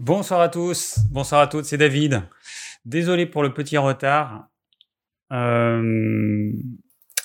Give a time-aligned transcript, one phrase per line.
[0.00, 2.24] Bonsoir à tous, bonsoir à toutes, c'est David.
[2.84, 4.48] Désolé pour le petit retard.
[5.32, 6.50] Euh,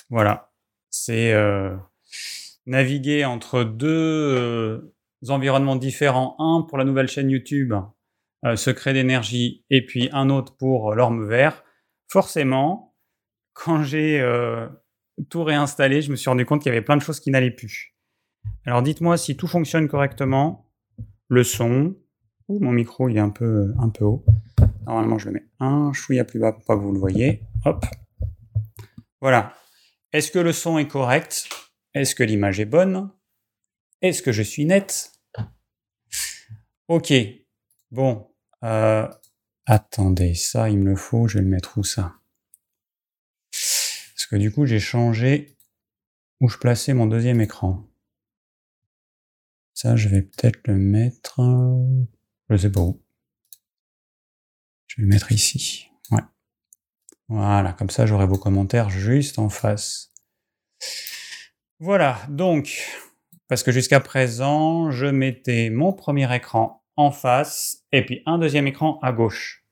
[0.08, 0.52] voilà,
[0.88, 1.76] c'est euh,
[2.66, 4.94] naviguer entre deux euh,
[5.30, 6.36] environnements différents.
[6.38, 7.74] Un pour la nouvelle chaîne YouTube,
[8.54, 11.64] Secret d'énergie, et puis un autre pour l'orme vert.
[12.06, 12.94] Forcément,
[13.52, 14.24] quand j'ai
[15.28, 17.50] tout réinstallé, je me suis rendu compte qu'il y avait plein de choses qui n'allaient
[17.50, 17.96] plus.
[18.64, 20.70] Alors dites-moi si tout fonctionne correctement,
[21.26, 21.96] le son,
[22.58, 24.24] mon micro, il est un peu, un peu haut.
[24.86, 27.42] Normalement, je le mets un chouïa plus bas pour pas que vous le voyez.
[29.20, 29.54] Voilà.
[30.12, 31.48] Est-ce que le son est correct?
[31.94, 33.10] Est-ce que l'image est bonne?
[34.02, 35.12] Est-ce que je suis net?
[36.88, 37.12] Ok.
[37.90, 38.32] Bon.
[38.64, 39.08] Euh,
[39.66, 41.28] attendez, ça, il me le faut.
[41.28, 42.16] Je vais le mettre où ça?
[43.52, 45.56] Parce que du coup, j'ai changé
[46.40, 47.86] où je plaçais mon deuxième écran.
[49.74, 51.40] Ça, je vais peut-être le mettre.
[52.50, 53.00] Je sais pas où.
[54.88, 55.86] Je vais le mettre ici.
[57.32, 60.12] Voilà, comme ça j'aurai vos commentaires juste en face.
[61.78, 62.88] Voilà, donc,
[63.46, 68.66] parce que jusqu'à présent, je mettais mon premier écran en face et puis un deuxième
[68.66, 69.64] écran à gauche.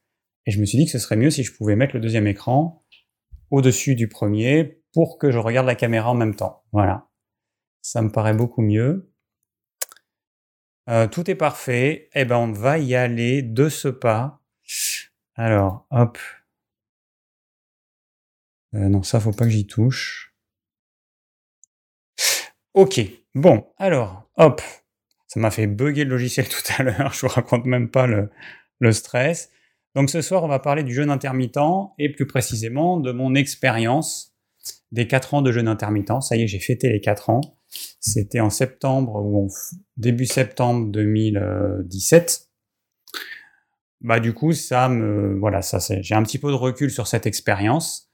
[0.47, 2.29] Et je me suis dit que ce serait mieux si je pouvais mettre le deuxième
[2.29, 2.85] écran
[3.51, 6.63] au-dessus du premier pour que je regarde la caméra en même temps.
[6.71, 7.09] Voilà.
[7.83, 9.13] Ça me paraît beaucoup mieux.
[10.89, 12.09] Euh, tout est parfait.
[12.15, 14.41] Eh ben, on va y aller de ce pas.
[15.35, 16.19] Alors, hop.
[18.75, 20.35] Euh, non, ça, faut pas que j'y touche.
[22.75, 23.01] Ok.
[23.35, 24.63] Bon, alors, hop.
[25.27, 27.13] Ça m'a fait bugger le logiciel tout à l'heure.
[27.13, 28.31] Je vous raconte même pas le,
[28.79, 29.51] le stress.
[29.95, 31.59] Donc, ce soir, on va parler du jeûne intermittent
[31.99, 34.35] et plus précisément de mon expérience
[34.93, 36.23] des 4 ans de jeûne intermittent.
[36.23, 37.58] Ça y est, j'ai fêté les 4 ans.
[38.01, 39.51] C'était en septembre ou
[39.97, 42.49] début septembre 2017.
[44.01, 47.27] Bah du coup, ça me voilà, ça j'ai un petit peu de recul sur cette
[47.27, 48.11] expérience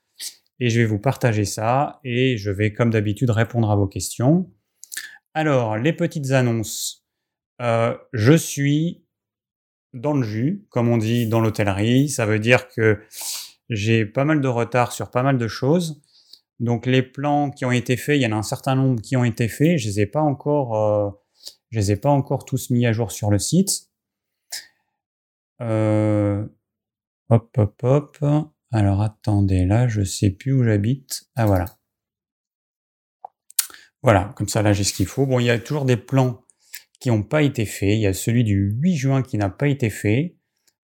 [0.61, 4.51] et je vais vous partager ça et je vais comme d'habitude répondre à vos questions.
[5.35, 7.05] Alors, les petites annonces.
[7.61, 9.05] Euh, je suis
[9.93, 12.09] dans le jus, comme on dit dans l'hôtellerie.
[12.09, 13.01] Ça veut dire que
[13.69, 16.03] j'ai pas mal de retard sur pas mal de choses.
[16.65, 19.19] Donc les plans qui ont été faits, il y en a un certain nombre qui
[19.19, 19.77] ont été faits.
[19.77, 21.11] Je les ai pas encore, euh,
[21.73, 23.91] les ai pas encore tous mis à jour sur le site.
[25.61, 26.47] Euh,
[27.29, 28.19] hop, hop, hop.
[28.73, 31.25] Alors attendez, là, je sais plus où j'habite.
[31.37, 31.67] Ah voilà.
[34.03, 35.27] Voilà, comme ça là j'ai ce qu'il faut.
[35.27, 36.45] Bon, il y a toujours des plans
[36.99, 37.91] qui n'ont pas été faits.
[37.91, 40.39] Il y a celui du 8 juin qui n'a pas été fait,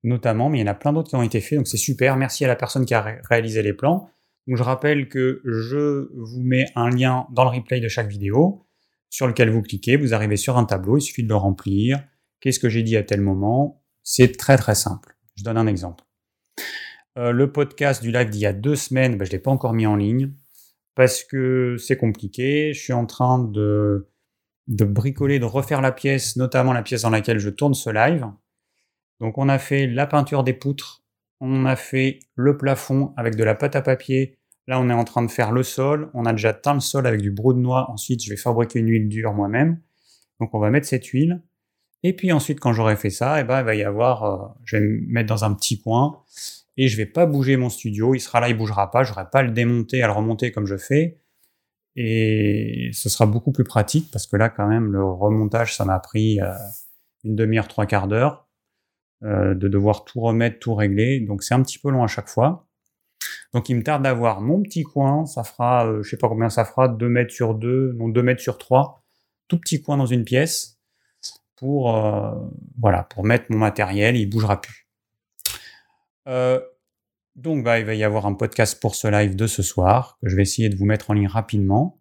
[0.03, 2.17] notamment, mais il y en a plein d'autres qui ont été faits, donc c'est super.
[2.17, 4.11] Merci à la personne qui a réalisé les plans.
[4.51, 8.67] Je rappelle que je vous mets un lien dans le replay de chaque vidéo
[9.11, 12.03] sur lequel vous cliquez, vous arrivez sur un tableau, il suffit de le remplir.
[12.41, 13.83] Qu'est-ce que j'ai dit à tel moment?
[14.03, 15.17] C'est très très simple.
[15.37, 16.05] Je donne un exemple.
[17.19, 19.51] Euh, le podcast du live d'il y a deux semaines, ben, je ne l'ai pas
[19.51, 20.33] encore mis en ligne
[20.95, 22.73] parce que c'est compliqué.
[22.73, 24.09] Je suis en train de,
[24.67, 28.27] de bricoler, de refaire la pièce, notamment la pièce dans laquelle je tourne ce live.
[29.21, 31.03] Donc on a fait la peinture des poutres,
[31.41, 34.38] on a fait le plafond avec de la pâte à papier
[34.69, 36.11] Là, on est en train de faire le sol.
[36.12, 37.91] On a déjà teint le sol avec du brou de noix.
[37.91, 39.81] Ensuite, je vais fabriquer une huile dure moi-même.
[40.41, 41.43] Donc, on va mettre cette huile.
[42.03, 44.77] Et puis ensuite, quand j'aurai fait ça, eh ben, il va y avoir, euh, je
[44.77, 46.23] vais me mettre dans un petit coin
[46.77, 48.15] et je vais pas bouger mon studio.
[48.15, 49.05] Il sera là, il bougera pas.
[49.05, 51.19] Je n'aurai pas à le démonter, à le remonter comme je fais.
[51.97, 55.99] Et ce sera beaucoup plus pratique parce que là, quand même, le remontage, ça m'a
[55.99, 56.53] pris euh,
[57.25, 58.47] une demi-heure, trois quarts d'heure
[59.25, 61.21] euh, de devoir tout remettre, tout régler.
[61.21, 62.68] Donc, c'est un petit peu long à chaque fois.
[63.55, 66.51] Donc il me tarde d'avoir mon petit coin, ça fera, euh, je sais pas combien
[66.51, 69.03] ça fera, 2 mètres sur 2, non 2 mètres sur 3,
[69.49, 70.79] tout petit coin dans une pièce
[71.57, 72.33] pour, euh,
[72.79, 74.87] voilà, pour mettre mon matériel, il bougera plus.
[76.29, 76.61] Euh,
[77.37, 80.29] donc bah, il va y avoir un podcast pour ce live de ce soir, que
[80.29, 82.01] je vais essayer de vous mettre en ligne rapidement.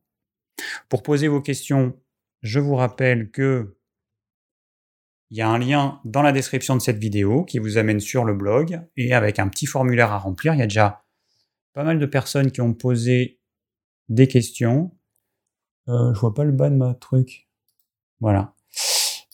[0.90, 1.98] Pour poser vos questions,
[2.42, 3.78] je vous rappelle que
[5.30, 8.24] il y a un lien dans la description de cette vidéo qui vous amène sur
[8.24, 10.54] le blog et avec un petit formulaire à remplir.
[10.54, 11.04] Il y a déjà
[11.78, 13.40] pas mal de personnes qui ont posé
[14.10, 14.98] des questions.
[15.88, 17.48] Euh, je vois pas le bas de ma truc.
[18.20, 18.56] Voilà.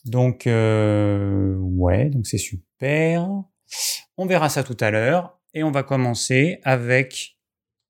[0.03, 3.29] Donc, euh, ouais, donc c'est super.
[4.17, 5.39] On verra ça tout à l'heure.
[5.53, 7.37] Et on va commencer avec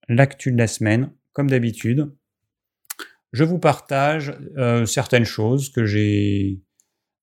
[0.08, 2.16] l'actu de la semaine, comme d'habitude.
[3.32, 6.62] Je vous partage euh, certaines choses que j'ai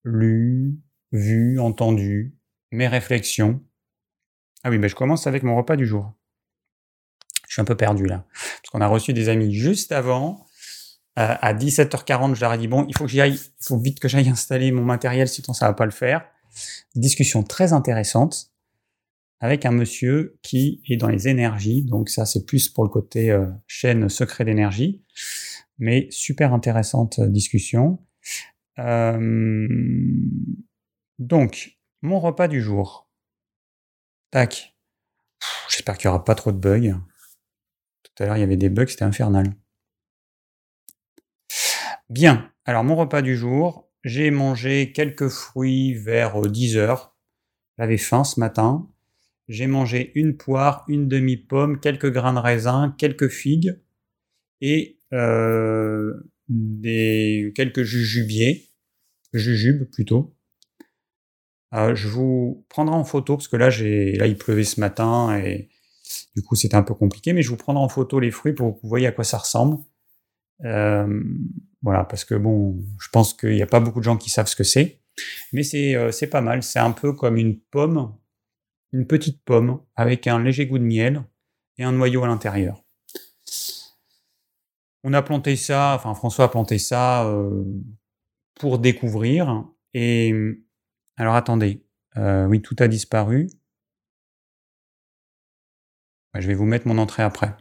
[0.02, 0.80] lues,
[1.12, 2.36] vues, entendues,
[2.72, 3.64] mes réflexions.
[4.64, 6.12] Ah oui, ben je commence avec mon repas du jour.
[7.50, 8.24] Je suis un peu perdu là.
[8.32, 10.46] Parce qu'on a reçu des amis juste avant.
[11.16, 13.98] à 17h40, je leur ai dit, bon, il faut que j'y aille, il faut vite
[13.98, 16.24] que j'aille installer mon matériel, sinon ça va pas le faire.
[16.94, 18.52] Discussion très intéressante
[19.40, 21.82] avec un monsieur qui est dans les énergies.
[21.82, 25.02] Donc ça, c'est plus pour le côté euh, chaîne secret d'énergie.
[25.78, 27.98] Mais super intéressante discussion.
[31.18, 33.10] donc, mon repas du jour.
[34.30, 34.76] Tac.
[35.68, 36.94] J'espère qu'il n'y aura pas trop de bugs.
[38.20, 39.54] Tout il y avait des bugs, c'était infernal.
[42.10, 42.52] Bien.
[42.66, 47.16] Alors, mon repas du jour, j'ai mangé quelques fruits vers 10 euh, heures.
[47.78, 48.90] J'avais faim ce matin.
[49.48, 53.80] J'ai mangé une poire, une demi-pomme, quelques grains de raisin, quelques figues
[54.60, 56.12] et euh,
[56.50, 58.68] des, quelques jujubiers,
[59.32, 60.36] jujubes plutôt.
[61.72, 65.38] Euh, je vous prendrai en photo parce que là, j'ai, là, il pleuvait ce matin
[65.38, 65.69] et
[66.34, 68.76] du coup, c'était un peu compliqué, mais je vous prendrai en photo les fruits pour
[68.76, 69.78] que vous voyez à quoi ça ressemble.
[70.64, 71.22] Euh,
[71.82, 74.46] voilà, parce que bon, je pense qu'il n'y a pas beaucoup de gens qui savent
[74.46, 75.00] ce que c'est,
[75.52, 76.62] mais c'est, euh, c'est pas mal.
[76.62, 78.14] C'est un peu comme une pomme,
[78.92, 81.24] une petite pomme avec un léger goût de miel
[81.78, 82.82] et un noyau à l'intérieur.
[85.02, 87.64] On a planté ça, enfin François a planté ça euh,
[88.54, 89.64] pour découvrir
[89.94, 90.34] et
[91.16, 91.82] alors attendez,
[92.16, 93.48] oui, tout a disparu.
[96.34, 97.54] Je vais vous mettre mon entrée après.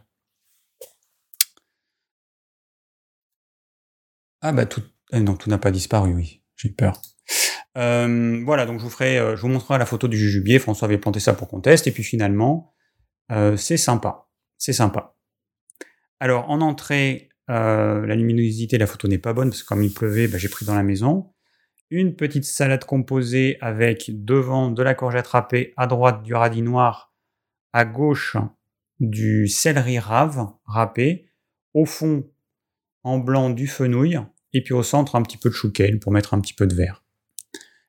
[4.42, 4.82] Ah bah tout,
[5.12, 7.00] eh non, tout n'a pas disparu, oui, j'ai peur.
[7.76, 10.58] Euh, voilà, donc je vous ferai, euh, je vous montrerai la photo du jujubier.
[10.58, 12.74] François avait planté ça pour qu'on teste, et puis finalement,
[13.56, 14.28] c'est sympa,
[14.58, 15.14] c'est sympa.
[16.18, 20.26] Alors en entrée, la luminosité, la photo n'est pas bonne parce que comme il pleuvait,
[20.26, 21.32] bah, j'ai pris dans la maison
[21.90, 27.12] une petite salade composée avec devant de la courgette râpée, à droite du radis noir,
[27.72, 28.36] à gauche
[29.00, 31.26] du céleri rave râpé,
[31.74, 32.30] au fond
[33.02, 34.20] en blanc du fenouil,
[34.52, 36.74] et puis au centre un petit peu de chouquel pour mettre un petit peu de
[36.74, 37.04] verre.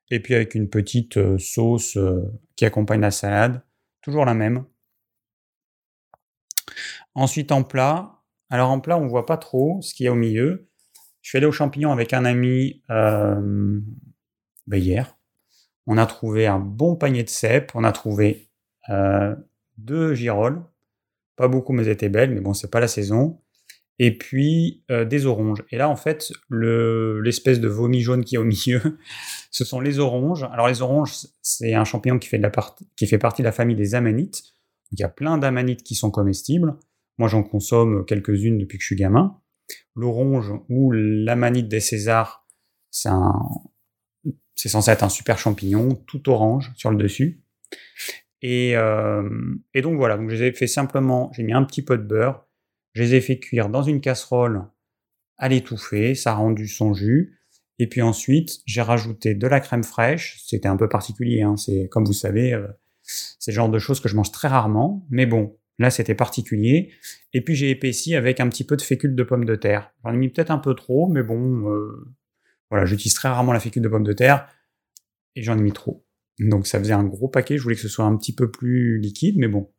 [0.09, 2.21] Et puis avec une petite euh, sauce euh,
[2.55, 3.61] qui accompagne la salade,
[4.01, 4.65] toujours la même.
[7.13, 10.15] Ensuite en plat, alors en plat on voit pas trop ce qu'il y a au
[10.15, 10.69] milieu,
[11.21, 13.79] je suis allé aux champignons avec un ami euh,
[14.67, 15.17] ben hier.
[15.87, 18.49] On a trouvé un bon panier de cèpes, on a trouvé
[19.77, 20.63] deux girolles,
[21.35, 23.41] pas beaucoup mais elles étaient belles, mais bon c'est pas la saison.
[23.99, 25.63] Et puis euh, des oranges.
[25.71, 28.81] Et là en fait l'espèce de vomi jaune qui est au milieu,
[29.51, 30.43] ce sont les oranges.
[30.51, 32.51] Alors les oranges c'est un champignon qui fait, de la
[32.95, 34.43] qui fait partie de la famille des amanites.
[34.91, 36.75] il y a plein d'amanites qui sont comestibles.
[37.17, 39.41] Moi j'en consomme quelques-unes depuis que je suis gamin
[39.95, 42.45] l'orange ou l'amanite des Césars,
[42.89, 43.09] c'est
[44.69, 47.43] censé être un super champignon, tout orange sur le dessus.
[48.41, 49.29] Et, euh,
[49.81, 52.47] donc voilà, donc je les ai fait simplement, j'ai mis un petit peu de beurre,
[52.93, 54.65] je les ai fait cuire dans une casserole
[55.37, 57.37] à l'étouffer, ça a rendu son jus.
[57.79, 60.39] Et puis ensuite, j'ai rajouté de la crème fraîche.
[60.45, 62.67] C'était un peu particulier, hein, c'est comme vous savez, euh,
[63.03, 65.05] c'est le genre de choses que je mange très rarement.
[65.09, 66.91] Mais bon, Là, c'était particulier.
[67.33, 69.91] Et puis, j'ai épaissi avec un petit peu de fécule de pomme de terre.
[70.03, 72.13] J'en ai mis peut-être un peu trop, mais bon, euh,
[72.69, 74.47] voilà, j'utilise très rarement la fécule de pomme de terre
[75.35, 76.05] et j'en ai mis trop.
[76.49, 77.57] Donc, ça faisait un gros paquet.
[77.57, 79.71] Je voulais que ce soit un petit peu plus liquide, mais bon.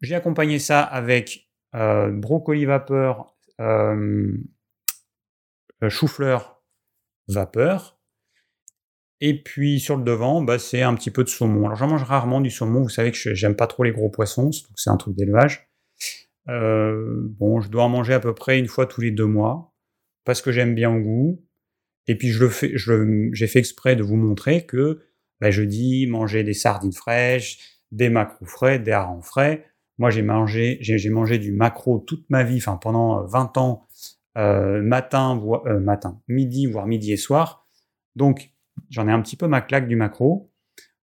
[0.00, 4.32] J'ai accompagné ça avec euh, brocoli vapeur, euh,
[5.88, 6.62] chou-fleur
[7.26, 7.98] vapeur,
[9.20, 11.66] et puis sur le devant, bah, c'est un petit peu de saumon.
[11.66, 14.50] Alors j'en mange rarement du saumon, vous savez que j'aime pas trop les gros poissons,
[14.76, 15.68] c'est un truc d'élevage.
[16.48, 19.74] Euh, bon, je dois en manger à peu près une fois tous les deux mois,
[20.24, 21.44] parce que j'aime bien au goût.
[22.06, 25.00] Et puis je le fais, j'ai fait exprès de vous montrer que
[25.40, 27.58] bah, je dis manger des sardines fraîches,
[27.92, 29.66] des macros frais, des harengs frais.
[29.98, 33.86] Moi j'ai mangé, j'ai mangé du macro toute ma vie, enfin pendant 20 ans,
[34.36, 37.66] euh, matin, euh, matin, midi, voire midi et soir.
[38.14, 38.52] Donc
[38.90, 40.50] J'en ai un petit peu ma claque du macro.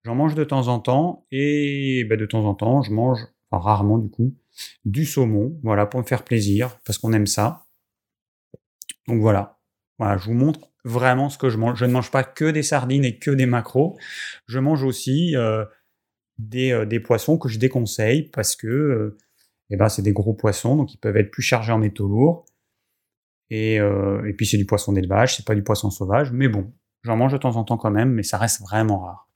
[0.04, 3.20] J'en mange de temps en temps et ben, de temps en temps, je mange,
[3.52, 4.36] rarement du coup,
[4.84, 7.66] du saumon, voilà, pour me faire plaisir, parce qu'on aime ça.
[9.08, 9.53] Donc voilà.
[10.00, 11.78] Voilà, je vous montre vraiment ce que je mange.
[11.78, 13.98] Je ne mange pas que des sardines et que des macros.
[14.48, 15.66] Je mange aussi euh,
[16.56, 19.18] euh, des, poissons que je déconseille parce que euh,
[19.70, 22.46] eh ben, c'est des gros poissons, donc ils peuvent être plus chargés en métaux lourds.
[23.50, 26.74] Et, et puis c'est du poisson d'élevage, c'est pas du poisson sauvage, mais bon,
[27.04, 29.30] J'en mange de temps en temps quand même, mais ça reste vraiment rare.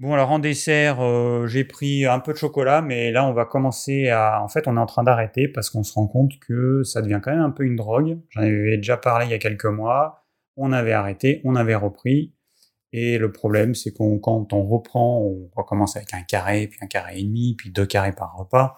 [0.00, 3.44] Bon, alors en dessert, euh, j'ai pris un peu de chocolat, mais là, on va
[3.44, 4.42] commencer à.
[4.42, 7.20] En fait, on est en train d'arrêter parce qu'on se rend compte que ça devient
[7.22, 8.18] quand même un peu une drogue.
[8.30, 10.24] J'en avais déjà parlé il y a quelques mois.
[10.56, 12.34] On avait arrêté, on avait repris.
[12.92, 16.86] Et le problème, c'est qu'on quand on reprend, on recommence avec un carré, puis un
[16.86, 18.76] carré et demi, puis deux carrés par repas.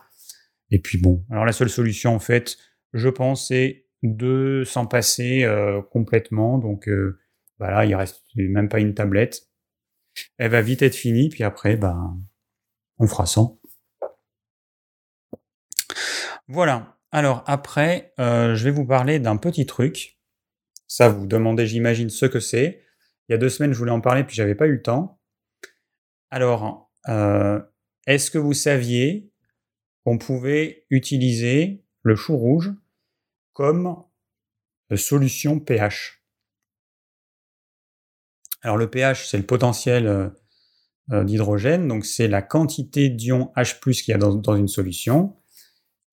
[0.70, 2.56] Et puis bon, alors la seule solution, en fait,
[2.92, 6.58] je pense, c'est de s'en passer euh, complètement.
[6.58, 7.18] Donc, euh,
[7.58, 9.42] Bah là, il reste même pas une tablette.
[10.38, 11.96] Elle va vite être finie, puis après, bah,
[12.98, 13.60] on fera 100.
[16.48, 16.98] Voilà.
[17.12, 20.18] Alors après, euh, je vais vous parler d'un petit truc.
[20.86, 22.82] Ça, vous demandez, j'imagine, ce que c'est.
[23.28, 25.20] Il y a deux semaines, je voulais en parler, puis j'avais pas eu le temps.
[26.30, 27.60] Alors, euh,
[28.06, 29.32] est-ce que vous saviez
[30.04, 32.72] qu'on pouvait utiliser le chou rouge
[33.52, 34.04] comme
[34.94, 36.15] solution pH
[38.62, 40.28] Alors le pH, c'est le potentiel euh,
[41.12, 45.36] euh, d'hydrogène, donc c'est la quantité d'ions H+ qu'il y a dans, une solution.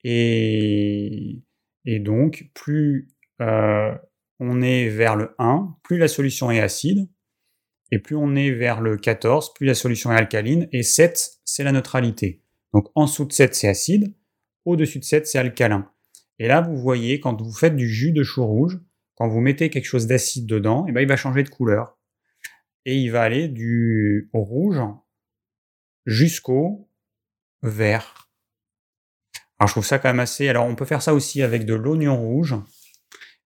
[0.03, 1.41] Et,
[1.85, 3.09] donc, plus
[3.39, 7.09] on est vers le 1, plus la solution est acide,
[7.91, 11.63] et plus on est vers le 14, plus la solution est alcaline, et 7, c'est
[11.63, 12.41] la neutralité.
[12.73, 14.13] Donc en dessous de 7, c'est acide,
[14.65, 15.89] au-dessus de 7, c'est alcalin.
[16.39, 18.79] Et là, vous voyez, quand vous faites du jus de chou rouge,
[19.15, 21.97] quand vous mettez quelque chose d'acide dedans, eh ben, il va changer de couleur.
[22.85, 24.81] Et il va aller du rouge
[26.05, 26.89] jusqu'au
[27.61, 28.29] vert.
[29.59, 30.49] Alors je trouve ça quand même assez...
[30.49, 32.55] Alors on peut faire ça aussi avec de l'oignon rouge.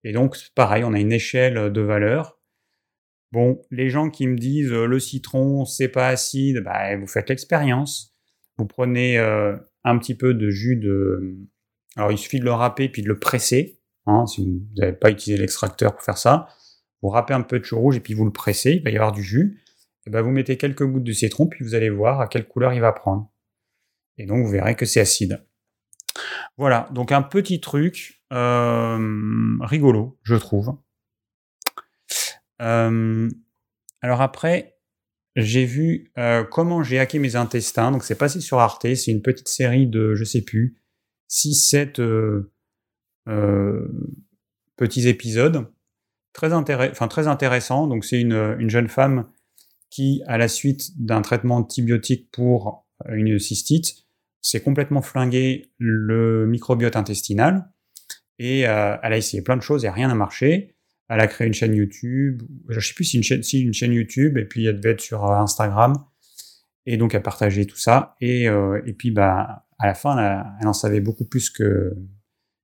[0.03, 2.39] Et donc pareil, on a une échelle de valeur.
[3.31, 7.29] Bon, les gens qui me disent euh, le citron, c'est pas acide, bah, vous faites
[7.29, 8.15] l'expérience.
[8.57, 11.37] Vous prenez euh, un petit peu de jus de.
[11.95, 13.79] Alors, il suffit de le râper puis de le presser.
[14.05, 16.47] Hein, si vous n'avez pas utilisé l'extracteur pour faire ça,
[17.01, 18.95] vous râpez un peu de chou rouge et puis vous le pressez, il va y
[18.95, 19.61] avoir du jus.
[20.05, 22.73] Et ben, vous mettez quelques gouttes de citron, puis vous allez voir à quelle couleur
[22.73, 23.29] il va prendre.
[24.17, 25.45] Et donc, vous verrez que c'est acide.
[26.57, 30.77] Voilà, donc un petit truc euh, rigolo, je trouve.
[32.61, 33.29] Euh,
[34.01, 34.77] alors après,
[35.35, 37.91] j'ai vu euh, comment j'ai hacké mes intestins.
[37.91, 38.95] Donc c'est passé sur Arte.
[38.95, 40.81] C'est une petite série de, je sais plus,
[41.29, 42.01] 6-7
[43.27, 43.87] euh,
[44.77, 45.71] petits épisodes.
[46.37, 46.53] Très,
[47.27, 47.87] intéressant.
[47.87, 49.27] Donc c'est une, une, jeune femme
[49.89, 54.05] qui, à la suite d'un traitement antibiotique pour une cystite,
[54.41, 57.69] s'est complètement flingué le microbiote intestinal.
[58.39, 60.77] Et elle a essayé plein de choses et rien n'a marché
[61.09, 62.43] elle a créé une chaîne YouTube.
[62.69, 63.23] Je sais plus si une
[63.73, 65.93] chaîne, YouTube, et puis elle devait être sur euh, Instagram.
[66.85, 68.15] Et donc, elle partageait tout ça.
[68.21, 70.17] Et, euh, et puis, bah, à la fin,
[70.59, 71.93] elle, en savait beaucoup plus que,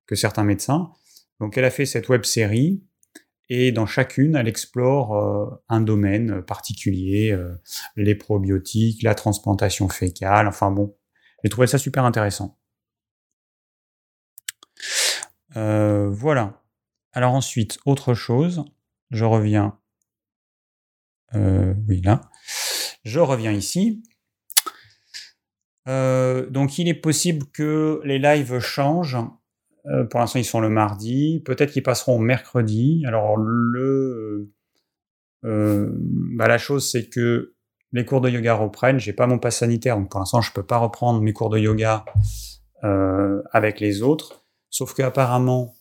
[0.07, 0.91] que certains médecins.
[1.39, 2.83] Donc, elle a fait cette web série.
[3.49, 7.37] Et dans chacune, elle explore euh, un domaine particulier,
[7.95, 10.47] les probiotiques, la transplantation fécale.
[10.47, 10.95] Enfin bon,
[11.43, 12.57] j'ai trouvé ça super intéressant.
[15.55, 16.63] voilà.
[17.13, 18.65] Alors ensuite, autre chose,
[19.11, 19.77] je reviens.
[21.35, 22.21] Euh, oui, là.
[23.03, 24.03] Je reviens ici.
[25.87, 29.17] Euh, donc il est possible que les lives changent.
[29.85, 31.41] Euh, pour l'instant, ils sont le mardi.
[31.45, 33.03] Peut-être qu'ils passeront mercredi.
[33.05, 34.51] Alors le,
[35.43, 37.53] bah, la chose, c'est que
[37.91, 38.99] les cours de yoga reprennent.
[38.99, 41.59] J'ai pas mon pass sanitaire, donc pour l'instant, je peux pas reprendre mes cours de
[41.59, 42.05] yoga
[43.51, 44.43] avec les autres.
[44.69, 45.75] Sauf qu'apparemment,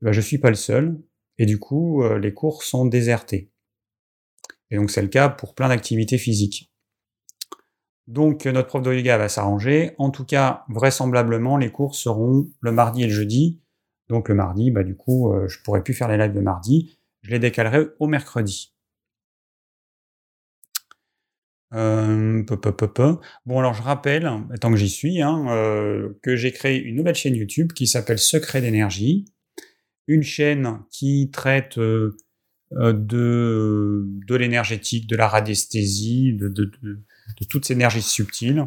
[0.00, 0.98] bah, je suis pas le seul,
[1.38, 3.50] et du coup, euh, les cours sont désertés.
[4.70, 6.67] Et donc c'est le cas pour plein d'activités physiques.
[8.08, 9.94] Donc notre prof de yoga va s'arranger.
[9.98, 13.60] En tout cas, vraisemblablement, les cours seront le mardi et le jeudi.
[14.08, 16.98] Donc le mardi, bah, du coup, euh, je pourrais plus faire les lives le mardi.
[17.22, 18.74] Je les décalerai au mercredi.
[21.74, 22.42] Euh,
[23.44, 25.44] bon alors je rappelle, tant que j'y suis, hein,
[26.22, 29.26] que j'ai créé une nouvelle chaîne YouTube qui s'appelle Secret d'énergie
[30.08, 32.16] une chaîne qui traite euh,
[32.72, 36.70] euh, de, l'énergétique, de la radiesthésie, de,
[37.48, 38.66] toutes ces énergies subtiles.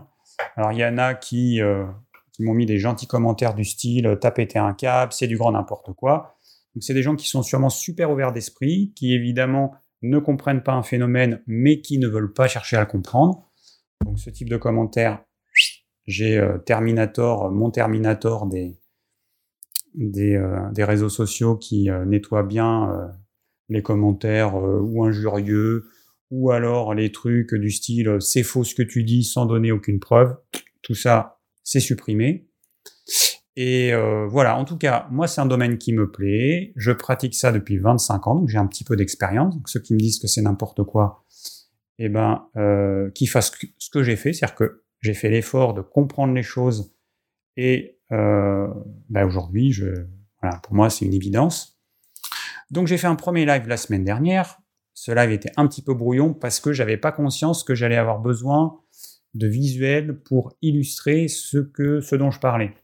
[0.55, 1.85] Alors il y en a qui, euh,
[2.39, 5.93] m'ont mis des gentils commentaires du style «t'as pété un câble, c'est du grand n'importe
[5.93, 6.37] quoi».
[6.75, 10.73] Donc c'est des gens qui sont sûrement super ouverts d'esprit, qui évidemment ne comprennent pas
[10.73, 13.47] un phénomène, mais qui ne veulent pas chercher à le comprendre.
[14.03, 15.23] Donc ce type de commentaires,
[16.07, 18.81] j'ai Terminator, mon Terminator des,
[19.99, 23.07] euh, des, réseaux sociaux qui euh, nettoient bien euh,
[23.67, 25.85] les commentaires ou injurieux,
[26.31, 29.99] ou alors les trucs du style c'est faux ce que tu dis sans donner aucune
[29.99, 30.35] preuve.
[30.81, 32.47] Tout ça, c'est supprimé.
[33.55, 33.91] Et
[34.29, 36.71] voilà, en tout cas, moi, c'est un domaine qui me plaît.
[36.77, 39.55] Je pratique ça depuis 25 ans, donc j'ai un petit peu d'expérience.
[39.55, 41.25] Donc ceux qui me disent que c'est n'importe quoi,
[41.99, 45.81] eh ben, euh, qu'ils fassent ce que j'ai fait, c'est-à-dire que j'ai fait l'effort de
[45.81, 46.95] comprendre les choses
[47.57, 48.67] et euh,
[49.09, 49.85] bah aujourd'hui, je,
[50.41, 51.79] voilà, pour moi, c'est une évidence.
[52.71, 54.60] Donc j'ai fait un premier live la semaine dernière.
[55.03, 58.19] Ce live était un petit peu brouillon parce que j'avais pas conscience que j'allais avoir
[58.19, 58.79] besoin
[59.33, 62.75] de visuels pour illustrer ce que dont je parlais.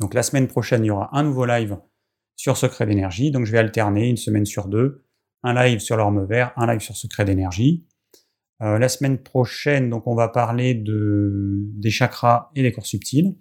[0.00, 1.78] Donc la semaine prochaine, il y aura un nouveau live
[2.34, 3.30] sur Secret d'énergie.
[3.30, 5.04] Donc je vais alterner une semaine sur deux
[5.44, 7.86] un live sur l'orme vert, un live sur secret d'énergie.
[8.60, 13.36] Euh, la semaine prochaine, donc on va parler de, des chakras et des corps subtils.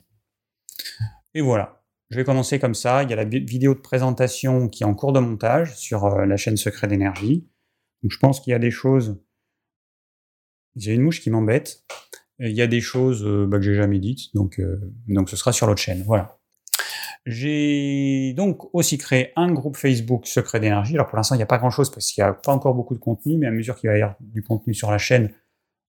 [1.33, 1.80] Et voilà,
[2.12, 3.03] je vais commencer comme ça.
[3.03, 6.25] Il y a la vidéo de présentation qui est en cours de montage sur euh,
[6.25, 7.48] la chaîne Secret d'énergie.
[8.08, 9.24] Je pense qu'il y a des choses.
[10.75, 11.84] J'ai une mouche qui m'embête.
[12.39, 14.60] Il y a des choses euh, bah, que j'ai jamais dites, donc,
[15.08, 16.03] donc ce sera sur l'autre chaîne.
[16.03, 16.38] Voilà.
[17.25, 20.96] J'ai donc aussi créé un groupe Facebook Secret d'énergie.
[20.96, 22.96] Alors pour l'instant, il n'y a pas grand-chose parce qu'il n'y a pas encore beaucoup
[22.96, 25.32] de contenu, mais à mesure qu'il va y avoir du contenu sur la chaîne,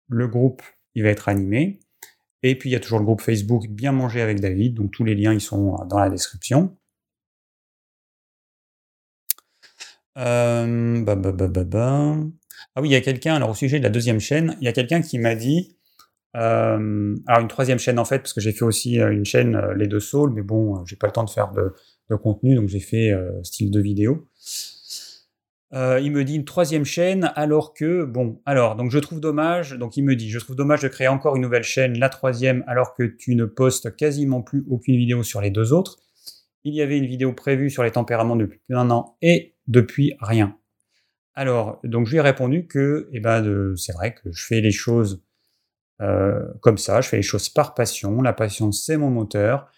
[0.09, 0.63] le groupe,
[0.95, 1.81] il va être animé.
[2.43, 5.05] Et puis il y a toujours le groupe Facebook Bien manger avec David, donc tous
[5.05, 6.77] les liens ils sont dans la description.
[10.17, 11.05] Euh,
[12.75, 14.69] ah oui, il y a quelqu'un, alors au sujet de la deuxième chaîne, il y
[14.69, 15.79] a quelqu'un qui m'a dit
[16.37, 19.57] euh, alors une troisième chaîne en fait, parce que j'ai fait aussi euh, une chaîne
[19.57, 21.75] euh, Les Deux Saules, mais bon, j'ai pas le temps de faire de,
[22.17, 24.27] contenu, donc j'ai fait style de vidéo.
[25.73, 29.73] Il me dit une troisième chaîne, alors que bon, alors donc je trouve dommage.
[29.73, 32.65] Donc il me dit, je trouve dommage de créer encore une nouvelle chaîne, la troisième,
[32.67, 35.99] alors que tu ne postes quasiment plus aucune vidéo sur les deux autres.
[36.65, 40.57] Il y avait une vidéo prévue sur les tempéraments depuis d'un an et depuis rien.
[41.35, 44.73] Alors donc je lui ai répondu que, eh ben, c'est vrai que je fais les
[44.73, 45.23] choses
[46.01, 48.23] euh, comme ça, je fais les choses par passion.
[48.23, 49.71] La passion, c'est mon moteur.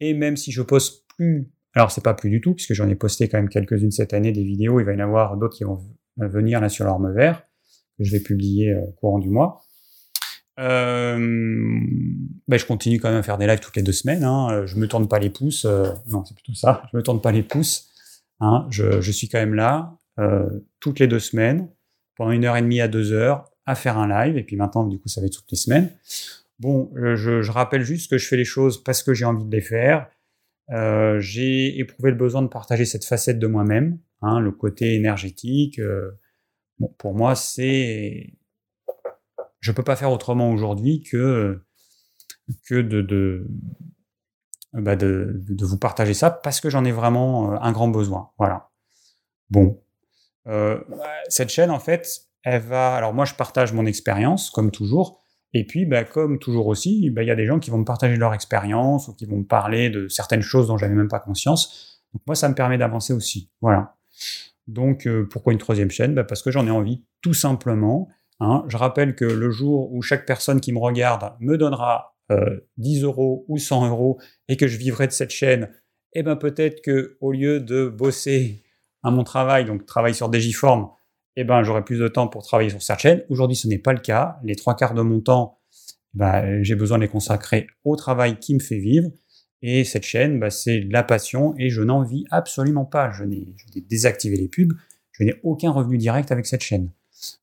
[0.00, 2.94] Et même si je poste plus, alors c'est pas plus du tout, puisque j'en ai
[2.94, 5.64] posté quand même quelques-unes cette année, des vidéos, il va y en avoir d'autres qui
[5.64, 5.80] vont
[6.16, 7.42] venir là sur l'arme vert,
[7.98, 9.62] que je vais publier euh, courant du mois.
[10.58, 11.16] Euh,
[12.48, 14.24] ben je continue quand même à faire des lives toutes les deux semaines.
[14.24, 14.66] Hein.
[14.66, 15.64] Je me tourne pas les pouces.
[15.64, 16.82] Euh, non, c'est plutôt ça.
[16.90, 17.88] Je me tourne pas les pouces.
[18.40, 18.66] Hein.
[18.70, 20.48] Je, suis quand même là euh,
[20.80, 21.68] toutes les deux semaines
[22.16, 24.36] pendant une heure et demie à deux heures à faire un live.
[24.36, 25.90] Et puis maintenant, du coup, ça va être toutes les semaines.
[26.58, 29.50] Bon, euh, je, rappelle juste que je fais les choses parce que j'ai envie de
[29.50, 30.08] les faire.
[30.70, 35.78] Euh, j'ai éprouvé le besoin de partager cette facette de moi-même, hein, le côté énergétique.
[35.78, 36.10] Euh,
[36.78, 38.34] bon, pour moi, c'est,
[39.60, 41.62] je peux pas faire autrement aujourd'hui que
[42.66, 43.46] que de de,
[44.72, 48.30] bah de, vous partager ça parce que j'en ai vraiment un grand besoin.
[48.38, 48.70] Voilà.
[49.50, 49.82] Bon,
[51.28, 52.94] cette chaîne en fait, elle va.
[52.94, 55.22] Alors moi, je partage mon expérience, comme toujours.
[55.54, 57.84] Et puis, bah, comme toujours aussi, bah, il y a des gens qui vont me
[57.84, 61.20] partager leur expérience ou qui vont me parler de certaines choses dont j'avais même pas
[61.20, 62.02] conscience.
[62.12, 63.50] Donc moi, ça me permet d'avancer aussi.
[63.60, 63.96] Voilà.
[64.66, 66.14] Donc euh, pourquoi une troisième chaîne?
[66.14, 68.08] Bah, Parce que j'en ai envie, tout simplement.
[68.40, 68.64] Hein.
[68.68, 72.14] Je rappelle que le jour où chaque personne qui me regarde me donnera
[72.76, 75.70] 10 euh, euros ou 100 euros et que je vivrai de cette chaîne,
[76.12, 78.62] eh ben peut-être que au lieu de bosser
[79.02, 80.90] à mon travail, donc travail sur Digiform,
[81.40, 83.22] eh ben, j'aurai plus de temps pour travailler sur cette chaîne.
[83.28, 84.38] Aujourd'hui, ce n'est pas le cas.
[84.42, 85.60] Les trois quarts de mon temps,
[86.14, 89.08] bah, j'ai besoin de les consacrer au travail qui me fait vivre.
[89.62, 93.12] Et cette chaîne, bah, c'est la passion et je n'en vis absolument pas.
[93.12, 93.46] Je n'ai
[93.88, 94.72] désactivé les pubs.
[95.12, 96.90] Je n'ai aucun revenu direct avec cette chaîne.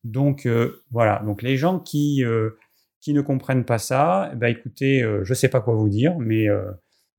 [0.04, 1.22] Donc euh, voilà.
[1.26, 2.52] Donc les gens qui euh,
[3.02, 6.18] qui ne comprennent pas ça, bah, écoutez, euh, je ne sais pas quoi vous dire,
[6.20, 6.48] mais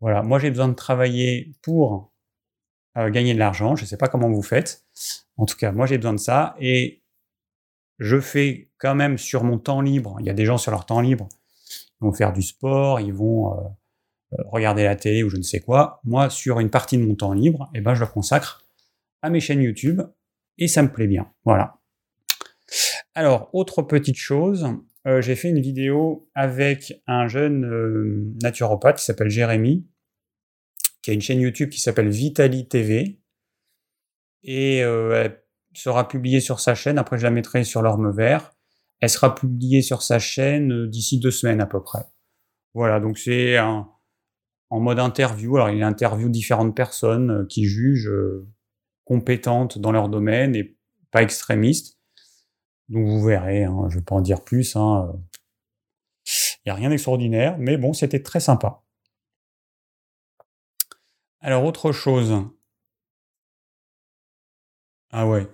[0.00, 0.22] voilà.
[0.22, 2.12] Moi, j'ai besoin de travailler pour
[3.10, 3.76] gagner de l'argent.
[3.76, 4.84] Je ne sais pas comment vous faites.
[5.36, 7.02] En tout cas, moi j'ai besoin de ça et
[7.98, 10.16] je fais quand même sur mon temps libre.
[10.20, 11.28] Il y a des gens sur leur temps libre,
[12.00, 13.62] ils vont faire du sport, ils vont euh,
[14.34, 16.00] euh, regarder la télé ou je ne sais quoi.
[16.04, 18.64] Moi, sur une partie de mon temps libre, eh ben, je le consacre
[19.22, 20.02] à mes chaînes YouTube
[20.58, 21.30] et ça me plaît bien.
[21.44, 21.78] Voilà.
[23.14, 24.68] Alors, autre petite chose,
[25.06, 29.86] euh, j'ai fait une vidéo avec un jeune naturopathe qui s'appelle Jérémy,
[31.06, 33.20] qui a une chaîne YouTube qui s'appelle Vitali TV
[34.42, 35.40] et euh, elle
[35.72, 36.98] sera publiée sur sa chaîne.
[36.98, 38.56] Après, je la mettrai sur l'orme vert.
[38.98, 42.06] Elle sera publiée sur sa chaîne euh, d'ici deux semaines à peu près.
[42.74, 43.86] Voilà, donc c'est en
[44.72, 45.54] mode interview.
[45.54, 48.10] Alors, il interview différentes personnes euh, qui jugent
[49.04, 50.76] compétentes dans leur domaine et
[51.12, 52.00] pas extrémistes.
[52.88, 54.74] Donc, vous verrez, hein, je ne vais pas en dire plus.
[54.74, 55.12] Hein,
[56.26, 58.82] il n'y a rien d'extraordinaire, mais bon, c'était très sympa.
[61.46, 62.34] Alors, autre chose,
[65.12, 65.46] ah ouais.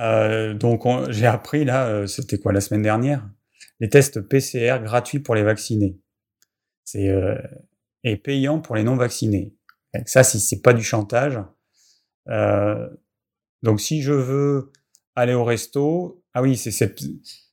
[0.00, 3.28] Euh, donc j'ai appris là, euh, c'était quoi la semaine dernière,
[3.78, 6.00] les tests PCR gratuits pour les vaccinés.
[6.82, 7.36] C'est euh,
[8.02, 9.54] et payant pour les non vaccinés.
[10.06, 11.38] ça, si c'est pas du chantage.
[13.62, 14.72] donc si je veux
[15.14, 16.70] aller au resto, ah oui, c'est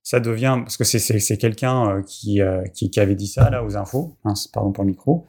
[0.08, 2.40] ça devient parce que c'est quelqu'un qui,
[2.74, 4.18] qui, qui avait dit ça là aux infos.
[4.24, 5.28] Hein, pardon pour le micro.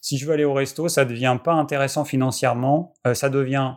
[0.00, 2.92] Si je veux aller au resto, ça devient pas intéressant financièrement.
[3.14, 3.74] ça devient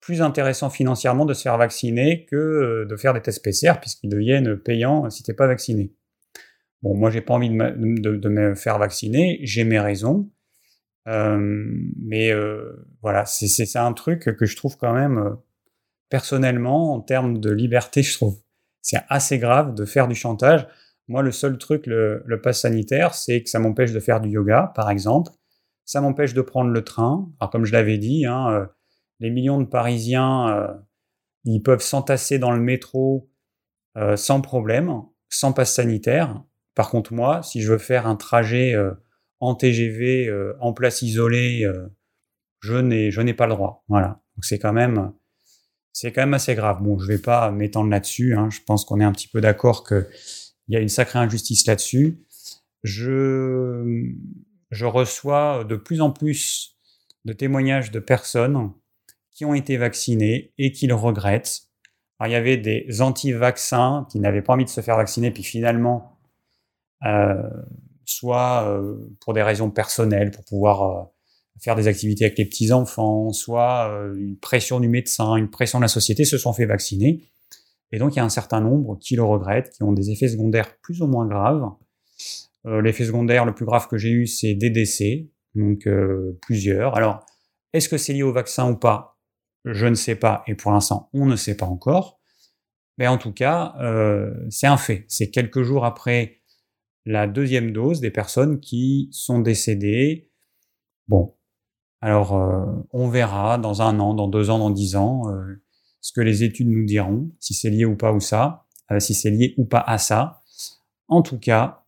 [0.00, 4.08] plus intéressant financièrement de se faire vacciner que euh, de faire des tests PCR puisqu'ils
[4.08, 5.92] deviennent payants si tu n'es pas vacciné.
[6.82, 10.28] Bon, moi, j'ai pas envie de me, faire vacciner, j'ai mes raisons.
[11.06, 11.38] Euh,
[12.00, 15.36] mais euh, voilà, c'est un truc que je trouve quand même
[16.08, 18.40] personnellement, en termes de liberté, je trouve
[18.82, 20.66] c'est assez grave de faire du chantage.
[21.08, 24.28] Moi, le seul truc, le, le pass sanitaire, c'est que ça m'empêche de faire du
[24.28, 25.32] yoga, par exemple.
[25.84, 27.30] Ça m'empêche de prendre le train.
[27.40, 28.66] Alors, comme je l'avais dit, hein, euh,
[29.20, 30.74] les millions de Parisiens, euh,
[31.44, 33.30] ils peuvent s'entasser dans le métro
[33.96, 36.42] euh, sans problème, sans passe sanitaire.
[36.74, 38.76] Par contre, moi, si je veux faire un trajet
[39.40, 41.66] en TGV, en place isolée,
[42.60, 43.84] je n'ai, je n'ai pas le droit.
[43.88, 44.20] Voilà.
[44.36, 45.12] Donc c'est quand même,
[45.92, 46.82] c'est quand même assez grave.
[46.82, 48.34] Bon, je vais pas m'étendre là-dessus.
[48.34, 48.48] Hein.
[48.50, 50.06] Je pense qu'on est un petit peu d'accord qu'il
[50.68, 52.20] y a une sacrée injustice là-dessus.
[52.84, 54.12] Je,
[54.70, 56.76] je reçois de plus en plus
[57.24, 58.72] de témoignages de personnes
[59.32, 61.62] qui ont été vaccinées et qui le regrettent.
[62.18, 65.44] Alors, il y avait des anti-vaccins qui n'avaient pas envie de se faire vacciner, puis
[65.44, 66.18] finalement,
[67.04, 67.48] euh,
[68.04, 71.04] soit euh, pour des raisons personnelles, pour pouvoir euh,
[71.60, 75.84] faire des activités avec les petits-enfants, soit euh, une pression du médecin, une pression de
[75.84, 77.22] la société, se sont fait vacciner.
[77.92, 80.28] Et donc, il y a un certain nombre qui le regrettent, qui ont des effets
[80.28, 81.70] secondaires plus ou moins graves.
[82.66, 86.96] Euh, L'effet secondaire le plus grave que j'ai eu, c'est des décès, donc euh, plusieurs.
[86.96, 87.24] Alors,
[87.72, 89.18] est-ce que c'est lié au vaccin ou pas?
[89.64, 92.20] Je ne sais pas, et pour l'instant, on ne sait pas encore.
[92.96, 93.74] Mais en tout cas,
[94.50, 95.04] c'est un fait.
[95.06, 96.40] C'est quelques jours après
[97.06, 100.30] la deuxième dose des personnes qui sont décédées.
[101.06, 101.34] Bon,
[102.00, 105.60] alors, euh, on verra dans un an, dans deux ans, dans dix ans, euh,
[106.00, 109.14] ce que les études nous diront, si c'est lié ou pas ou ça, euh, si
[109.14, 110.42] c'est lié ou pas à ça.
[111.08, 111.84] En tout cas,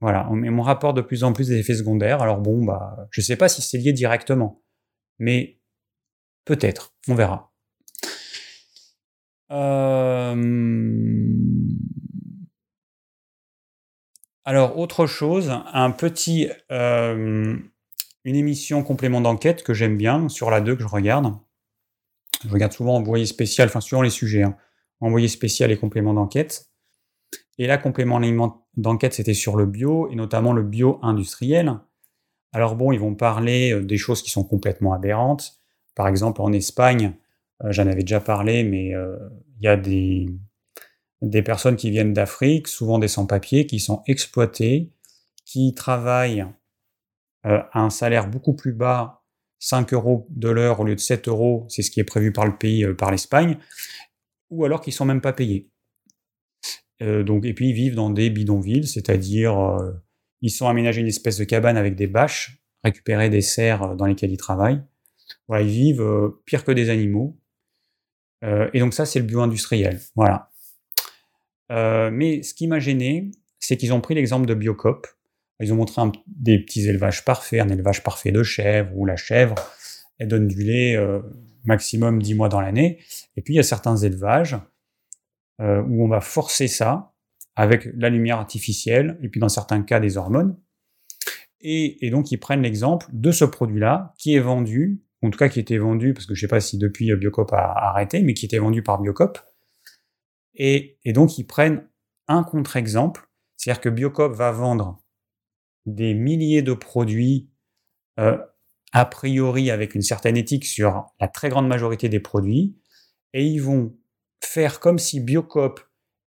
[0.00, 2.22] voilà, on, on rapporte de plus en plus des effets secondaires.
[2.22, 4.62] Alors bon, bah, je sais pas si c'est lié directement,
[5.18, 5.58] mais
[6.44, 7.52] peut-être, on verra.
[14.44, 16.48] Alors, autre chose, un petit
[18.24, 21.34] une émission complément d'enquête que j'aime bien, sur la 2 que je regarde.
[22.44, 24.56] Je regarde souvent envoyé spécial, enfin suivant les sujets, hein.
[25.00, 26.70] envoyé spécial et complément d'enquête.
[27.58, 28.20] Et là, complément
[28.76, 31.80] d'enquête, c'était sur le bio, et notamment le bio industriel.
[32.52, 35.60] Alors bon, ils vont parler euh, des choses qui sont complètement aberrantes.
[35.94, 37.14] Par exemple, en Espagne,
[37.64, 39.16] euh, j'en avais déjà parlé, mais euh,
[39.58, 40.28] il y a des,
[41.20, 44.92] des personnes qui viennent d'Afrique, souvent des sans-papiers, qui sont exploités,
[45.44, 46.46] qui travaillent
[47.46, 49.22] euh, un salaire beaucoup plus bas,
[49.60, 52.46] 5 euros de l'heure au lieu de 7 euros, c'est ce qui est prévu par
[52.46, 53.58] le pays, euh, par l'Espagne,
[54.50, 55.70] ou alors qu'ils sont même pas payés.
[57.00, 59.56] Euh, donc, et puis ils vivent dans des bidonvilles, c'est-à-dire
[60.40, 64.32] ils sont aménagés une espèce de cabane avec des bâches, récupérer des serres dans lesquelles
[64.32, 64.82] ils travaillent.
[65.50, 67.38] Ils vivent pire que des animaux.
[68.42, 70.00] et donc ça, c'est le bio-industriel.
[70.16, 70.50] Voilà.
[72.10, 75.06] mais ce qui m'a gêné, c'est qu'ils ont pris l'exemple de Biocop,
[75.60, 79.56] ils ont montré des petits élevages parfaits, un élevage parfait de chèvre, où la chèvre,
[80.18, 81.20] elle donne du lait euh,
[81.64, 82.98] maximum 10 mois dans l'année.
[83.36, 84.56] Et puis, il y a certains élevages
[85.60, 87.12] euh, où on va forcer ça
[87.56, 90.56] avec la lumière artificielle, et puis dans certains cas, des hormones.
[91.60, 95.58] Et, donc, ils prennent l'exemple de ce produit-là, qui est vendu, en tout cas qui
[95.58, 98.46] était vendu, parce que je ne sais pas si depuis Biocop a arrêté, mais qui
[98.46, 99.40] était vendu par Biocop.
[100.54, 101.84] Et, et donc, ils prennent
[102.28, 105.02] un contre-exemple, c'est-à-dire que Biocop va vendre
[105.94, 107.50] des milliers de produits
[108.18, 108.38] euh,
[108.92, 112.78] a priori avec une certaine éthique sur la très grande majorité des produits,
[113.34, 113.94] et ils vont
[114.42, 115.80] faire comme si Biocop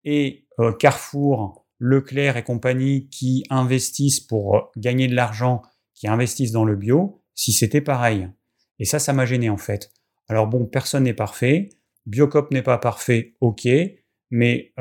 [0.04, 5.62] et euh, Carrefour, Leclerc et compagnie qui investissent pour euh, gagner de l'argent,
[5.94, 8.28] qui investissent dans le bio, si c'était pareil.
[8.80, 9.92] Et ça, ça m'a gêné en fait.
[10.28, 11.70] Alors bon, personne n'est parfait,
[12.06, 13.68] Biocop n'est pas parfait, ok,
[14.30, 14.74] mais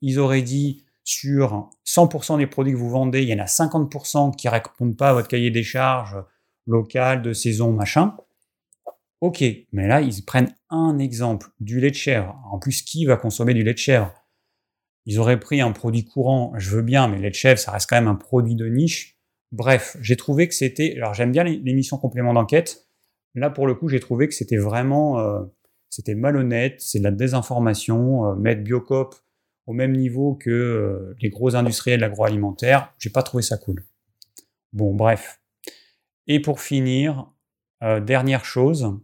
[0.00, 4.36] ils auraient dit sur 100% des produits que vous vendez, il y en a 50%
[4.36, 6.16] qui ne répondent pas à votre cahier des charges
[6.66, 8.16] local, de saison, machin.
[9.20, 12.40] Ok, mais là, ils prennent un exemple, du lait de chèvre.
[12.50, 14.12] En plus, qui va consommer du lait de chèvre?
[15.06, 17.72] Ils auraient pris un produit courant, je veux bien, mais le lait de chèvre, ça
[17.72, 19.18] reste quand même un produit de niche.
[19.50, 20.94] Bref, j'ai trouvé que c'était...
[20.96, 22.88] Alors j'aime bien l'émission complément d'enquête.
[23.34, 25.18] Là, pour le coup, j'ai trouvé que c'était vraiment...
[25.18, 25.40] Euh,
[25.90, 28.30] c'était malhonnête, c'est de la désinformation.
[28.30, 29.14] Euh, Biocop
[29.66, 32.92] au même niveau que euh, les gros industriels de l'agroalimentaire.
[32.98, 33.84] J'ai pas trouvé ça cool.
[34.72, 35.40] Bon, bref.
[36.26, 37.30] Et pour finir,
[37.82, 38.98] euh, dernière chose.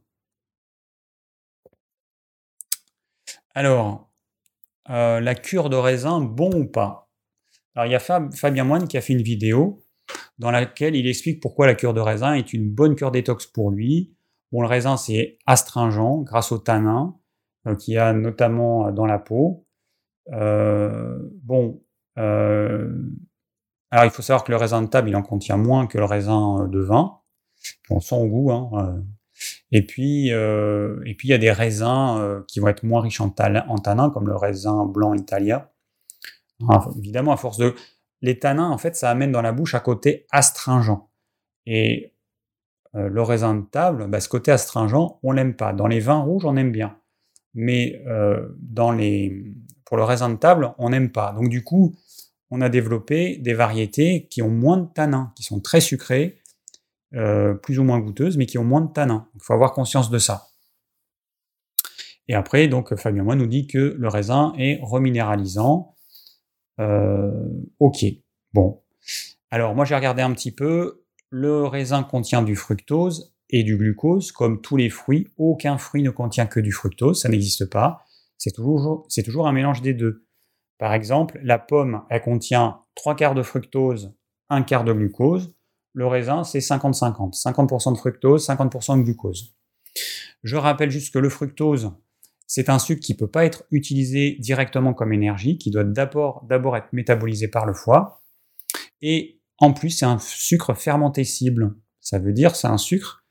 [3.55, 4.11] Alors,
[4.91, 7.11] euh, la cure de raisin, bon ou pas?
[7.75, 9.83] Alors, il y a Fabien Moine qui a fait une vidéo
[10.39, 13.71] dans laquelle il explique pourquoi la cure de raisin est une bonne cure détox pour
[13.71, 14.15] lui.
[14.53, 17.17] Bon, le raisin, c'est astringent grâce au tanin
[17.79, 19.68] qu'il y a notamment dans la peau.
[20.33, 21.83] Euh, bon,
[22.19, 22.93] euh,
[23.91, 26.05] alors il faut savoir que le raisin de table, il en contient moins que le
[26.05, 27.19] raisin de vin.
[27.91, 28.53] On sent au goût.
[28.53, 29.01] Hein, euh.
[29.71, 33.01] Et puis, euh, et puis il y a des raisins euh, qui vont être moins
[33.01, 35.73] riches en, tanins, comme le raisin blanc Italia.
[36.97, 37.75] évidemment, à force de...
[38.21, 41.09] Les tanins, en fait, ça amène dans la bouche un côté astringent.
[41.67, 42.15] Et
[42.97, 45.73] euh, le raisin de table, bah, ce côté astringent, on l'aime pas.
[45.73, 46.99] Dans les vins rouges, on aime bien.
[47.55, 48.03] Mais
[48.59, 49.55] dans les...
[49.89, 51.33] pour le raisin de table, on n'aime pas.
[51.33, 51.97] Donc du coup,
[52.51, 56.43] on a développé des variétés qui ont moins de tanins, qui sont très sucrées,
[57.15, 59.29] euh, plus ou moins goûteuses, mais qui ont moins de tanins.
[59.35, 60.49] Il faut avoir conscience de ça.
[62.29, 65.95] Et après, donc Fabien Moi nous dit que le raisin est reminéralisant.
[66.81, 67.33] Euh,
[67.79, 68.05] ok,
[68.53, 68.83] bon.
[69.51, 71.03] Alors moi j'ai regardé un petit peu.
[71.31, 75.29] Le raisin contient du fructose et du glucose, comme tous les fruits.
[75.39, 78.05] Aucun fruit ne contient que du fructose, ça n'existe pas.
[78.39, 80.25] C'est toujours, un mélange des deux.
[80.79, 84.15] Par exemple, la pomme, elle contient 3 quarts de fructose,
[84.49, 85.55] 1 quart de glucose.
[85.93, 87.41] Le raisin, c'est 50-50.
[87.43, 89.57] 50%, de fructose, 50% de glucose.
[90.45, 91.91] Je rappelle juste que le fructose,
[92.47, 96.45] c'est un sucre qui ne peut pas être utilisé directement comme énergie, qui doit d'abord,
[96.49, 98.23] d'abord être métabolisé par le foie.
[99.03, 101.75] Et en plus, c'est un sucre fermenté cible.
[102.01, 103.25] Ça veut dire c'est un sucre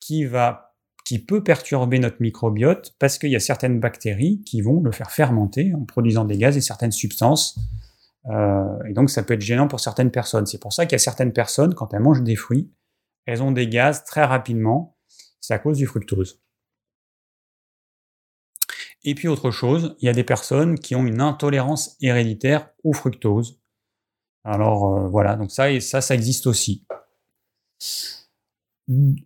[0.00, 0.71] qui va
[1.04, 5.10] qui peut perturber notre microbiote parce qu'il y a certaines bactéries qui vont le faire
[5.10, 7.58] fermenter en produisant des gaz et certaines substances.
[8.26, 10.46] Euh, et donc ça peut être gênant pour certaines personnes.
[10.46, 12.70] C'est pour ça qu'il y a certaines personnes, quand elles mangent des fruits,
[13.26, 14.96] elles ont des gaz très rapidement.
[15.40, 16.40] C'est à cause du fructose.
[19.04, 22.92] Et puis autre chose, il y a des personnes qui ont une intolérance héréditaire au
[22.92, 23.60] fructose.
[24.44, 26.86] Alors euh, voilà, donc ça, et ça, ça existe aussi.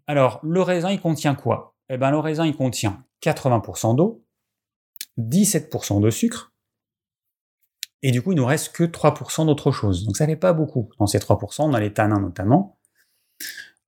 [0.07, 1.75] Alors, le raisin, il contient quoi?
[1.89, 4.25] Eh bien, le raisin, il contient 80% d'eau,
[5.19, 6.53] 17% de sucre,
[8.03, 10.05] et du coup, il nous reste que 3% d'autre chose.
[10.05, 10.91] Donc, ça fait pas beaucoup.
[10.99, 12.79] Dans ces 3%, on a les tanins notamment.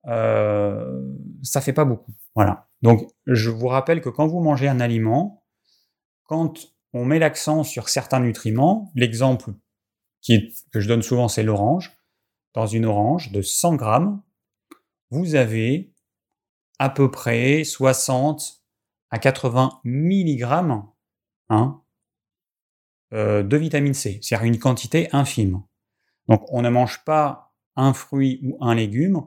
[0.07, 1.01] Euh,
[1.43, 2.13] ça fait pas beaucoup.
[2.35, 2.67] Voilà.
[2.81, 5.43] Donc, je vous rappelle que quand vous mangez un aliment,
[6.23, 9.51] quand on met l'accent sur certains nutriments, l'exemple
[10.27, 11.97] que je donne souvent, c'est l'orange.
[12.53, 14.21] Dans une orange de 100 grammes,
[15.11, 15.93] vous avez
[16.77, 18.63] à peu près 60
[19.11, 20.43] à 80 mg
[21.49, 21.81] hein,
[23.13, 25.63] euh, de vitamine C, c'est-à-dire une quantité infime.
[26.27, 29.25] Donc on ne mange pas un fruit ou un légume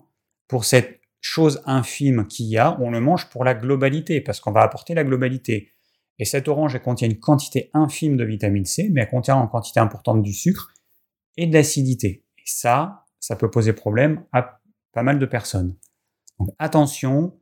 [0.49, 4.53] pour cette chose infime qu'il y a, on le mange pour la globalité, parce qu'on
[4.53, 5.73] va apporter la globalité.
[6.18, 9.49] Et cette orange, elle contient une quantité infime de vitamine C, mais elle contient une
[9.49, 10.73] quantité importante du sucre
[11.37, 12.25] et de l'acidité.
[12.38, 14.61] Et ça, ça peut poser problème à
[14.92, 15.76] pas mal de personnes.
[16.59, 17.38] Attention,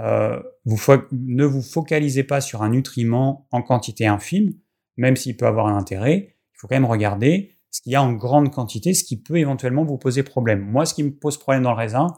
[0.00, 4.54] euh, ne vous focalisez pas sur un nutriment en quantité infime,
[4.96, 6.36] même s'il peut avoir un intérêt.
[6.54, 9.36] Il faut quand même regarder ce qu'il y a en grande quantité, ce qui peut
[9.36, 10.60] éventuellement vous poser problème.
[10.60, 12.08] Moi, ce qui me pose problème dans le raisin,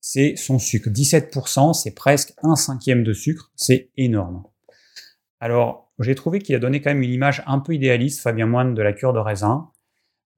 [0.00, 0.90] c'est son sucre.
[0.90, 4.44] 17%, c'est presque un cinquième de sucre, c'est énorme.
[5.40, 8.74] Alors, j'ai trouvé qu'il a donné quand même une image un peu idéaliste, Fabien Moine,
[8.74, 9.70] de la cure de raisin.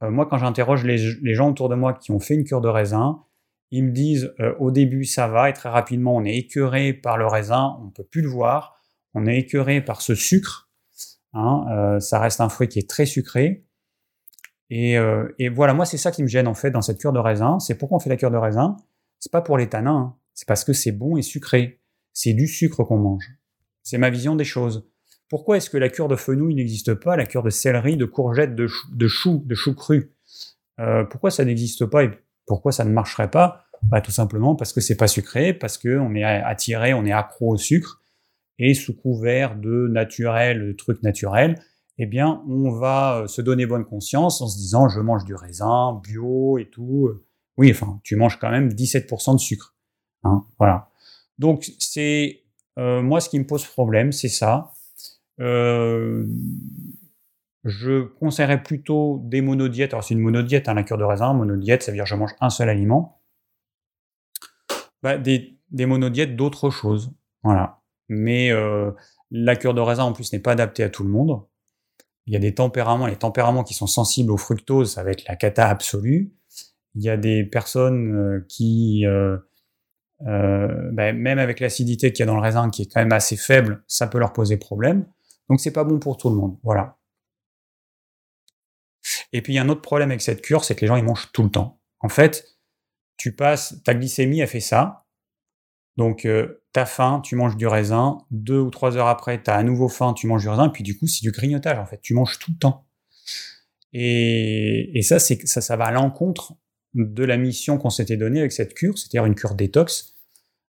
[0.02, 0.98] Euh, moi, quand j'interroge les,
[1.34, 3.22] gens autour de moi qui ont fait une cure de raisin,
[3.70, 7.18] ils me disent euh, au début ça va et très rapidement on est écœuré par
[7.18, 8.80] le raisin, on peut plus le voir,
[9.14, 10.70] on est écœuré par ce sucre.
[11.32, 13.64] Hein, euh, ça reste un fruit qui est très sucré.
[14.72, 17.18] Euh, et, voilà, moi c'est ça qui me gêne en fait dans cette cure de
[17.18, 17.58] raisin.
[17.58, 18.76] C'est pourquoi on fait la cure de raisin.
[19.18, 20.16] C'est pas pour les tanins, hein.
[20.34, 21.80] c'est parce que c'est bon et sucré.
[22.12, 23.28] C'est du sucre qu'on mange.
[23.82, 24.88] C'est ma vision des choses.
[25.28, 28.54] Pourquoi est-ce que la cure de fenouil n'existe pas, la cure de céleri, de courgettes,
[28.54, 28.66] de,
[29.08, 30.10] choux, de choux crus
[31.10, 32.10] Pourquoi ça n'existe pas et
[32.46, 33.64] pourquoi ça ne marcherait pas?
[33.82, 37.54] Bah, tout simplement parce que c'est pas sucré, parce qu'on est attiré, on est accro
[37.54, 38.00] au sucre,
[38.58, 41.60] et sous couvert de naturel, de trucs naturels,
[41.98, 45.34] eh bien, on va euh, se donner bonne conscience en se disant je mange du
[45.34, 47.10] raisin bio et tout.
[47.56, 49.76] Oui, enfin, tu manges quand même 17% de sucre.
[50.24, 50.90] Hein, voilà.
[51.38, 52.42] Donc, c'est
[52.78, 54.72] euh, moi ce qui me pose problème, c'est ça.
[55.40, 56.26] Euh,
[57.64, 59.94] je conseillerais plutôt des monodiètes.
[59.94, 61.32] Alors, c'est une monodiète, hein, la cure de raisin.
[61.32, 63.20] Monodiète, ça veut dire je mange un seul aliment.
[65.02, 67.12] Bah, des, des monodiètes d'autres choses.
[67.42, 67.80] Voilà.
[68.08, 68.90] Mais euh,
[69.30, 71.42] la cure de raisin, en plus, n'est pas adaptée à tout le monde.
[72.26, 75.24] Il y a des tempéraments, les tempéraments qui sont sensibles au fructose, ça va être
[75.28, 76.32] la cata absolue.
[76.94, 79.38] Il y a des personnes euh, qui, euh,
[80.20, 83.36] bah, même avec l'acidité qu'il y a dans le raisin, qui est quand même assez
[83.36, 85.06] faible, ça peut leur poser problème.
[85.50, 86.56] Donc c'est pas bon pour tout le monde.
[86.62, 86.96] Voilà.
[89.34, 90.96] Et puis il y a un autre problème avec cette cure, c'est que les gens
[90.96, 91.80] ils mangent tout le temps.
[91.98, 92.56] En fait,
[93.16, 95.04] tu passes, ta glycémie a fait ça.
[95.96, 98.18] Donc, euh, t'as faim, tu manges du raisin.
[98.30, 100.68] Deux ou trois heures après, t'as à nouveau faim, tu manges du raisin.
[100.68, 102.00] Puis du coup, c'est du grignotage, en fait.
[102.00, 102.86] Tu manges tout le temps.
[103.92, 106.54] Et, ça, c'est ça, ça va à l'encontre
[106.94, 110.14] de la mission qu'on s'était donnée avec cette cure, c'est-à-dire une cure détox.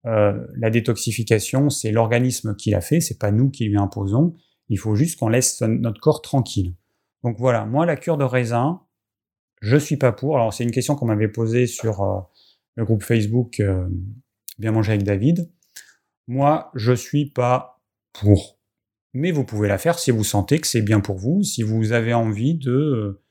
[0.06, 4.34] euh, la détoxification, c'est l'organisme qui l'a fait, c'est pas nous qui lui imposons.
[4.68, 6.74] Il faut juste qu'on laisse notre corps tranquille.
[7.22, 8.82] Donc voilà, moi la cure de raisin,
[9.60, 10.36] je suis pas pour.
[10.36, 12.20] Alors c'est une question qu'on m'avait posée sur euh,
[12.76, 13.88] le groupe Facebook euh,
[14.58, 15.50] Bien manger avec David.
[16.26, 17.80] Moi, je suis pas
[18.12, 18.58] pour.
[19.14, 21.92] Mais vous pouvez la faire si vous sentez que c'est bien pour vous, si vous
[21.92, 23.22] avez envie de,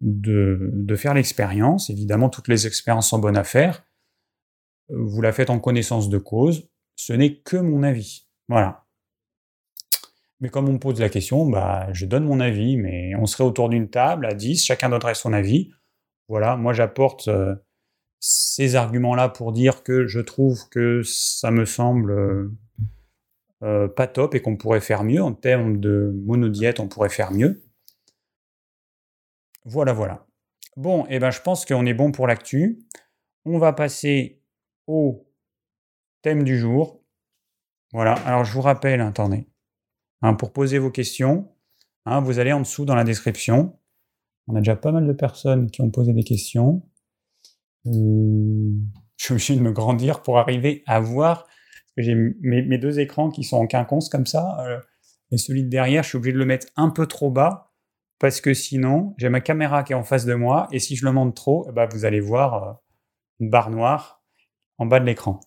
[0.00, 1.90] de, de faire l'expérience.
[1.90, 3.84] Évidemment, toutes les expériences sont bonnes à faire
[4.88, 8.26] vous la faites en connaissance de cause, ce n'est que mon avis.
[8.48, 8.83] Voilà.
[10.44, 13.44] Mais comme on me pose la question, bah, je donne mon avis, mais on serait
[13.44, 15.70] autour d'une table à 10, chacun donnerait son avis.
[16.28, 17.54] Voilà, moi j'apporte euh,
[18.20, 22.52] ces arguments-là pour dire que je trouve que ça me semble euh,
[23.62, 25.22] euh, pas top et qu'on pourrait faire mieux.
[25.22, 27.62] En termes de monodiète, on pourrait faire mieux.
[29.64, 30.26] Voilà, voilà.
[30.76, 32.84] Bon, et eh ben je pense qu'on est bon pour l'actu.
[33.46, 34.42] On va passer
[34.86, 35.26] au
[36.20, 37.02] thème du jour.
[37.94, 39.46] Voilà, alors je vous rappelle, attendez,
[40.22, 41.48] hein, pour poser vos questions,
[42.06, 43.78] hein, vous allez en dessous dans la description.
[44.46, 46.82] On a déjà pas mal de personnes qui ont posé des questions.
[47.86, 47.90] Euh,
[49.16, 51.46] je suis obligé de me grandir pour arriver à voir.
[51.96, 54.66] J'ai mes, deux écrans qui sont en quinconce comme ça.
[54.66, 54.80] Euh,
[55.30, 57.72] et celui de derrière, je suis obligé de le mettre un peu trop bas
[58.18, 60.68] parce que sinon, j'ai ma caméra qui est en face de moi.
[60.72, 62.72] Et si je le monte trop, bah, vous allez voir euh,
[63.40, 64.22] une barre noire
[64.78, 65.40] en bas de l'écran.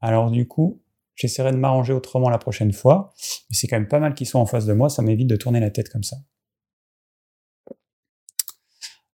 [0.00, 0.82] Alors du coup,
[1.14, 3.12] j'essaierai de m'arranger autrement la prochaine fois,
[3.50, 5.36] mais c'est quand même pas mal qu'ils soient en face de moi, ça m'évite de
[5.36, 6.16] tourner la tête comme ça.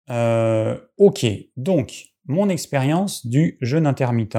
[0.09, 4.37] Euh, ok, donc mon expérience du jeûne intermittent.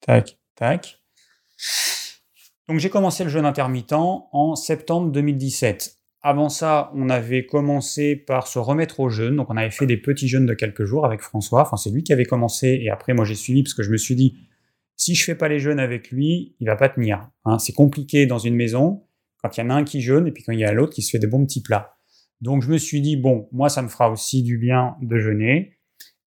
[0.00, 1.00] Tac, tac.
[2.68, 5.98] Donc j'ai commencé le jeûne intermittent en septembre 2017.
[6.20, 9.36] Avant ça, on avait commencé par se remettre au jeûne.
[9.36, 11.62] Donc, on avait fait des petits jeûnes de quelques jours avec François.
[11.62, 12.80] Enfin, c'est lui qui avait commencé.
[12.82, 14.47] Et après, moi, j'ai suivi parce que je me suis dit,
[14.98, 17.30] si je fais pas les jeûnes avec lui, il va pas tenir.
[17.46, 17.58] Hein.
[17.58, 19.06] C'est compliqué dans une maison
[19.42, 20.92] quand il y en a un qui jeûne et puis quand il y a l'autre
[20.92, 21.96] qui se fait des bons petits plats.
[22.42, 25.78] Donc, je me suis dit, bon, moi, ça me fera aussi du bien de jeûner.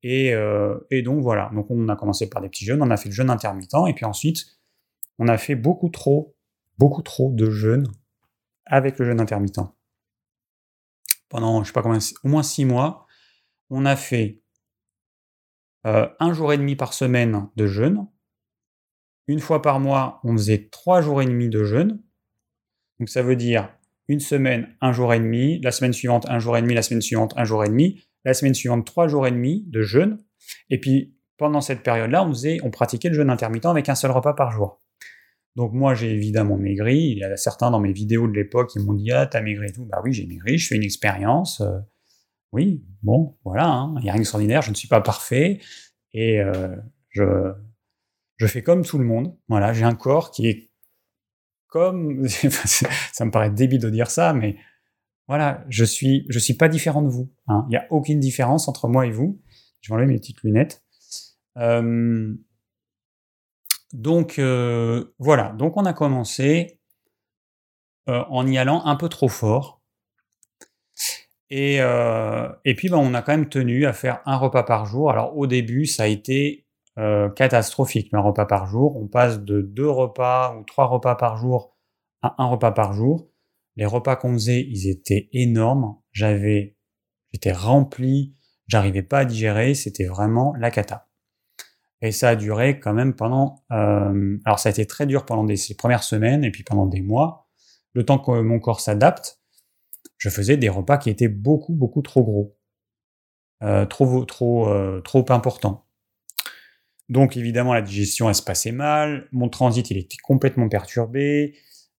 [0.02, 1.50] Et, euh, et donc, voilà.
[1.52, 2.81] Donc, on a commencé par des petits jeûnes.
[2.81, 3.74] On a fait le jeûne intermittent.
[3.88, 4.46] Et puis ensuite,
[5.18, 6.37] on a fait beaucoup trop,
[6.78, 7.88] beaucoup trop de jeûnes
[8.64, 9.61] avec le jeûne intermittent
[11.28, 13.07] pendant, je sais pas combien, au moins six mois,
[13.70, 14.42] on a fait
[15.87, 18.07] euh, un jour et demi par semaine de jeûne.
[19.29, 22.03] Une fois par mois, on faisait trois jours et demi de jeûne.
[22.99, 23.71] Donc ça veut dire
[24.09, 27.03] une semaine, un jour et demi, la semaine suivante, un jour et demi, la semaine
[27.03, 30.19] suivante, un jour et demi, la semaine suivante, trois jours et demi de jeûne.
[30.71, 34.11] Et puis pendant cette période-là, on, faisait, on pratiquait le jeûne intermittent avec un seul
[34.11, 34.83] repas par jour.
[35.57, 36.99] Donc moi, j'ai évidemment maigri.
[36.99, 39.67] Il y a certains dans mes vidéos de l'époque qui m'ont dit Ah, t'as maigri
[39.69, 39.85] et tout.
[39.85, 41.61] Bah oui, j'ai maigri, je fais une expérience.
[41.61, 41.79] Euh,
[42.53, 43.95] oui, bon, voilà, hein.
[43.99, 45.61] il n'y a rien d'extraordinaire, je ne suis pas parfait.
[46.12, 46.75] Et euh,
[47.11, 47.53] je,
[48.38, 49.37] je fais comme tout le monde.
[49.48, 50.70] Voilà, j'ai un corps qui est
[51.66, 52.27] comme.
[53.12, 54.57] ça me paraît débile de dire ça, mais
[55.27, 57.31] voilà, je suis, je suis pas différent de vous.
[57.48, 57.66] Hein.
[57.68, 59.40] Il n'y a aucune différence entre moi et vous.
[59.81, 60.83] Je vais enlever mes petites lunettes.
[61.59, 62.35] Euh,
[63.92, 66.81] donc euh, voilà, donc on a commencé
[68.09, 69.83] euh, en y allant un peu trop fort.
[71.51, 75.11] Et, et puis ben, on a quand même tenu à faire un repas par jour.
[75.11, 76.67] Alors au début, ça a été
[77.37, 78.96] catastrophique, un repas par jour.
[78.96, 81.76] On passe de deux repas ou trois repas par jour
[82.22, 83.30] à un repas par jour.
[83.76, 85.96] Les repas qu'on faisait, ils étaient énormes.
[86.12, 86.76] J'avais,
[87.32, 88.34] j'étais rempli,
[88.66, 89.74] j'arrivais pas à digérer.
[89.74, 91.08] C'était vraiment la cata.
[92.00, 93.64] Et ça a duré quand même pendant...
[93.72, 96.87] Euh, alors ça a été très dur pendant des, ces premières semaines et puis pendant
[96.87, 97.48] des mois.
[97.92, 99.40] Le temps que mon corps s'adapte,
[100.16, 102.56] je faisais des repas qui étaient beaucoup, beaucoup trop gros.
[103.62, 105.88] Euh, trop, trop, euh, trop importants.
[107.09, 109.29] Donc évidemment, la digestion, elle se passait mal.
[109.33, 111.57] Mon transit, il était complètement perturbé.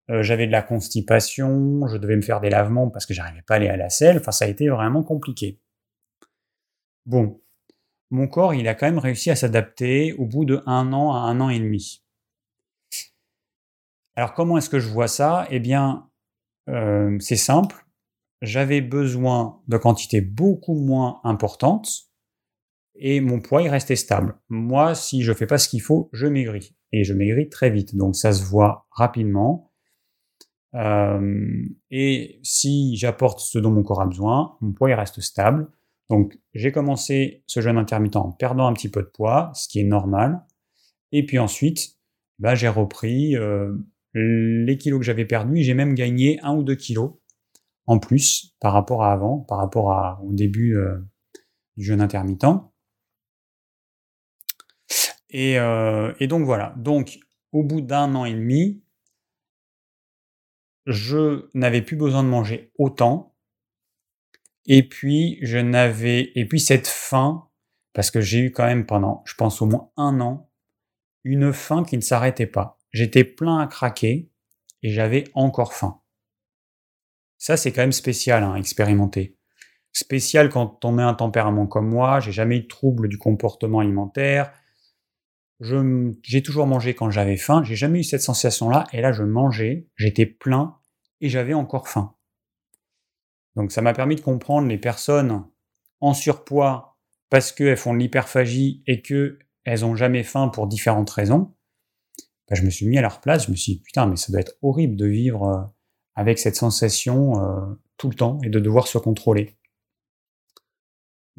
[0.09, 1.87] Euh, j'avais de la constipation.
[1.87, 4.17] Je devais me faire des lavements parce que j'arrivais pas à aller à la selle.
[4.17, 5.59] Enfin, ça a été vraiment compliqué.
[7.05, 7.41] Bon,
[8.11, 11.19] mon corps, il a quand même réussi à s'adapter au bout de un an à
[11.19, 12.03] un an et demi.
[14.15, 15.47] Alors comment est-ce que je vois ça?
[15.49, 16.09] Eh bien,
[16.69, 17.85] euh, c'est simple.
[18.41, 22.08] J'avais besoin de quantités beaucoup moins importantes
[22.99, 24.35] et mon poids il restait stable.
[24.49, 27.95] Moi, si je fais pas ce qu'il faut, je maigris et je maigris très vite.
[27.95, 29.71] Donc ça se voit rapidement.
[30.75, 35.67] Euh, et si j'apporte ce dont mon corps a besoin, mon poids il reste stable.
[36.09, 39.79] Donc j'ai commencé ce jeûne intermittent en perdant un petit peu de poids, ce qui
[39.79, 40.45] est normal.
[41.11, 41.97] Et puis ensuite,
[42.39, 43.73] bah, j'ai repris euh,
[44.13, 45.63] les kilos que j'avais perdus.
[45.63, 47.13] J'ai même gagné un ou deux kilos
[47.85, 50.97] en plus par rapport à avant, par rapport au début euh,
[51.77, 52.45] du jeûne intermittent.
[55.29, 55.55] Et,
[56.19, 56.73] et donc voilà.
[56.77, 57.19] Donc,
[57.51, 58.83] au bout d'un an et demi,
[60.85, 63.35] je n'avais plus besoin de manger autant.
[64.65, 67.47] Et puis, je n'avais, et puis cette faim,
[67.93, 70.49] parce que j'ai eu quand même pendant, je pense, au moins un an,
[71.23, 72.79] une faim qui ne s'arrêtait pas.
[72.91, 74.29] J'étais plein à craquer
[74.83, 76.01] et j'avais encore faim.
[77.37, 79.37] Ça, c'est quand même spécial hein, expérimenter.
[79.91, 83.79] Spécial quand on a un tempérament comme moi, j'ai jamais eu de trouble du comportement
[83.79, 84.51] alimentaire.
[85.61, 89.87] J'ai toujours mangé quand j'avais faim, j'ai jamais eu cette sensation-là, et là je mangeais,
[89.97, 90.77] j'étais plein
[91.19, 92.15] et j'avais encore faim.
[93.55, 95.43] Donc ça m'a permis de comprendre les personnes
[95.99, 96.97] en surpoids
[97.29, 99.37] parce qu'elles font de l'hyperphagie et qu'elles
[99.81, 101.53] n'ont jamais faim pour différentes raisons.
[102.49, 104.31] Bah, je me suis mis à leur place, je me suis dit putain mais ça
[104.31, 105.61] doit être horrible de vivre euh,
[106.15, 109.58] avec cette sensation euh, tout le temps et de devoir se contrôler.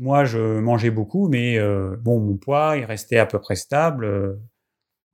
[0.01, 4.39] Moi je mangeais beaucoup mais euh, bon mon poids il restait à peu près stable.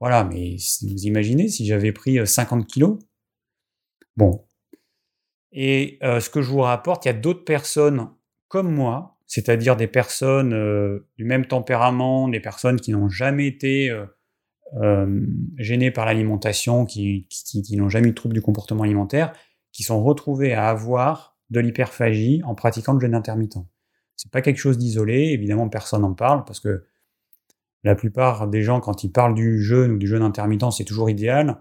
[0.00, 2.98] voilà mais vous imaginez si j'avais pris 50 kilos
[4.16, 4.46] Bon,
[5.58, 8.10] et euh, ce que je vous rapporte, il y a d'autres personnes
[8.48, 13.90] comme moi, c'est-à-dire des personnes euh, du même tempérament, des personnes qui n'ont jamais été
[14.82, 15.26] euh,
[15.56, 17.26] gênées par l'alimentation, qui,
[17.72, 19.32] n'ont jamais eu de trouble du comportement alimentaire,
[19.72, 23.58] qui sont retrouvées à avoir de l'hyperphagie en pratiquant le jeûne intermittent.
[24.16, 26.84] C'est pas quelque chose d'isolé, évidemment personne n'en parle parce que
[27.84, 31.08] la plupart des gens quand ils parlent du jeûne ou du jeûne intermittent, c'est toujours
[31.08, 31.58] idéal.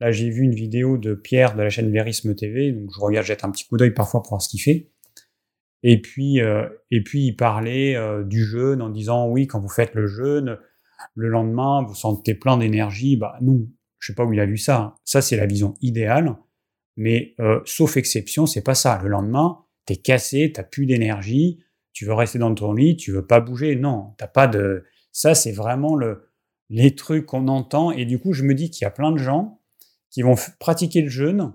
[0.00, 3.26] Là, j'ai vu une vidéo de Pierre de la chaîne Verisme TV, donc je regarde,
[3.26, 4.90] jette un petit coup d'œil parfois pour voir ce qu'il fait.
[5.82, 9.68] Et puis, euh, et puis il parlait euh, du jeûne en disant oui, quand vous
[9.68, 10.58] faites le jeûne,
[11.14, 13.16] le lendemain, vous sentez plein d'énergie.
[13.16, 14.80] Bah non, je sais pas où il a vu ça.
[14.80, 14.94] Hein.
[15.04, 16.36] Ça, c'est la vision idéale.
[16.96, 19.00] Mais euh, sauf exception, c'est pas ça.
[19.02, 23.26] Le lendemain, t'es cassé, t'as plus d'énergie, tu veux rester dans ton lit, tu veux
[23.26, 23.76] pas bouger.
[23.76, 24.84] Non, t'as pas de.
[25.12, 26.30] Ça, c'est vraiment le,
[26.70, 27.90] les trucs qu'on entend.
[27.90, 29.60] Et du coup, je me dis qu'il y a plein de gens
[30.10, 31.52] qui vont pratiquer le jeûne,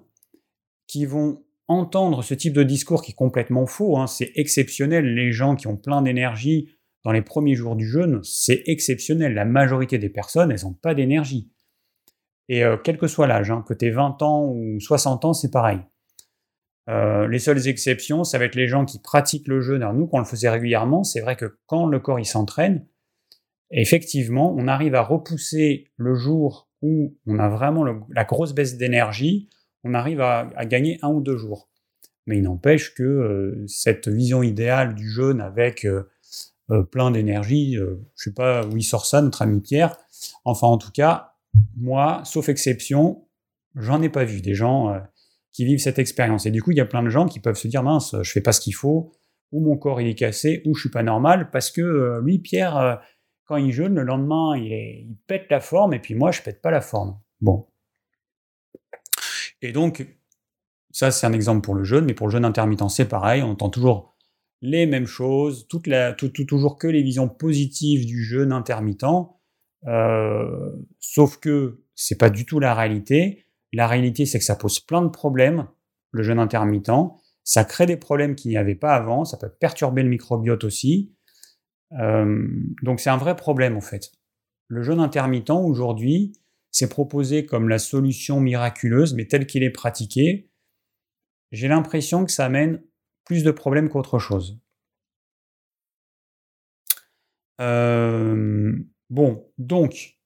[0.88, 3.97] qui vont entendre ce type de discours qui est complètement faux.
[3.97, 4.07] Hein.
[4.07, 5.13] C'est exceptionnel.
[5.13, 6.69] Les gens qui ont plein d'énergie
[7.03, 9.34] dans les premiers jours du jeûne, c'est exceptionnel.
[9.34, 11.51] La majorité des personnes, elles n'ont pas d'énergie.
[12.49, 15.34] Et euh, quel que soit l'âge, hein, que tu aies 20 ans ou 60 ans,
[15.34, 15.79] c'est pareil.
[16.89, 19.81] Euh, les seules exceptions, ça va être les gens qui pratiquent le jeûne.
[19.81, 22.86] Alors nous, quand on le faisait régulièrement, c'est vrai que quand le corps il s'entraîne,
[23.71, 29.49] effectivement, on arrive à repousser le jour où on a vraiment la grosse baisse d'énergie,
[29.86, 31.69] on arrive à, gagner un ou deux jours.
[32.25, 36.03] Mais il n'empêche que euh, cette vision idéale du jeûne avec euh,
[36.91, 39.97] plein d'énergie, je sais pas où il sort ça, notre ami Pierre.
[40.45, 41.34] Enfin, en tout cas,
[41.77, 43.27] moi, sauf exception,
[43.75, 44.97] j'en ai pas vu des gens
[45.54, 46.45] qui vivent cette expérience.
[46.45, 48.32] Et du coup, il y a plein de gens qui peuvent se dire mince, je
[48.32, 49.14] fais pas ce qu'il faut,
[49.51, 52.99] ou mon corps il est cassé, ou je suis pas normal, parce que lui, Pierre,
[53.45, 56.72] quand il jeûne, le lendemain, il, pète la forme, et puis moi, je pète pas
[56.72, 57.20] la forme.
[57.41, 57.68] Bon.
[59.62, 60.06] Et donc,
[60.91, 63.41] ça, c'est un exemple pour le jeûne, mais pour le jeûne intermittent, c'est pareil.
[63.41, 64.16] On entend toujours
[64.62, 69.06] les mêmes choses, toute la, toujours que les visions positives du jeûne intermittent,
[69.88, 73.42] euh, sauf que c'est pas du tout la réalité.
[73.74, 75.67] La réalité, c'est que ça pose plein de problèmes,
[76.11, 76.91] le jeûne intermittent.
[77.43, 81.13] Ça crée des problèmes qu'il n'y avait pas avant, ça peut perturber le microbiote aussi.
[81.99, 82.47] Euh,
[82.82, 84.11] donc c'est un vrai problème en fait.
[84.67, 86.34] Le jeûne intermittent aujourd'hui,
[86.71, 90.49] c'est proposé comme la solution miraculeuse, mais tel qu'il est pratiqué,
[91.51, 92.82] j'ai l'impression que ça amène
[93.26, 94.59] plus de problèmes qu'autre chose.
[97.61, 98.76] Euh,
[99.09, 100.17] bon, donc,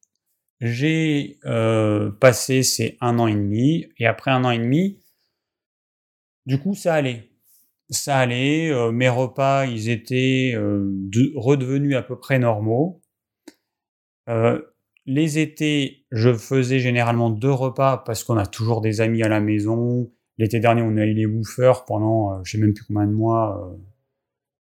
[0.60, 5.01] j'ai euh, passé ces un an et demi, et après un an et demi,
[6.45, 7.30] du coup, ça allait
[7.89, 8.70] ça allait.
[8.70, 10.91] Euh, mes repas, ils étaient euh,
[11.36, 13.01] redevenus à peu près normaux.
[15.05, 19.39] Les étés, je faisais généralement deux repas parce qu'on a toujours des amis à la
[19.39, 20.12] maison.
[20.38, 23.74] L'été dernier, on a eu les woofers pendant, je sais même plus combien de mois,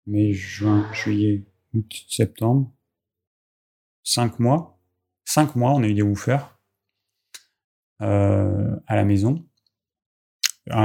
[0.07, 2.71] mai, juin, juillet, août, septembre.
[4.03, 4.80] Cinq mois.
[5.33, 6.59] Cinq mois, on a eu des woofers
[7.99, 9.45] à la maison.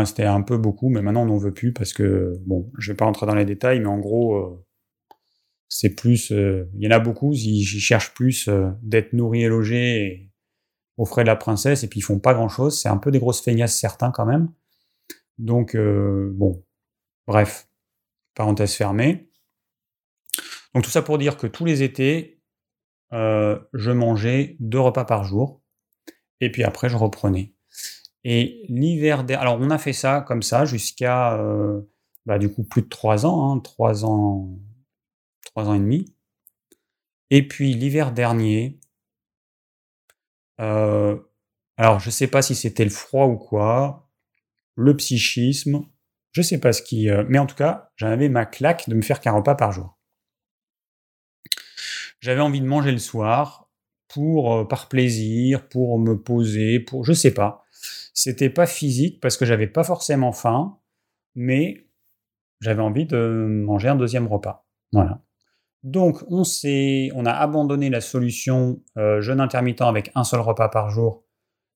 [0.04, 2.96] C'était un peu beaucoup, mais maintenant on n'en veut plus parce que, bon, je vais
[2.96, 4.64] pas rentrer dans les détails, mais en gros, euh,
[5.68, 6.30] c'est plus.
[6.30, 10.30] Euh, il y en a beaucoup, ils, cherchent plus euh, d'être nourris et logés
[10.96, 12.80] aux frais de la princesse, et puis ils font pas grand chose.
[12.80, 14.52] C'est un peu des grosses feignasses certains quand même.
[15.38, 16.64] Donc, bon,
[17.26, 17.68] bref,
[18.34, 19.28] parenthèse fermée.
[20.72, 22.35] Donc tout ça pour dire que tous les étés,
[23.12, 25.62] je mangeais deux repas par jour,
[26.40, 27.54] et puis après je reprenais.
[28.24, 31.80] Et l'hiver dernier, alors on a fait ça comme ça jusqu'à euh,
[32.26, 34.58] bah, du coup plus de trois ans, hein, trois ans,
[35.44, 36.14] trois ans et demi.
[37.30, 38.80] Et puis l'hiver dernier,
[40.60, 41.18] Euh,
[41.76, 44.08] alors, je sais pas si c'était le froid ou quoi,
[44.74, 45.82] le psychisme,
[46.32, 47.10] je sais pas ce qui...
[47.10, 49.95] Euh, mais en tout cas, j'avais ma claque de me faire qu'un repas par jour.
[52.20, 53.70] J'avais envie de manger le soir
[54.08, 57.64] pour euh, par plaisir, pour me poser, pour je sais pas.
[58.14, 60.78] C'était pas physique parce que j'avais pas forcément faim,
[61.34, 61.86] mais
[62.60, 64.66] j'avais envie de manger un deuxième repas.
[64.92, 65.22] Voilà.
[65.82, 70.68] Donc on s'est, on a abandonné la solution euh, jeûne intermittent avec un seul repas
[70.68, 71.24] par jour,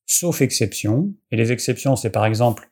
[0.06, 1.14] sauf exception.
[1.30, 2.70] Et les exceptions, c'est par exemple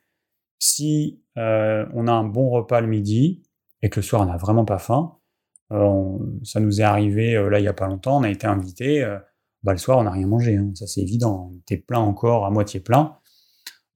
[0.57, 3.43] si euh, on a un bon repas le midi
[3.81, 5.18] et que le soir on n'a vraiment pas faim.
[5.71, 9.03] Euh, ça nous est arrivé là il y a pas longtemps, on a été invité.
[9.63, 10.71] bah, le soir on n'a rien mangé, hein.
[10.75, 11.51] ça c'est évident.
[11.51, 13.17] On était plein encore, à moitié plein.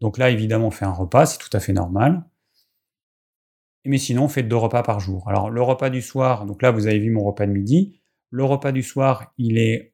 [0.02, 2.24] Donc là évidemment on fait un repas, c'est tout à fait normal.
[3.86, 5.28] Mais sinon, on fait deux repas par jour.
[5.28, 8.00] Alors, le repas du soir, donc là, vous avez vu mon repas de midi.
[8.30, 9.94] Le repas du soir, il est,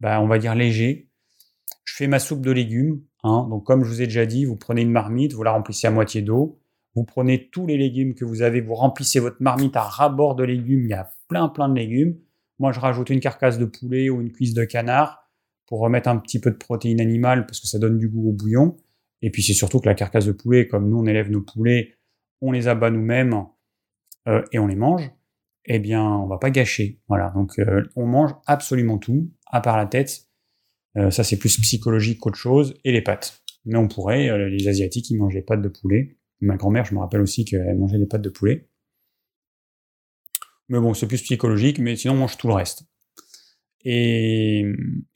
[0.00, 1.10] bah, on va dire, léger.
[1.84, 3.02] Je fais ma soupe de légumes.
[3.22, 3.46] Hein.
[3.48, 5.90] Donc, comme je vous ai déjà dit, vous prenez une marmite, vous la remplissez à
[5.90, 6.60] moitié d'eau.
[6.94, 10.44] Vous prenez tous les légumes que vous avez, vous remplissez votre marmite à ras-bord de
[10.44, 10.84] légumes.
[10.84, 12.16] Il y a plein, plein de légumes.
[12.58, 15.28] Moi, je rajoute une carcasse de poulet ou une cuisse de canard
[15.66, 18.32] pour remettre un petit peu de protéines animales parce que ça donne du goût au
[18.32, 18.76] bouillon.
[19.22, 21.94] Et puis, c'est surtout que la carcasse de poulet, comme nous, on élève nos poulets,
[22.40, 23.46] on les abat nous-mêmes
[24.28, 25.10] euh, et on les mange,
[25.64, 27.00] eh bien, on va pas gâcher.
[27.08, 30.28] Voilà, donc euh, on mange absolument tout, à part la tête.
[30.96, 33.42] Euh, ça, c'est plus psychologique qu'autre chose, et les pâtes.
[33.64, 36.18] Mais on pourrait, les Asiatiques, ils mangent les pâtes de poulet.
[36.40, 38.68] Ma grand-mère, je me rappelle aussi qu'elle mangeait des pâtes de poulet.
[40.68, 42.86] Mais bon, c'est plus psychologique, mais sinon, on mange tout le reste.
[43.84, 44.64] Et,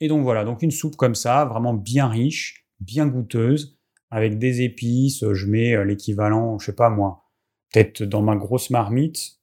[0.01, 3.79] donc voilà, donc une soupe comme ça, vraiment bien riche, bien goûteuse,
[4.11, 7.25] avec des épices, je mets euh, l'équivalent, je sais pas moi,
[7.71, 9.39] peut-être dans ma grosse marmite.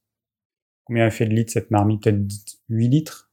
[0.85, 2.03] Combien elle fait de litres cette marmite?
[2.03, 2.21] Peut-être
[2.69, 3.31] 8 litres.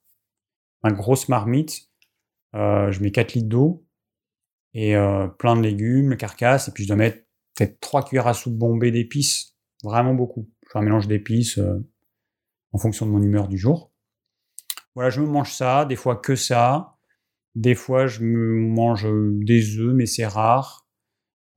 [0.82, 1.90] Ma grosse marmite,
[2.55, 3.86] euh, je mets 4 litres d'eau
[4.74, 7.23] et euh, plein de légumes, carcasse, et puis je dois mettre
[7.55, 9.57] peut-être 3 cuillères à soupe bombées d'épices.
[9.82, 10.48] Vraiment beaucoup.
[10.64, 11.59] Je fais un mélange d'épices
[12.72, 13.92] en fonction de mon humeur du jour.
[14.94, 16.96] Voilà, je me mange ça, des fois que ça.
[17.55, 19.07] Des fois, je me mange
[19.44, 20.86] des œufs, mais c'est rare.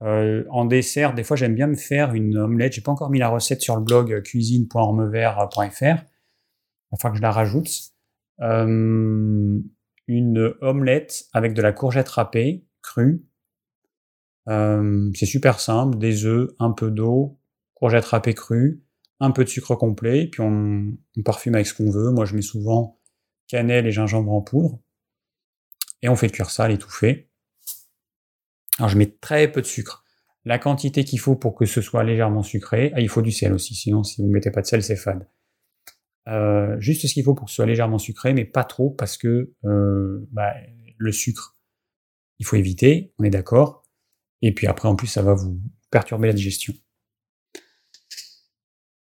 [0.03, 2.73] Euh, en dessert, des fois, j'aime bien me faire une omelette.
[2.73, 6.03] J'ai pas encore mis la recette sur le blog cuisine.ormevert.fr.
[6.91, 7.69] Enfin que je la rajoute.
[8.41, 9.59] Euh,
[10.07, 13.25] une omelette avec de la courgette râpée, crue.
[14.47, 15.97] C'est super simple.
[15.97, 17.39] Des œufs, un peu d'eau,
[17.73, 18.83] courgette râpée crue,
[19.19, 22.11] un peu de sucre complet, puis on, on parfume avec ce qu'on veut.
[22.11, 22.99] Moi, je mets souvent
[23.47, 24.79] cannelle et gingembre en poudre.
[26.01, 27.29] Et on fait cuire ça à l'étouffée.
[28.77, 30.03] Alors je mets très peu de sucre.
[30.45, 33.53] La quantité qu'il faut pour que ce soit légèrement sucré, ah, il faut du sel
[33.53, 35.27] aussi, sinon si vous ne mettez pas de sel, c'est fade.
[36.27, 39.17] Euh, juste ce qu'il faut pour que ce soit légèrement sucré, mais pas trop parce
[39.17, 40.53] que euh, bah,
[40.97, 41.57] le sucre,
[42.39, 43.83] il faut éviter, on est d'accord.
[44.41, 45.59] Et puis après, en plus, ça va vous
[45.91, 46.73] perturber la digestion.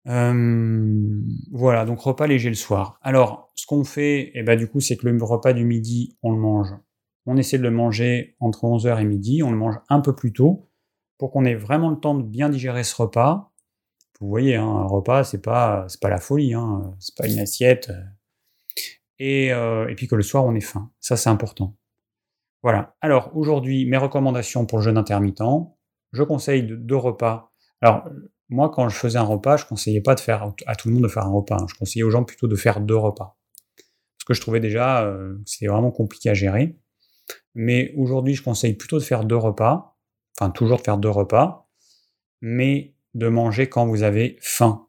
[0.07, 1.21] Euh,
[1.51, 2.99] voilà, donc repas léger le soir.
[3.01, 6.31] Alors, ce qu'on fait, eh ben, du coup, c'est que le repas du midi, on
[6.31, 6.73] le mange
[7.27, 10.31] on essaie de le manger entre 11h et midi, on le mange un peu plus
[10.31, 10.69] tôt
[11.17, 13.51] pour qu'on ait vraiment le temps de bien digérer ce repas.
[14.19, 17.39] Vous voyez, hein, un repas, c'est pas, c'est pas la folie, hein, c'est pas une
[17.39, 17.91] assiette.
[19.19, 20.91] Et, euh, et, puis que le soir, on est faim.
[20.99, 21.75] Ça, c'est important.
[22.63, 22.95] Voilà.
[23.01, 25.43] Alors, aujourd'hui, mes recommandations pour le jeûne intermittent.
[26.11, 27.51] Je conseille deux repas.
[27.81, 28.09] Alors,
[28.49, 31.03] moi, quand je faisais un repas, je conseillais pas de faire à tout le monde
[31.03, 31.57] de faire un repas.
[31.59, 31.65] Hein.
[31.69, 33.37] Je conseillais aux gens plutôt de faire deux repas.
[34.17, 36.77] Parce que je trouvais déjà euh, c'était vraiment compliqué à gérer.
[37.53, 39.97] Mais aujourd'hui, je conseille plutôt de faire deux repas,
[40.39, 41.67] enfin toujours de faire deux repas,
[42.41, 44.87] mais de manger quand vous avez faim.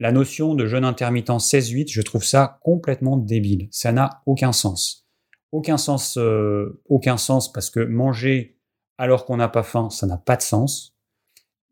[0.00, 3.68] La notion de jeûne intermittent 16-8, je trouve ça complètement débile.
[3.70, 5.09] Ça n'a aucun sens.
[5.52, 8.56] Aucun sens, euh, aucun sens parce que manger
[8.98, 10.96] alors qu'on n'a pas faim, ça n'a pas de sens.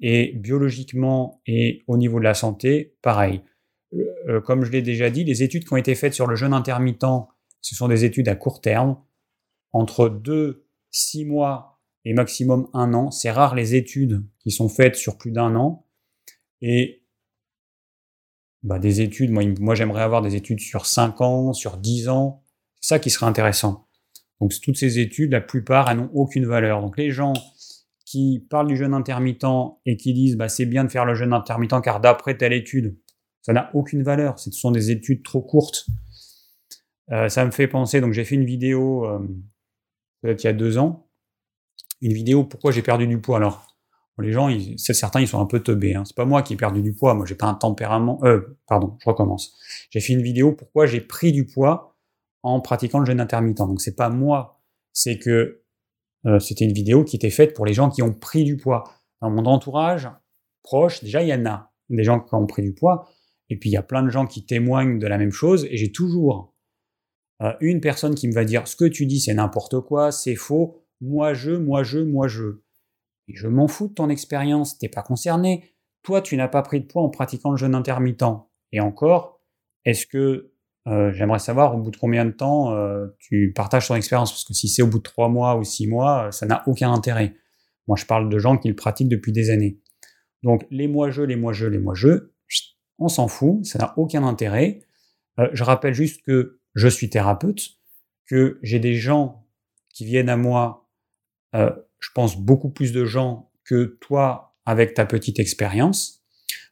[0.00, 3.42] Et biologiquement et au niveau de la santé, pareil.
[3.94, 6.36] Euh, euh, comme je l'ai déjà dit, les études qui ont été faites sur le
[6.36, 7.04] jeûne intermittent,
[7.60, 8.96] ce sont des études à court terme
[9.72, 13.10] entre 2, 6 mois et maximum un an.
[13.10, 15.86] C'est rare les études qui sont faites sur plus d'un an.
[16.60, 17.04] Et
[18.62, 22.42] bah, des études, moi, moi j'aimerais avoir des études sur 5 ans, sur 10 ans.
[22.80, 23.88] C'est ça qui serait intéressant.
[24.40, 26.80] Donc toutes ces études, la plupart, elles n'ont aucune valeur.
[26.80, 27.32] Donc les gens
[28.04, 29.44] qui parlent du jeûne intermittent
[29.84, 32.96] et qui disent bah, c'est bien de faire le jeûne intermittent car d'après telle étude,
[33.42, 34.38] ça n'a aucune valeur.
[34.38, 35.86] Ce sont des études trop courtes.
[37.10, 39.18] Euh, ça me fait penser, donc j'ai fait une vidéo euh,
[40.22, 41.08] peut-être il y a deux ans,
[42.00, 43.38] une vidéo pourquoi j'ai perdu du poids?
[43.38, 43.66] Alors,
[44.20, 45.94] les gens, c'est certains, ils sont un peu teubés.
[45.94, 46.04] Hein.
[46.04, 47.14] C'est pas moi qui ai perdu du poids.
[47.14, 48.18] Moi, j'ai pas un tempérament.
[48.24, 49.56] Euh, pardon, je recommence.
[49.90, 51.96] J'ai fait une vidéo pourquoi j'ai pris du poids
[52.48, 53.58] en pratiquant le jeûne intermittent.
[53.58, 54.60] Donc, c'est pas moi,
[54.92, 55.62] c'est que
[56.26, 58.84] euh, c'était une vidéo qui était faite pour les gens qui ont pris du poids.
[59.20, 60.08] Dans mon entourage
[60.62, 63.08] proche, déjà, il y en a des gens qui ont pris du poids,
[63.48, 65.76] et puis il y a plein de gens qui témoignent de la même chose, et
[65.76, 66.54] j'ai toujours
[67.42, 70.34] euh, une personne qui me va dire ce que tu dis c'est n'importe quoi, c'est
[70.34, 72.60] faux, moi je, moi je, moi je.
[73.28, 75.74] Et je m'en fous de ton expérience, t'es pas concerné.
[76.02, 78.24] Toi, tu n'as pas pris de poids en pratiquant le jeûne intermittent.
[78.72, 79.42] Et encore,
[79.84, 80.52] est-ce que
[80.88, 84.32] euh, j'aimerais savoir au bout de combien de temps euh, tu partages ton expérience?
[84.32, 86.92] Parce que si c'est au bout de trois mois ou six mois, ça n'a aucun
[86.92, 87.34] intérêt.
[87.86, 89.80] Moi, je parle de gens qui le pratiquent depuis des années.
[90.42, 92.30] Donc, les moi-je, les moi-je, les moi-je,
[92.98, 94.80] on s'en fout, ça n'a aucun intérêt.
[95.52, 97.78] je rappelle juste que je suis thérapeute,
[98.26, 99.46] que j'ai des gens
[99.92, 100.88] qui viennent à moi,
[101.54, 106.22] euh, je pense beaucoup plus de gens que toi avec ta petite expérience.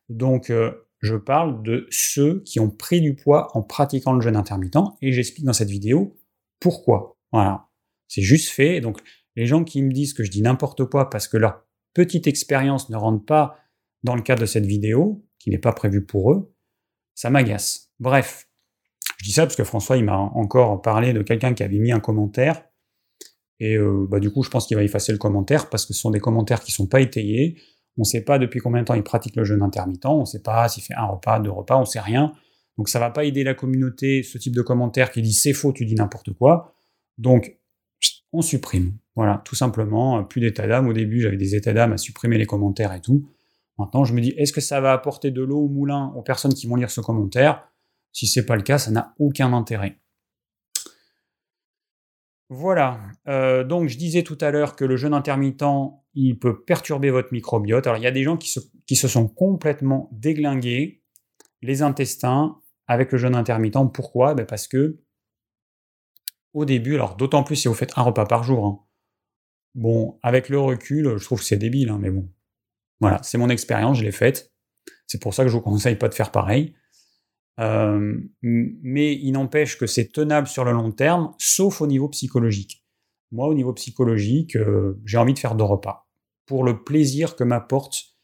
[0.09, 4.37] Donc, euh, je parle de ceux qui ont pris du poids en pratiquant le jeûne
[4.37, 6.17] intermittent et j'explique dans cette vidéo
[6.61, 7.17] pourquoi.
[7.33, 7.69] Voilà.
[8.09, 8.81] C'est juste fait.
[8.81, 8.99] Donc,
[9.37, 12.91] les gens qui me disent que je dis n'importe quoi parce que leur petite expérience
[12.91, 13.59] ne rentre pas
[14.03, 16.55] dans le cadre de cette vidéo, qui n'est pas prévue pour eux,
[17.15, 17.93] ça m'agace.
[17.99, 18.49] Bref,
[19.19, 21.93] je dis ça parce que François, il m'a encore parlé de quelqu'un qui avait mis
[21.93, 22.63] un commentaire.
[23.59, 26.01] Et euh, bah, du coup, je pense qu'il va effacer le commentaire parce que ce
[26.01, 27.59] sont des commentaires qui ne sont pas étayés.
[27.99, 30.07] On ne sait pas depuis combien de temps il pratique le jeûne intermittent.
[30.07, 32.33] On ne sait pas s'il fait un repas, deux repas, on ne sait rien.
[32.77, 35.55] Donc ça ne va pas aider la communauté, ce type de commentaire qui dit c'est
[35.55, 36.75] faux, tu dis n'importe quoi.
[37.19, 37.59] Donc
[38.33, 38.93] on supprime.
[39.15, 40.89] Voilà, tout simplement, plus d'état d'âme.
[40.89, 43.27] Au début, j'avais des états d'âme à supprimer les commentaires et tout.
[43.79, 46.55] Maintenant, je me dis, est-ce que ça va apporter de l'eau au moulin aux personnes
[46.55, 47.67] qui vont lire ce commentaire?
[48.13, 49.99] Si ce n'est pas le cas, ça n'a aucun intérêt.
[52.49, 55.65] Voilà, euh, donc je disais tout à l'heure que le jeûne intermittent,
[56.15, 57.87] il peut perturber votre microbiote.
[57.87, 61.03] Alors il y a des gens qui se, sont complètement déglingués
[61.63, 63.93] les intestins avec le jeûne intermittent.
[63.93, 64.35] Pourquoi?
[64.35, 65.01] Ben Parce que
[66.55, 68.81] au début, alors d'autant plus si vous faites un repas par jour, hein.
[69.75, 72.31] bon, avec le recul, je trouve que c'est débile, hein, mais bon,
[73.01, 74.53] voilà, c'est mon expérience, je l'ai faite.
[75.07, 76.75] C'est pour ça que je vous conseille pas de faire pareil.
[77.59, 82.85] Euh, mais il n'empêche que c'est tenable sur le long terme, sauf au niveau psychologique.
[83.33, 86.09] Moi, au niveau psychologique, euh, j'ai envie de faire deux repas
[86.45, 88.17] pour le plaisir que m'apporte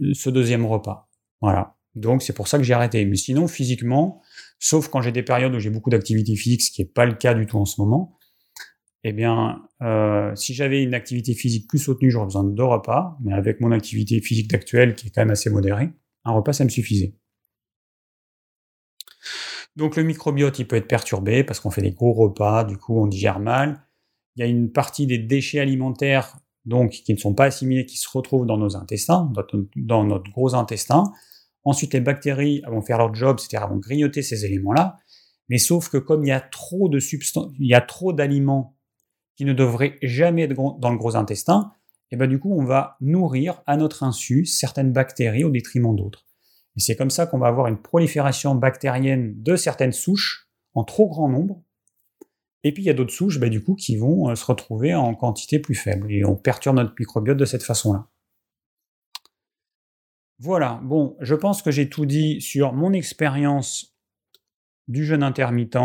[0.00, 1.10] euh, ce deuxième repas.
[1.40, 1.76] Voilà.
[1.94, 3.04] Donc c'est pour ça que j'ai arrêté.
[3.06, 4.22] Mais sinon, physiquement,
[4.58, 7.14] sauf quand j'ai des périodes où j'ai beaucoup d'activité physique, ce qui n'est pas le
[7.14, 8.18] cas du tout en ce moment,
[9.04, 9.62] eh bien,
[10.34, 13.16] si j'avais une activité physique plus soutenue, j'aurais besoin de deux repas.
[13.22, 15.90] Mais avec mon activité physique actuelle, qui est quand même assez modérée,
[16.24, 17.14] un repas, ça me suffisait.
[19.78, 23.00] Donc le microbiote, il peut être perturbé parce qu'on fait des gros repas, du coup
[23.00, 23.80] on digère mal.
[24.34, 27.96] Il y a une partie des déchets alimentaires donc qui ne sont pas assimilés qui
[27.96, 29.32] se retrouvent dans nos intestins,
[29.76, 31.04] dans notre gros intestin.
[31.62, 34.96] Ensuite, les bactéries vont faire leur job, c'est-à-dire vont grignoter ces éléments-là.
[35.48, 38.76] Mais sauf que comme il y a trop de substances, il y a trop d'aliments
[39.36, 41.70] qui ne devraient jamais être dans le gros intestin,
[42.10, 46.27] et ben du coup, on va nourrir à notre insu certaines bactéries au détriment d'autres.
[46.78, 51.08] Et c'est comme ça qu'on va avoir une prolifération bactérienne de certaines souches en trop
[51.08, 51.60] grand nombre.
[52.62, 54.94] Et puis il y a d'autres souches, bah, du coup, qui vont euh, se retrouver
[54.94, 56.12] en quantité plus faible.
[56.12, 58.06] Et on perturbe notre microbiote de cette façon-là.
[60.38, 63.96] Voilà, bon, je pense que j'ai tout dit sur mon expérience
[64.86, 65.78] du jeûne intermittent.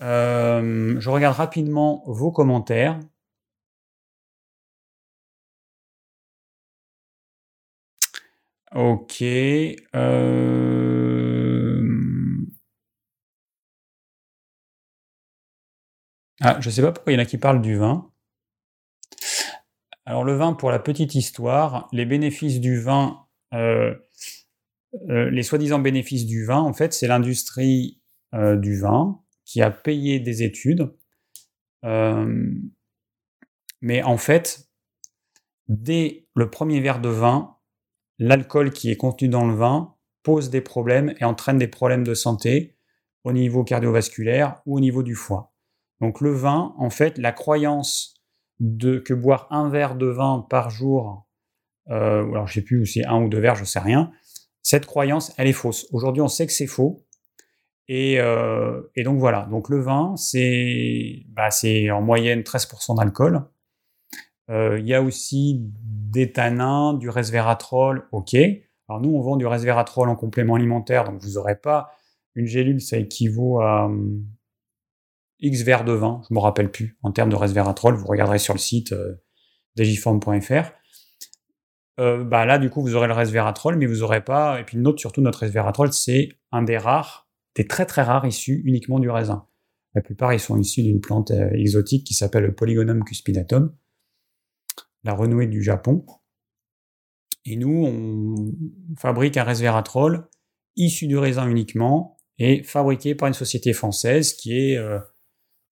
[0.00, 2.98] Euh, je regarde rapidement vos commentaires.
[8.78, 9.22] Ok.
[9.22, 9.82] Euh...
[16.40, 18.12] Ah, je ne sais pas pourquoi il y en a qui parlent du vin.
[20.06, 23.96] Alors le vin, pour la petite histoire, les bénéfices du vin, euh,
[25.10, 28.00] euh, les soi-disant bénéfices du vin, en fait, c'est l'industrie
[28.32, 30.94] du vin qui a payé des études.
[33.80, 34.68] mais en fait,
[35.66, 37.57] dès le premier verre de vin,
[38.18, 42.14] l'alcool qui est contenu dans le vin pose des problèmes et entraîne des problèmes de
[42.14, 42.76] santé
[43.24, 45.52] au niveau cardiovasculaire ou au niveau du foie.
[46.00, 48.14] Donc le vin, en fait, la croyance
[48.60, 51.28] de que boire un verre de vin par jour,
[51.90, 54.12] euh, alors je sais plus où c'est un ou deux verres, je sais rien,
[54.62, 55.86] cette croyance, elle est fausse.
[55.92, 57.04] Aujourd'hui, on sait que c'est faux.
[57.88, 61.48] Et, euh, donc voilà, donc le vin, c'est bah,
[61.92, 63.44] en moyenne 13% d'alcool.
[64.50, 65.62] Euh, il y a aussi
[66.10, 68.34] des tanins, du resveratrol, ok.
[68.88, 71.90] Alors nous, on vend du resveratrol en complément alimentaire, donc vous n'aurez pas
[72.34, 74.24] une gélule, ça équivaut à hum,
[75.40, 78.38] X verres de vin, je ne me rappelle plus, en termes de resveratrol, vous regarderez
[78.38, 79.22] sur le site euh,
[79.76, 80.72] digiform.fr.
[82.00, 84.60] Euh, bah là, du coup, vous aurez le resveratrol, mais vous n'aurez pas.
[84.60, 88.62] Et puis, note surtout, notre resveratrol, c'est un des rares, des très très rares issus
[88.64, 89.46] uniquement du raisin.
[89.94, 93.74] La plupart, ils sont issus d'une plante euh, exotique qui s'appelle le Polygonum cuspidatum,
[95.08, 96.04] la renouée du Japon.
[97.46, 100.28] Et nous, on fabrique un resveratrol
[100.76, 104.98] issu du raisin uniquement et fabriqué par une société française qui est, euh,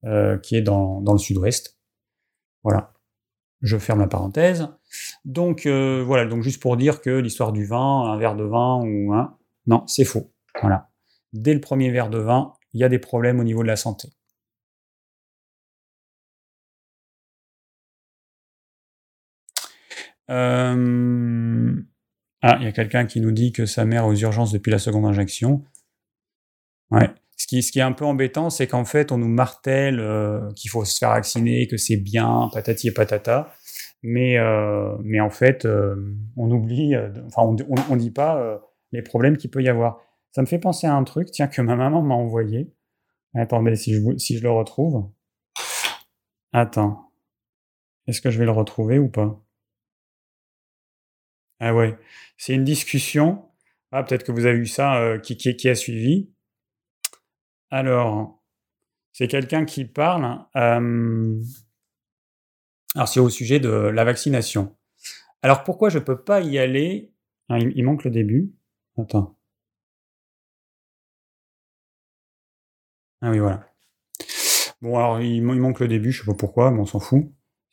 [0.05, 1.79] euh, qui est dans, dans le sud-ouest.
[2.65, 2.95] Voilà.
[3.61, 4.69] Je ferme la parenthèse.
[5.27, 9.13] Donc voilà, donc juste pour dire que l'histoire du vin, un verre de vin ou
[9.13, 9.37] un...
[9.67, 10.33] Non, c'est faux.
[10.63, 10.91] Voilà.
[11.33, 13.77] Dès le premier verre de vin, il y a des problèmes au niveau de la
[13.77, 14.16] santé.
[20.31, 21.75] Euh,
[22.43, 24.79] ah, il y a quelqu'un qui nous dit que sa mère aux urgences depuis la
[24.79, 25.63] seconde injection.
[26.91, 27.11] Ouais.
[27.37, 30.51] Ce qui, ce qui est un peu embêtant, c'est qu'en fait, on nous martèle euh,
[30.53, 33.53] qu'il faut se faire vacciner, que c'est bien, patati et patata.
[34.03, 35.67] Mais, euh, mais en fait,
[36.37, 36.95] on oublie,
[37.27, 37.55] enfin, on
[37.95, 38.61] ne dit pas
[38.93, 40.01] les problèmes qu'il peut y avoir.
[40.33, 42.73] Ça me fait penser à un truc, tiens, que ma maman m'a envoyé.
[43.35, 45.11] Attendez, si je, si je le retrouve.
[46.53, 47.11] Attends.
[48.07, 49.43] Est-ce que je vais le retrouver ou pas?
[51.61, 51.99] Ah ouais.
[52.37, 53.49] C'est une discussion.
[53.93, 56.31] Ah, peut-être que vous avez vu ça, euh, qui, a suivi.
[57.71, 58.43] Alors,
[59.13, 60.45] c'est quelqu'un qui parle.
[60.57, 61.41] Euh,
[62.95, 64.77] alors, c'est au sujet de la vaccination.
[65.43, 67.13] Alors, pourquoi je ne peux pas y aller?
[67.49, 68.53] Ah, il manque le début.
[68.99, 69.37] Attends.
[73.23, 73.67] Ah oui, voilà.
[74.83, 77.25] Bon, alors il, manque le début, je sais pas pourquoi, mais on s'en fout.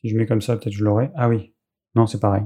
[0.02, 1.12] Si je mets comme ça, peut-être je l'aurai.
[1.16, 1.54] Ah oui,
[1.96, 2.44] non, c'est pareil.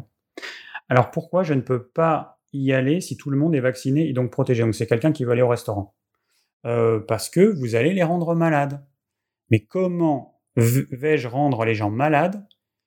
[0.90, 4.14] Alors pourquoi je ne peux pas y aller si tout le monde est vacciné et
[4.14, 4.64] donc protégé?
[4.64, 5.96] Donc c'est quelqu'un qui veut aller au restaurant.
[6.66, 8.86] Euh, parce que vous allez les rendre malades.
[9.50, 12.46] Mais comment vais-je rendre les gens malades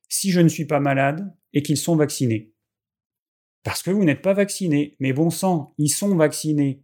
[0.08, 2.52] si je ne suis pas malade et qu'ils sont vaccinés?
[3.62, 4.96] Parce que vous n'êtes pas vacciné.
[5.00, 6.82] Mais bon sang, ils sont vaccinés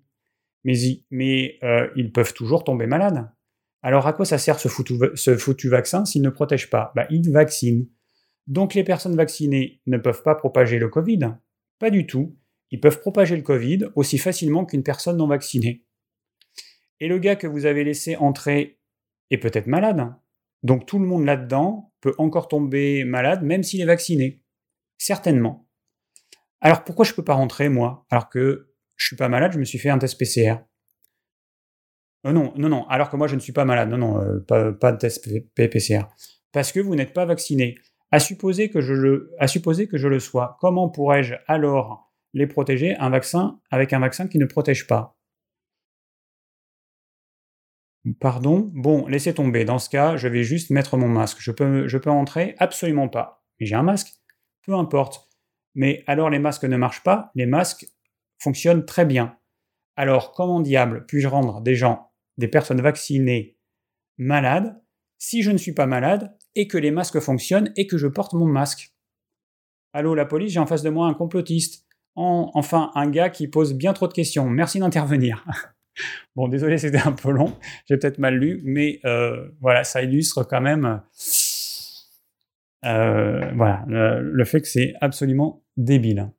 [1.11, 3.31] mais, euh, ils peuvent toujours tomber malades.
[3.83, 6.93] Alors à quoi ça sert ce foutu, vaccin s'il ne protège pas?
[6.97, 7.89] Bah, Il vaccine.
[8.47, 11.35] Donc les personnes vaccinées ne peuvent pas propager le Covid
[11.79, 12.37] Pas du tout.
[12.71, 15.85] Ils peuvent propager le Covid aussi facilement qu'une personne non vaccinée.
[17.01, 18.81] Et le gars que vous avez laissé entrer
[19.31, 20.15] est peut-être malade.
[20.63, 24.43] Donc tout le monde là-dedans peut encore tomber malade même s'il est vacciné.
[24.99, 25.69] Certainement.
[26.61, 29.59] Alors pourquoi je ne peux pas rentrer moi alors que je suis pas malade, je
[29.59, 30.57] me suis fait un test PCR.
[32.27, 34.41] Euh, non, non, non, alors que moi je ne suis pas malade, non, non, euh,
[34.41, 36.09] pas, de test PCR.
[36.51, 37.77] Parce que vous n'êtes pas vacciné.
[38.13, 43.99] À supposer, que je le, sois, comment pourrais-je alors les protéger un vaccin avec un
[43.99, 45.17] vaccin qui ne protège pas?
[48.21, 48.71] Pardon?
[48.73, 49.65] Bon, laissez tomber.
[49.65, 51.39] Dans ce cas, je vais juste mettre mon masque.
[51.41, 52.55] Je peux, je peux entrer?
[52.59, 53.45] Absolument pas.
[53.59, 54.15] J'ai un masque
[54.63, 55.29] Peu importe.
[55.75, 57.31] Mais alors les masques ne marchent pas?
[57.35, 57.87] Les masques
[58.39, 59.37] fonctionne très bien.
[59.97, 63.59] Alors, comment diable puis-je rendre des gens, des personnes vaccinées,
[64.19, 64.81] malades,
[65.19, 68.33] si je ne suis pas malade et que les masques fonctionnent et que je porte
[68.33, 68.93] mon masque
[69.93, 71.87] Allô, la police, j'ai en face de moi un complotiste.
[72.17, 74.47] enfin, un gars qui pose bien trop de questions.
[74.47, 75.47] Merci d'intervenir.
[76.37, 77.57] bon, désolé, c'était un peu long.
[77.87, 81.01] J'ai peut-être mal lu, mais euh, voilà, ça illustre quand même
[82.85, 86.31] euh, voilà, le fait que c'est absolument débile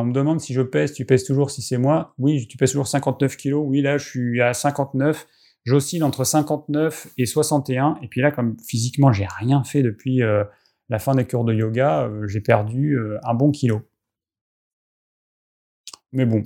[0.00, 2.70] on me demande si je pèse, tu pèses toujours si c'est moi Oui, tu pèses
[2.70, 3.64] toujours 59 kilos.
[3.66, 5.26] Oui, là, je suis à 59.
[5.64, 7.98] J'oscille entre 59 et 61.
[8.02, 10.44] Et puis là, comme physiquement, j'ai rien fait depuis euh,
[10.90, 13.80] la fin des cours de yoga, euh, j'ai perdu euh, un bon kilo.
[16.12, 16.42] Mais bon,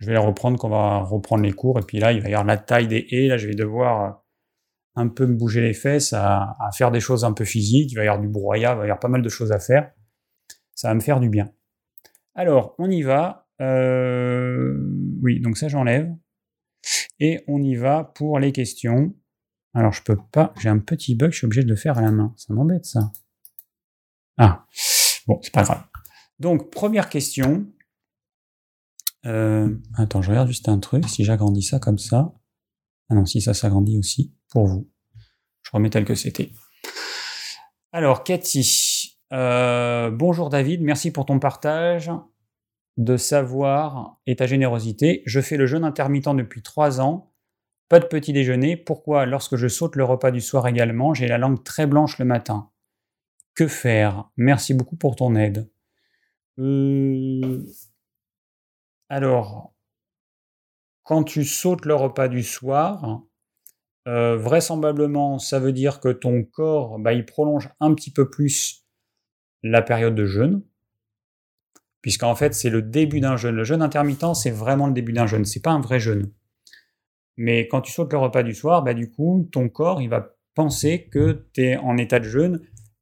[0.00, 1.78] je vais reprendre quand on va reprendre les cours.
[1.78, 3.28] Et puis là, il va y avoir la taille des haies.
[3.28, 4.24] Là, je vais devoir
[4.96, 7.92] un peu me bouger les fesses, à, à faire des choses un peu physiques.
[7.92, 9.60] Il va y avoir du broyat, il va y avoir pas mal de choses à
[9.60, 9.92] faire.
[10.74, 11.52] Ça va me faire du bien.
[12.34, 13.46] Alors, on y va.
[13.60, 16.12] Oui, donc ça j'enlève.
[17.18, 19.14] Et on y va pour les questions.
[19.74, 20.52] Alors, je peux pas.
[20.58, 22.34] J'ai un petit bug, je suis obligé de le faire à la main.
[22.36, 23.12] Ça m'embête ça.
[24.38, 24.66] Ah,
[25.26, 25.84] bon, c'est pas grave.
[26.38, 27.66] Donc, première question.
[29.24, 31.08] Euh, attends, je regarde juste un truc.
[31.08, 32.32] Si j'agrandis ça comme ça.
[33.08, 34.90] Ah non, si ça s'agrandit aussi pour vous.
[35.62, 36.50] Je remets tel que c'était.
[37.92, 39.16] Alors, Cathy.
[39.32, 42.12] Euh, bonjour David, merci pour ton partage
[42.96, 45.22] de savoir et ta générosité.
[45.26, 47.32] Je fais le jeûne intermittent depuis trois ans.
[47.88, 48.76] Pas de petit déjeuner.
[48.76, 49.26] Pourquoi?
[49.26, 52.70] Lorsque je saute le repas du soir également, j'ai la langue très blanche le matin.
[53.54, 54.30] Que faire?
[54.36, 55.70] Merci beaucoup pour ton aide.
[56.58, 57.62] Euh,
[59.08, 59.72] alors,
[61.04, 63.22] quand tu sautes le repas du soir,
[64.08, 68.84] euh, vraisemblablement, ça veut dire que ton corps, bah, il prolonge un petit peu plus
[69.62, 70.62] la période de jeûne,
[72.06, 73.56] puisqu'en fait c'est le début d'un jeûne.
[73.56, 76.30] Le jeûne intermittent, c'est vraiment le début d'un jeûne, c'est pas un vrai jeûne.
[77.36, 80.36] Mais quand tu sautes le repas du soir, bah, du coup, ton corps, il va
[80.54, 82.60] penser que tu es en état de jeûne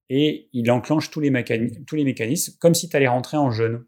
[0.09, 1.31] et il enclenche tous les,
[1.87, 3.85] tous les mécanismes comme si tu allais rentrer en jeûne.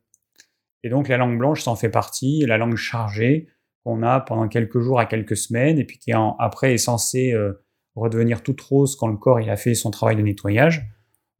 [0.82, 3.48] Et donc la langue blanche, ça en fait partie, la langue chargée
[3.84, 7.64] qu'on a pendant quelques jours à quelques semaines, et puis qui après est censée euh,
[7.94, 10.86] redevenir toute rose quand le corps a fait son travail de nettoyage.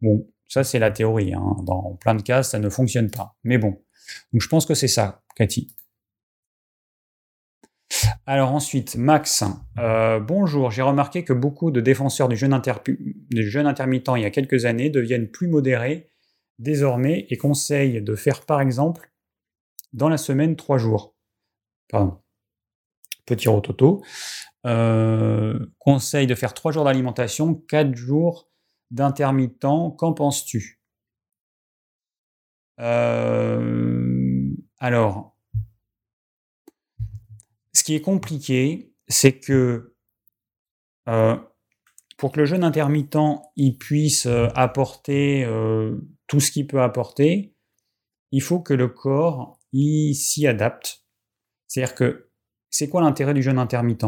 [0.01, 1.35] Bon, ça c'est la théorie.
[1.35, 1.57] Hein.
[1.63, 3.37] Dans plein de cas, ça ne fonctionne pas.
[3.45, 3.83] Mais bon,
[4.33, 5.69] je pense que c'est ça, Cathy.
[8.27, 9.45] Alors ensuite, Max,
[9.79, 14.65] euh, bonjour, j'ai remarqué que beaucoup de défenseurs du jeûne, intermittent il y a quelques
[14.65, 16.11] années deviennent plus modérés
[16.59, 19.13] désormais et conseillent de faire par exemple
[19.93, 21.15] dans la semaine trois jours.
[21.89, 22.19] Pardon.
[23.25, 24.03] Petit rototo.
[24.67, 28.51] Euh, de faire trois jours d'alimentation, quatre jours
[28.91, 29.97] d'intermittent.
[29.99, 30.81] Qu'en penses-tu?
[32.81, 35.37] Euh, Alors,
[37.73, 39.95] ce qui est compliqué, c'est que
[41.09, 41.37] euh,
[42.17, 43.19] pour que le jeûne intermittent
[43.57, 45.47] il puisse apporter
[46.27, 47.55] tout ce qu'il peut apporter,
[48.33, 49.59] il faut que le corps
[50.15, 51.05] s'y adapte.
[51.69, 52.31] C'est-à-dire que
[52.71, 54.07] c'est quoi l'intérêt du jeûne intermittent?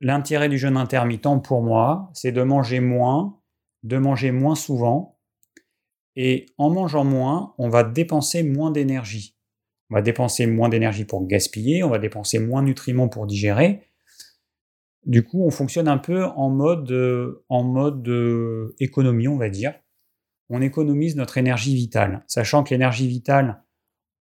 [0.00, 3.37] L'intérêt du jeûne intermittent pour moi, c'est de manger moins,
[3.82, 5.18] de manger moins souvent.
[6.16, 9.36] Et en mangeant moins, on va dépenser moins d'énergie.
[9.90, 13.82] On va dépenser moins d'énergie pour gaspiller, on va dépenser moins de nutriments pour digérer.
[15.06, 16.92] Du coup, on fonctionne un peu en mode,
[17.48, 19.74] en mode euh, économie, on va dire.
[20.50, 23.62] On économise notre énergie vitale, sachant que l'énergie vitale,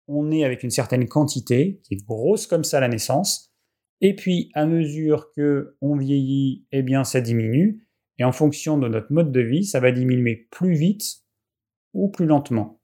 [0.07, 3.51] on est avec une certaine quantité qui est grosse comme ça à la naissance,
[4.01, 7.84] et puis à mesure que on vieillit, eh bien ça diminue,
[8.17, 11.23] et en fonction de notre mode de vie, ça va diminuer plus vite
[11.93, 12.79] ou plus lentement.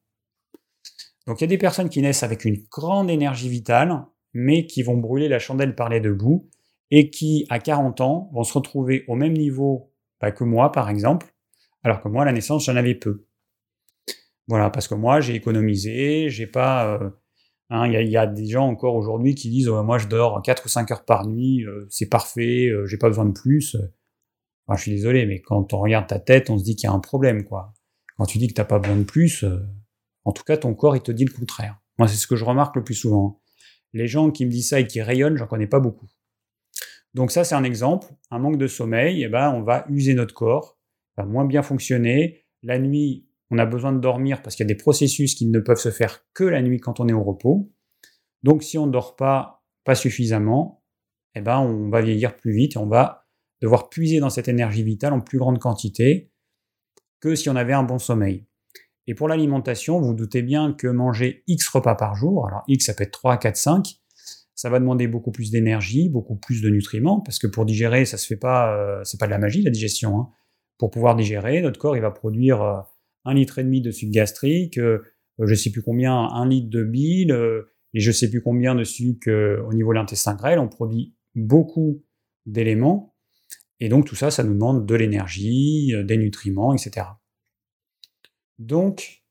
[1.27, 4.83] Donc il y a des personnes qui naissent avec une grande énergie vitale, mais qui
[4.83, 6.49] vont brûler la chandelle par les deux bouts,
[6.89, 10.89] et qui à 40 ans vont se retrouver au même niveau bah, que moi par
[10.89, 11.33] exemple,
[11.83, 13.25] alors que moi à la naissance j'en avais peu.
[14.51, 16.95] Voilà, parce que moi, j'ai économisé, j'ai pas.
[16.95, 17.09] Euh,
[17.69, 20.69] hein, il y, a des gens encore aujourd'hui qui disent Moi, je dors 4 ou
[20.69, 23.77] 5 heures par nuit, euh, c'est parfait, euh, j'ai pas besoin de plus.
[24.75, 26.93] Je suis désolé, mais quand on regarde ta tête, on se dit qu'il y a
[26.93, 27.73] un problème, quoi.
[28.17, 29.45] Quand tu dis que t'as pas besoin de plus,
[30.25, 31.79] en tout cas, ton corps, il te dit le contraire.
[31.97, 33.41] Moi, c'est ce que je remarque le plus souvent.
[33.93, 36.07] Les gens qui me disent ça et qui rayonnent, j'en connais pas beaucoup.
[37.13, 38.07] Donc ça, c'est un exemple.
[38.29, 40.79] Un manque de sommeil, eh ben, on va user notre corps,
[41.17, 42.45] va moins bien fonctionner.
[42.63, 45.59] La nuit, on a besoin de dormir parce qu'il y a des processus qui ne
[45.59, 47.69] peuvent se faire que la nuit quand on est au repos.
[48.43, 50.83] Donc si on ne dort pas, pas suffisamment,
[51.35, 53.20] eh ben on va vieillir plus vite et on va
[53.61, 56.31] devoir puiser dans cette énergie vitale en plus grande quantité
[57.19, 58.45] que si on avait un bon sommeil.
[59.07, 62.93] Et pour l'alimentation, vous, doutez bien que manger X repas par jour, alors X ça
[62.93, 63.95] peut être 3, 4, 5,
[64.55, 68.17] ça va demander beaucoup plus d'énergie, beaucoup plus de nutriments, parce que pour digérer, ça
[68.17, 70.19] se fait pas, euh, c'est pas de la magie la digestion.
[70.19, 70.29] Hein.
[70.77, 72.79] Pour pouvoir digérer, notre corps il va produire euh,
[73.25, 74.99] un litre et demi de sucre gastrique, euh,
[75.39, 78.83] je sais plus combien, un litre de bile, euh, et je sais plus combien de
[78.83, 80.59] sucre euh, au niveau de l'intestin grêle.
[80.59, 82.03] On produit beaucoup
[82.45, 83.10] d'éléments,
[83.81, 87.07] et donc tout ça, ça nous demande de l'énergie, des nutriments, etc.
[88.59, 89.23] Donc,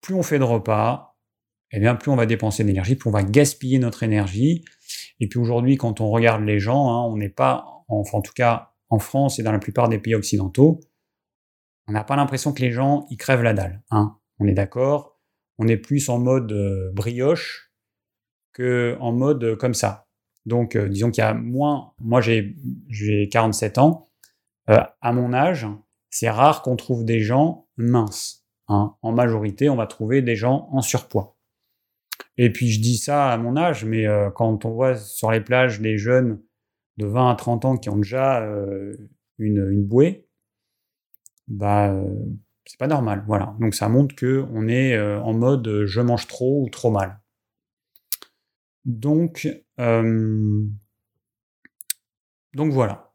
[0.00, 1.18] plus on fait de repas,
[1.72, 4.64] eh bien, plus on va dépenser d'énergie, plus on va gaspiller notre énergie.
[5.20, 8.32] Et puis aujourd'hui, quand on regarde les gens, hein, on n'est pas, enfin en tout
[8.32, 10.80] cas en France et dans la plupart des pays occidentaux,
[11.86, 13.82] on n'a pas l'impression que les gens ils crèvent la dalle.
[13.90, 14.16] Hein.
[14.38, 15.20] On est d'accord.
[15.58, 17.72] On est plus en mode euh, brioche
[18.54, 20.08] que en mode euh, comme ça.
[20.46, 21.92] Donc, euh, disons qu'il y a moins.
[22.00, 24.08] Moi, j'ai 47 ans.
[24.66, 25.66] à mon âge,
[26.10, 28.44] c'est rare qu'on trouve des gens minces.
[28.68, 28.94] Hein.
[29.02, 31.36] En majorité, on va trouver des gens en surpoids.
[32.38, 35.80] Et puis, je dis ça à mon âge, mais quand on voit sur les plages
[35.80, 36.40] les jeunes
[36.96, 38.40] de 20 à 30 ans qui ont déjà
[39.38, 40.28] une, une bouée,
[41.48, 41.94] bah
[42.64, 43.24] c'est pas normal.
[43.26, 43.54] Voilà.
[43.60, 47.20] Donc ça montre que on est en mode je mange trop ou trop mal.
[48.84, 49.48] Donc
[49.78, 50.72] donc
[52.72, 53.12] voilà.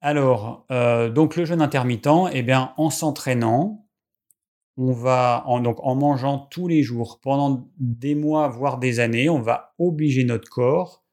[0.00, 0.66] Alors
[1.14, 3.88] donc le jeûne intermittent, eh bien en s'entraînant,
[4.76, 9.28] on va en, donc en mangeant tous les jours pendant des mois voire des années,
[9.28, 11.04] on va obliger notre corps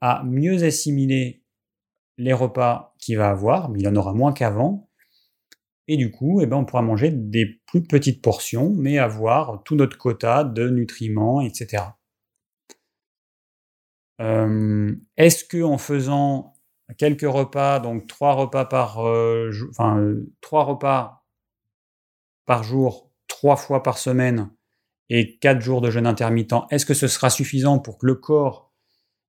[0.00, 1.44] à mieux assimiler
[2.18, 4.90] les repas qu'il va avoir, mais il en aura moins qu'avant.
[5.88, 9.74] Et du coup, eh ben, on pourra manger des plus petites portions, mais avoir tout
[9.74, 11.84] notre quota de nutriments, etc.
[14.22, 16.54] Euh, est-ce que en faisant
[16.96, 21.24] quelques repas, donc trois repas par, euh, enfin euh, trois repas
[22.46, 24.50] par jour, trois fois par semaine,
[25.08, 28.72] et quatre jours de jeûne intermittent, est-ce que ce sera suffisant pour que le corps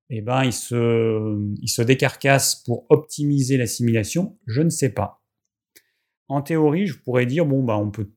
[0.10, 4.38] eh ben, il se, il se décarcasse pour optimiser l'assimilation?
[4.46, 5.24] Je ne sais pas.
[6.28, 8.12] En théorie, je pourrais dire, bon, bah, on peut,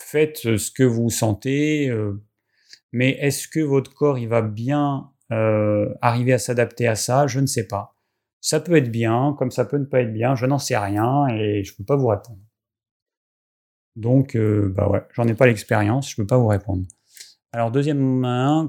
[0.00, 1.92] faites ce que vous sentez,
[2.92, 7.40] mais est-ce que votre corps, il va bien euh, arriver à s'adapter à ça Je
[7.40, 7.94] ne sais pas.
[8.40, 11.28] Ça peut être bien, comme ça peut ne pas être bien, je n'en sais rien
[11.28, 12.38] et je ne peux pas vous répondre.
[13.96, 16.84] Donc, euh, bah j'en ai pas l'expérience, je ne peux pas vous répondre.
[17.52, 18.22] Alors, deuxième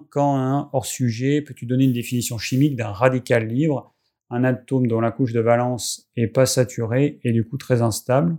[0.10, 3.94] quand un hors sujet, peux-tu donner une définition chimique d'un radical libre,
[4.30, 8.38] un atome dont la couche de valence est pas saturée et du coup très instable?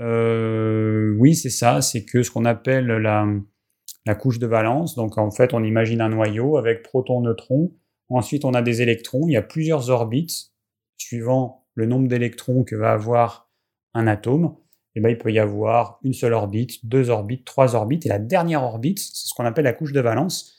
[0.00, 3.26] Euh, Oui, c'est ça, c'est que ce qu'on appelle la,
[4.10, 7.70] la couche de valence, donc en fait on imagine un noyau avec protons, neutrons,
[8.08, 10.50] ensuite on a des électrons, il y a plusieurs orbites,
[10.96, 13.48] suivant le nombre d'électrons que va avoir
[13.94, 14.56] un atome,
[14.96, 18.18] eh ben, il peut y avoir une seule orbite, deux orbites, trois orbites, et la
[18.18, 20.56] dernière orbite, c'est ce qu'on appelle la couche de valence.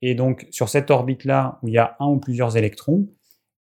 [0.00, 3.08] Et donc, sur cette orbite-là, où il y a un ou plusieurs électrons,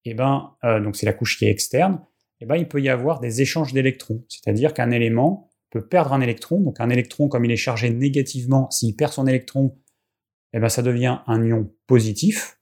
[0.04, 2.02] eh ben, euh, donc c'est la couche qui est externe,
[2.40, 4.22] eh ben, il peut y avoir des échanges d'électrons.
[4.28, 6.60] C'est-à-dire qu'un élément peut perdre un électron.
[6.60, 9.76] Donc, un électron, comme il est chargé négativement, s'il perd son électron,
[10.52, 12.60] eh ben, ça devient un ion positif.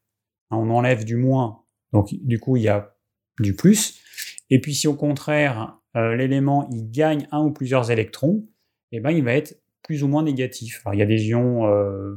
[0.50, 2.96] On enlève du moins, donc du coup, il y a
[3.40, 4.00] du plus.
[4.48, 8.48] Et puis, si au contraire, euh, l'élément il gagne un ou plusieurs électrons,
[8.92, 10.82] eh ben, il va être plus ou moins négatif.
[10.84, 12.16] Alors, il y a des ions euh,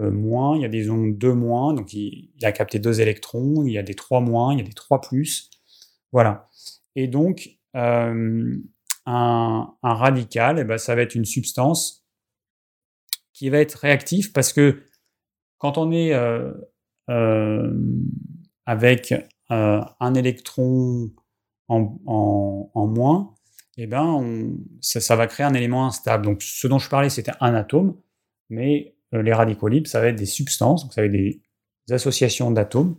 [0.00, 3.64] euh, moins, il y a des ions 2 moins, donc il, a capté deux électrons,
[3.64, 5.50] il y a des 3 moins, il y a des 3 plus.
[6.12, 6.50] Voilà.
[6.96, 7.48] Et donc,
[9.06, 12.04] un, radical, eh ben, ça va être une substance
[13.32, 14.82] qui va être réactive parce que
[15.58, 16.12] quand on est
[18.66, 19.14] avec
[19.48, 21.10] un électron
[21.68, 23.34] en, moins,
[23.76, 26.24] eh ben, ça, va créer un élément instable.
[26.24, 27.96] Donc, ce dont je parlais, c'était un atome,
[28.50, 31.40] mais euh, les radicaux libres, ça va être des substances, donc ça va être des,
[31.90, 32.96] associations d'atomes.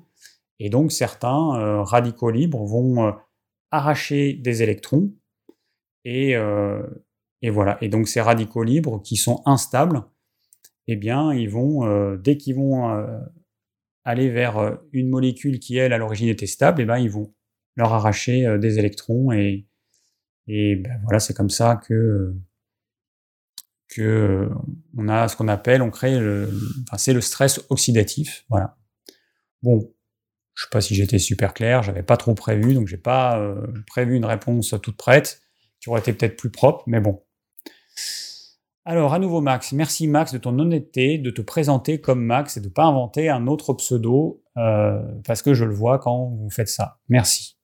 [0.60, 3.12] Et donc, certains euh, radicaux libres vont euh,
[3.72, 5.12] arracher des électrons.
[6.06, 6.32] Et,
[7.42, 7.78] et, voilà.
[7.82, 10.04] Et donc, ces radicaux libres qui sont instables,
[10.88, 13.08] eh bien, ils vont, dès qu'ils vont
[14.04, 17.34] aller vers une molécule qui, elle, à l'origine était stable, eh ben, ils vont
[17.76, 19.66] leur arracher euh, des électrons et,
[20.48, 22.34] ben voilà, c'est comme ça que
[23.98, 24.50] euh,
[25.08, 26.50] a ce qu'on appelle, on crée le,
[26.84, 28.76] enfin, c'est le stress oxydatif, voilà.
[29.62, 29.94] Bon,
[30.54, 33.66] je sais pas si j'étais super clair, j'avais pas trop prévu, donc j'ai pas euh,
[33.88, 35.43] prévu une réponse toute prête,
[35.90, 37.22] aurait été peut-être plus propre, mais bon.
[38.86, 42.62] Alors, à nouveau Max, merci Max de ton honnêteté, de te présenter comme Max et
[42.62, 47.00] de pas inventer un autre pseudo, parce que je le vois quand vous faites ça.
[47.08, 47.58] Merci.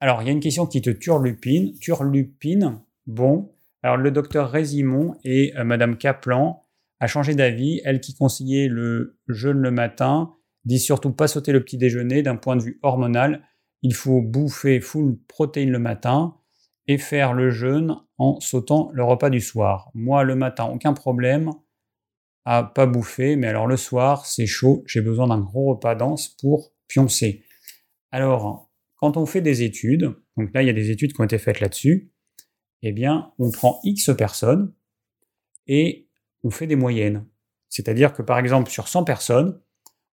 [0.00, 1.78] Alors, il y a une question qui te turlupine.
[1.78, 3.52] Turlupine, bon.
[3.82, 6.64] Alors, le docteur Résimon et euh, Madame Kaplan
[7.00, 7.80] a changé d'avis.
[7.84, 10.32] Elle qui conseillait le jeûne le matin
[10.64, 13.42] dit surtout pas sauter le petit déjeuner d'un point de vue hormonal.
[13.82, 16.34] Il faut bouffer full protéines le matin
[16.88, 19.90] et faire le jeûne en sautant le repas du soir.
[19.94, 21.50] Moi, le matin, aucun problème
[22.44, 26.28] à pas bouffer, mais alors le soir, c'est chaud, j'ai besoin d'un gros repas dense
[26.28, 27.42] pour pioncer.
[28.12, 31.24] Alors, quand on fait des études, donc là il y a des études qui ont
[31.24, 32.12] été faites là-dessus,
[32.82, 34.72] eh bien on prend X personnes
[35.66, 36.08] et
[36.44, 37.26] on fait des moyennes.
[37.68, 39.60] C'est-à-dire que par exemple sur 100 personnes,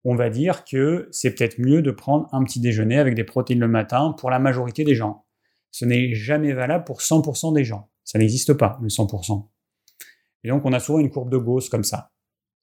[0.03, 3.59] on va dire que c'est peut-être mieux de prendre un petit déjeuner avec des protéines
[3.59, 5.25] le matin pour la majorité des gens.
[5.71, 7.89] Ce n'est jamais valable pour 100% des gens.
[8.03, 9.47] Ça n'existe pas, le 100%.
[10.43, 12.11] Et donc on a souvent une courbe de Gauss comme ça.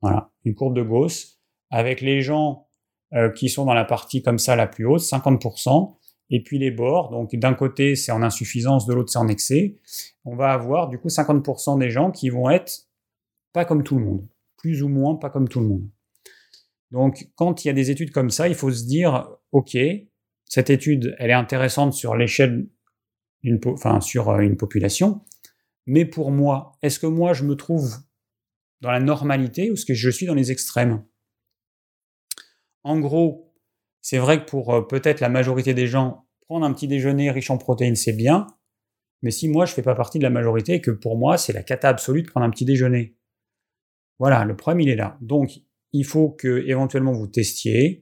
[0.01, 1.41] Voilà, une courbe de Gauss
[1.71, 2.69] avec les gens
[3.15, 5.97] euh, qui sont dans la partie comme ça la plus haute, 50%,
[6.31, 7.11] et puis les bords.
[7.11, 9.77] Donc d'un côté c'est en insuffisance, de l'autre c'est en excès.
[10.25, 12.89] On va avoir du coup 50% des gens qui vont être
[13.53, 15.89] pas comme tout le monde, plus ou moins pas comme tout le monde.
[16.91, 19.77] Donc quand il y a des études comme ça, il faut se dire ok,
[20.45, 22.69] cette étude elle est intéressante sur l'échelle
[24.01, 25.23] sur euh, une population,
[25.87, 27.97] mais pour moi, est-ce que moi je me trouve
[28.81, 31.05] dans la normalité ou est-ce que je suis dans les extrêmes?
[32.85, 33.55] En gros,
[34.01, 37.51] c'est vrai que pour euh, peut-être la majorité des gens, prendre un petit déjeuner riche
[37.51, 38.47] en protéines, c'est bien.
[39.23, 41.37] Mais si moi, je ne fais pas partie de la majorité et que pour moi,
[41.37, 43.17] c'est la cata absolue de prendre un petit déjeuner.
[44.19, 45.19] Voilà, le problème, il est là.
[45.21, 45.61] Donc,
[45.93, 48.01] il faut que éventuellement vous testiez,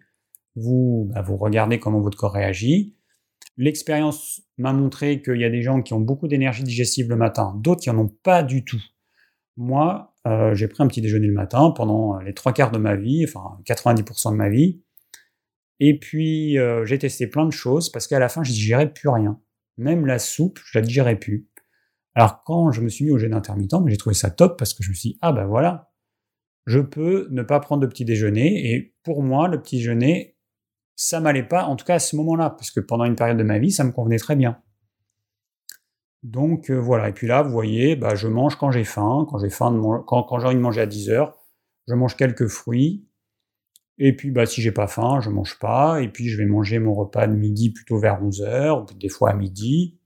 [0.54, 2.96] vous, bah, vous regardez comment votre corps réagit.
[3.56, 7.54] L'expérience m'a montré qu'il y a des gens qui ont beaucoup d'énergie digestive le matin,
[7.62, 8.82] d'autres qui n'en ont pas du tout.
[9.56, 12.96] Moi, euh, j'ai pris un petit déjeuner le matin pendant les trois quarts de ma
[12.96, 14.82] vie, enfin 90% de ma vie.
[15.80, 19.08] Et puis, euh, j'ai testé plein de choses parce qu'à la fin, je digérais plus
[19.08, 19.40] rien.
[19.76, 21.48] Même la soupe, je la digérais plus.
[22.14, 24.82] Alors, quand je me suis mis au jeûne intermittent, j'ai trouvé ça top parce que
[24.82, 25.92] je me suis dit, ah ben voilà,
[26.66, 28.72] je peux ne pas prendre de petit déjeuner.
[28.72, 30.35] Et pour moi, le petit déjeuner,
[30.96, 33.42] ça m'allait pas, en tout cas à ce moment-là, parce que pendant une période de
[33.42, 34.58] ma vie, ça me convenait très bien.
[36.22, 39.38] Donc euh, voilà, et puis là, vous voyez, bah, je mange quand j'ai faim, quand
[39.38, 41.38] j'ai faim de quand, j'ai envie de manger à 10 heures,
[41.86, 43.06] je mange quelques fruits,
[43.98, 46.78] et puis bah, si j'ai pas faim, je mange pas, et puis je vais manger
[46.78, 50.00] mon repas de midi plutôt vers 11 heures, ou des fois à midi.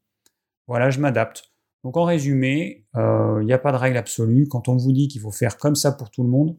[0.66, 1.44] Voilà, je m'adapte.
[1.84, 4.46] Donc en résumé, il euh, n'y a pas de règle absolue.
[4.48, 6.58] Quand on vous dit qu'il faut faire comme ça pour tout le monde,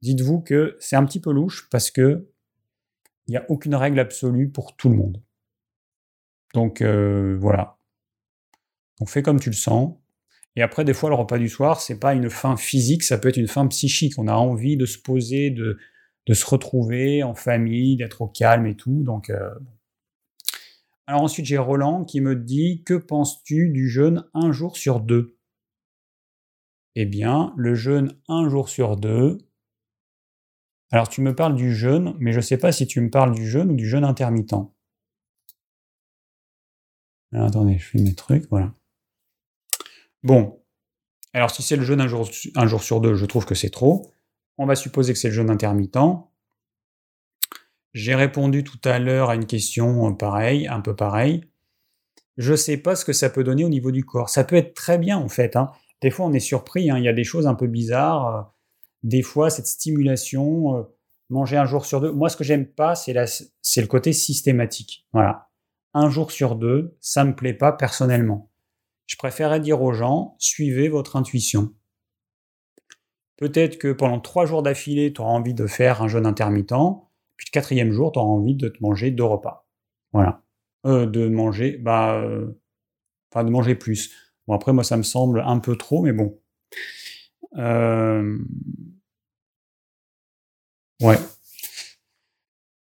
[0.00, 2.31] dites-vous que c'est un petit peu louche parce que
[3.26, 5.22] il n'y a aucune règle absolue pour tout le monde.
[6.54, 7.78] Donc euh, voilà.
[9.00, 9.96] On fait comme tu le sens.
[10.54, 13.28] Et après, des fois, le repas du soir, c'est pas une fin physique, ça peut
[13.28, 14.18] être une fin psychique.
[14.18, 15.78] On a envie de se poser, de,
[16.26, 19.02] de se retrouver en famille, d'être au calme et tout.
[19.02, 19.50] Donc, euh,
[21.06, 25.36] alors ensuite, j'ai Roland qui me dit Que penses-tu du jeûne un jour sur deux?
[26.94, 29.38] Eh bien, le jeûne un jour sur deux.
[30.92, 33.34] Alors, tu me parles du jeûne, mais je ne sais pas si tu me parles
[33.34, 34.54] du jeûne ou du jeûne intermittent.
[37.32, 38.74] Attendez, je fais mes trucs, voilà.
[40.22, 40.62] Bon,
[41.32, 44.10] alors si c'est le jeûne un jour, sur deux, je trouve que c'est trop.
[44.58, 45.96] On va supposer que c'est le jeûne intermittent.
[47.94, 51.44] J'ai répondu tout à l'heure à une question euh, pareille, un peu pareille.
[52.36, 54.30] Je ne sais pas ce que ça peut donner au niveau du corps.
[54.30, 55.56] Ça peut être très bien en fait.
[55.56, 55.70] Hein.
[56.00, 56.98] Des fois on est surpris, hein.
[56.98, 58.52] il y a des choses un peu bizarres.
[59.02, 60.82] Des fois cette stimulation, euh,
[61.30, 62.12] manger un jour sur deux.
[62.12, 65.06] Moi ce que j'aime pas, c'est, le côté systématique.
[65.12, 65.48] Voilà.
[65.94, 68.50] Un jour sur deux, ça me plaît pas personnellement.
[69.06, 71.74] Je préférerais dire aux gens, suivez votre intuition.
[73.36, 76.72] Peut-être que pendant trois jours d'affilée, tu auras envie de faire un jeûne intermittent
[77.42, 79.66] puis le quatrième jour, tu auras envie de te manger deux repas.
[80.12, 80.42] Voilà.
[80.86, 82.60] Euh, de manger, bah, euh,
[83.32, 84.14] enfin de manger plus.
[84.46, 86.38] Bon, après, moi, ça me semble un peu trop, mais bon.
[87.56, 88.38] Euh,
[91.02, 91.18] ouais.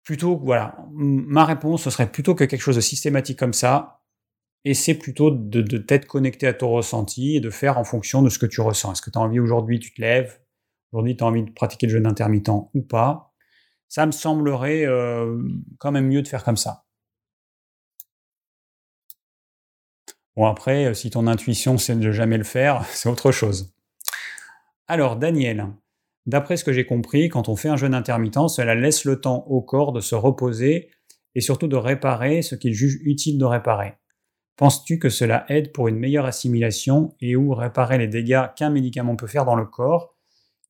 [0.04, 0.76] Plutôt, voilà.
[0.92, 4.02] Ma réponse, ce serait plutôt que quelque chose de systématique comme ça.
[4.74, 8.30] C'est plutôt de, de t'être connecté à ton ressenti et de faire en fonction de
[8.30, 8.94] ce que tu ressens.
[8.94, 10.42] Est-ce que tu as envie aujourd'hui, tu te lèves,
[10.92, 13.34] aujourd'hui tu as envie de pratiquer le jeûne intermittent ou pas?
[13.88, 15.42] Ça me semblerait euh,
[15.78, 16.86] quand même mieux de faire comme ça.
[20.36, 23.74] Bon, après, euh, si ton intuition c'est de jamais le faire, c'est autre chose.
[24.88, 25.68] Alors, Daniel,
[26.26, 29.46] d'après ce que j'ai compris, quand on fait un jeûne intermittent, cela laisse le temps
[29.48, 30.92] au corps de se reposer
[31.36, 33.94] et surtout de réparer ce qu'il juge utile de réparer.
[34.56, 39.16] Penses-tu que cela aide pour une meilleure assimilation et ou réparer les dégâts qu'un médicament
[39.16, 40.18] peut faire dans le corps?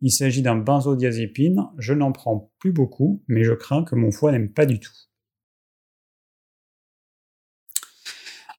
[0.01, 1.65] Il s'agit d'un benzodiazépine.
[1.77, 4.93] Je n'en prends plus beaucoup, mais je crains que mon foie n'aime pas du tout.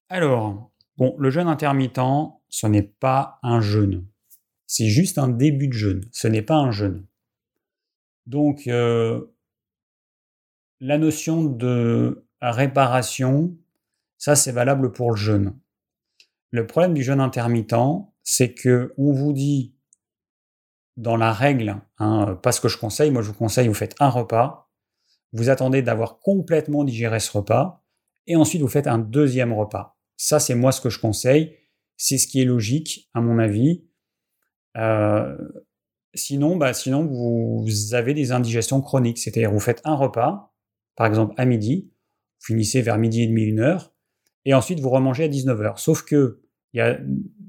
[0.09, 2.01] Alors, bon, le jeûne intermittent,
[2.49, 4.05] ce n'est pas un jeûne.
[4.71, 6.05] C'est juste un début de jeûne.
[6.13, 7.05] Ce n'est pas un jeûne.
[8.25, 9.35] Donc, euh,
[10.79, 13.57] la notion de réparation,
[14.17, 15.59] ça c'est valable pour le jeûne.
[16.51, 17.75] Le problème du jeûne intermittent,
[18.23, 19.75] c'est que on vous dit
[20.95, 23.95] dans la règle, hein, pas ce que je conseille, moi je vous conseille, vous faites
[23.99, 24.71] un repas,
[25.33, 27.83] vous attendez d'avoir complètement digéré ce repas,
[28.25, 29.99] et ensuite vous faites un deuxième repas.
[30.15, 31.57] Ça, c'est moi ce que je conseille,
[31.97, 33.90] c'est ce qui est logique, à mon avis.
[34.77, 35.37] Euh,
[36.13, 40.53] sinon, bah, sinon, vous avez des indigestions chroniques, c'est-à-dire vous faites un repas,
[40.95, 41.91] par exemple à midi,
[42.39, 43.93] vous finissez vers midi et demi, une heure,
[44.45, 45.77] et ensuite vous remangez à 19h.
[45.77, 46.41] Sauf que
[46.73, 46.99] il y a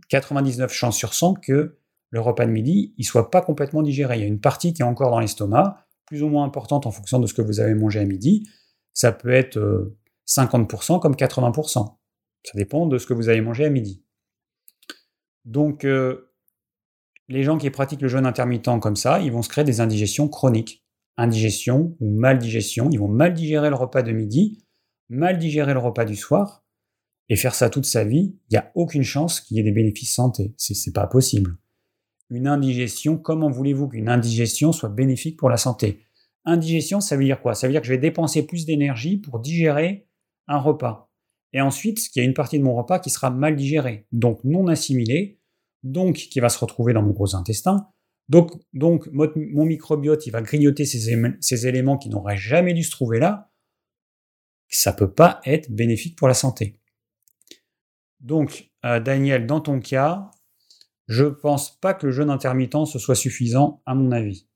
[0.09, 1.79] 99 chances sur 100 que
[2.11, 4.17] le repas de midi, il soit pas complètement digéré.
[4.19, 6.91] Il y a une partie qui est encore dans l'estomac, plus ou moins importante en
[6.91, 8.47] fonction de ce que vous avez mangé à midi.
[8.93, 9.95] Ça peut être
[10.27, 11.97] 50% euh, comme 80%.
[12.45, 14.05] Ça dépend de ce que vous avez mangé à midi.
[15.45, 16.32] Donc, euh,
[17.33, 20.29] les gens qui pratiquent le jeûne intermittent comme ça, ils vont se créer des indigestions
[20.29, 20.85] chroniques.
[21.17, 22.89] Indigestion ou mal digestion.
[22.91, 24.65] Ils vont mal digérer le repas de midi,
[25.09, 26.65] mal digérer le repas du soir,
[27.29, 29.73] et faire ça toute sa vie, il n'y a aucune chance qu'il y ait des
[29.73, 30.55] bénéfices santé.
[30.57, 31.57] C'est pas possible
[32.33, 36.01] une indigestion, comment voulez-vous qu'une indigestion soit bénéfique pour la santé?
[36.45, 37.55] Indigestion, ça veut dire quoi?
[37.55, 40.09] Ça veut dire que je vais dépenser plus d'énergie pour digérer
[40.49, 41.11] un repas.
[41.53, 44.43] Et ensuite, il y a une partie de mon repas qui sera mal digérée, donc
[44.45, 45.39] non assimilée,
[45.83, 47.89] donc qui va se retrouver dans mon gros intestin.
[48.29, 53.19] Donc, donc mon microbiote, il va grignoter ces, éléments qui n'auraient jamais dû se trouver
[53.19, 53.51] là.
[54.69, 56.81] Ça peut pas être bénéfique pour la santé.
[58.21, 60.31] Donc, euh, Daniel, dans ton cas,
[61.09, 64.49] je pense pas que le jeûne intermittent ce soit suffisant, à mon avis.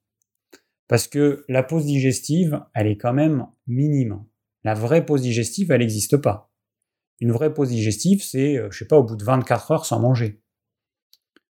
[0.88, 4.24] Parce que la pause digestive, elle est quand même minime.
[4.62, 6.50] La vraie pause digestive, elle n'existe pas.
[7.20, 10.00] Une vraie pause digestive, c'est, euh, je sais pas, au bout de 24 heures sans
[10.00, 10.40] manger.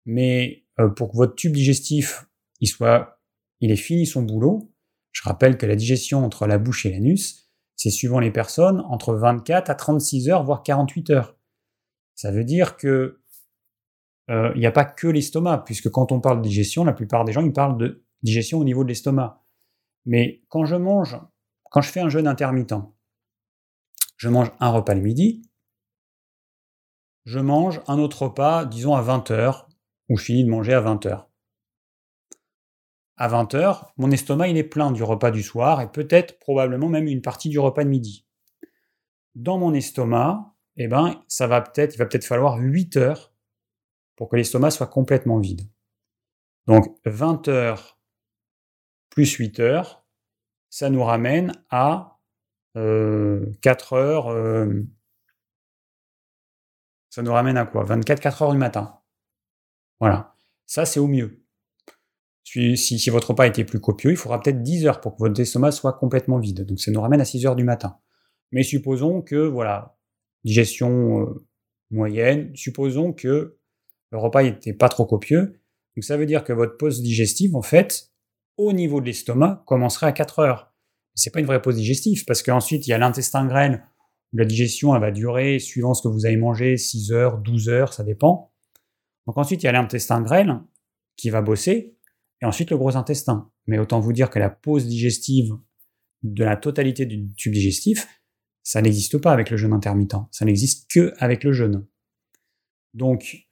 [0.06, 2.26] Mais euh, pour que votre tube digestif
[2.60, 3.20] il soit
[3.60, 4.72] il est fini son boulot.
[5.12, 9.14] Je rappelle que la digestion entre la bouche et l'anus, c'est suivant les personnes entre
[9.14, 11.36] 24 à 36 heures, voire 48 heures.
[12.14, 13.20] Ça veut dire que
[14.31, 17.24] euh, il n'y a pas que l'estomac, puisque quand on parle de digestion, la plupart
[17.24, 19.44] des gens ils parlent de digestion au niveau de l'estomac.
[20.06, 21.18] Mais quand je mange,
[21.70, 22.74] quand je fais un jeûne intermittent,
[24.16, 25.51] je mange un repas le midi,
[27.24, 29.66] je mange un autre repas, disons à 20h,
[30.09, 31.26] ou je finis de manger à 20h.
[33.16, 37.06] À 20h, mon estomac il est plein du repas du soir et peut-être probablement même
[37.06, 38.26] une partie du repas de midi.
[39.35, 43.32] Dans mon estomac, eh ben, ça va peut-être, il va peut-être falloir 8 heures
[44.16, 45.62] pour que l'estomac soit complètement vide.
[46.66, 47.98] Donc 20 heures
[49.10, 50.05] plus 8 heures,
[50.70, 52.18] ça nous ramène à
[52.74, 53.52] 4 euh,
[53.93, 54.28] heures.
[54.28, 54.82] Euh,
[57.10, 57.85] ça nous ramène à quoi?
[57.85, 59.01] 24, 4 heures du matin.
[60.01, 60.35] Voilà.
[60.66, 61.45] Ça, c'est au mieux.
[62.45, 65.73] Si, votre repas était plus copieux, il faudra peut-être 10 heures pour que votre estomac
[65.73, 66.65] soit complètement vide.
[66.65, 67.99] Donc ça nous ramène à 6 heures du matin.
[68.53, 69.97] Mais supposons que, voilà,
[70.45, 71.47] digestion euh,
[71.91, 73.59] moyenne, supposons que
[74.11, 75.61] le repas n'était pas trop copieux.
[75.97, 78.12] Donc ça veut dire que votre pause digestive, en fait,
[78.57, 80.73] au niveau de l'estomac, commencerait à 4 heures.
[81.16, 83.85] C'est pas une vraie pause digestive, parce qu'ensuite, il y a l'intestin grêle,
[84.33, 87.93] la digestion, elle va durer, suivant ce que vous avez mangé, 6 heures, 12 heures,
[87.93, 88.53] ça dépend.
[89.27, 90.61] Donc ensuite, il y a l'intestin grêle,
[91.17, 91.97] qui va bosser,
[92.43, 93.51] et ensuite le gros intestin.
[93.67, 95.53] Mais autant vous dire que la pause digestive
[96.23, 98.07] de la totalité du tube digestif,
[98.63, 100.17] ça n'existe pas avec le jeûne intermittent.
[100.31, 101.87] Ça n'existe que avec le jeûne.
[102.95, 103.49] Donc,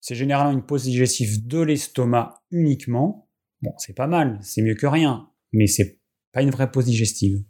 [0.00, 3.30] c'est généralement une pause digestive de l'estomac uniquement.
[3.62, 5.98] Bon, c'est pas mal, c'est mieux que rien, mais c'est
[6.32, 7.42] pas une vraie pause digestive.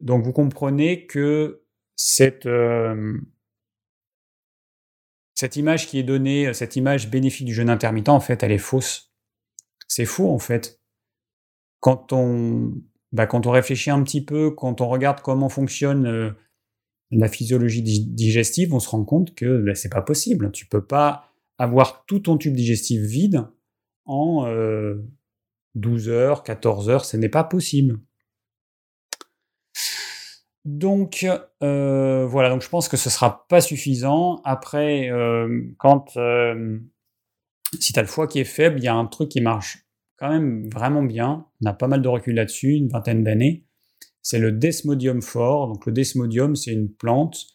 [0.00, 1.64] Donc, vous comprenez que
[1.96, 3.18] cette, euh,
[5.34, 8.58] cette image qui est donnée, cette image bénéfique du jeûne intermittent, en fait, elle est
[8.58, 9.12] fausse.
[9.88, 10.80] C'est faux, en fait.
[11.80, 12.72] Quand on,
[13.12, 16.30] bah, quand on réfléchit un petit peu, quand on regarde comment fonctionne euh,
[17.10, 20.50] la physiologie digestive, on se rend compte que bah, c'est pas possible.
[20.52, 23.46] Tu peux pas avoir tout ton tube digestif vide
[24.04, 24.44] en
[25.74, 28.00] 12 euh, heures, 14 heures, ce n'est pas possible.
[30.64, 31.26] Donc
[31.62, 34.40] euh, voilà, donc je pense que ce sera pas suffisant.
[34.44, 35.10] Après,
[35.78, 36.16] quand
[37.80, 39.84] si tu as le foie qui est faible, il y a un truc qui marche
[40.16, 41.46] quand même vraiment bien.
[41.62, 43.66] On a pas mal de recul là-dessus, une vingtaine d'années.
[44.22, 45.68] C'est le Desmodium fort.
[45.68, 47.46] Donc le Desmodium, c'est une plante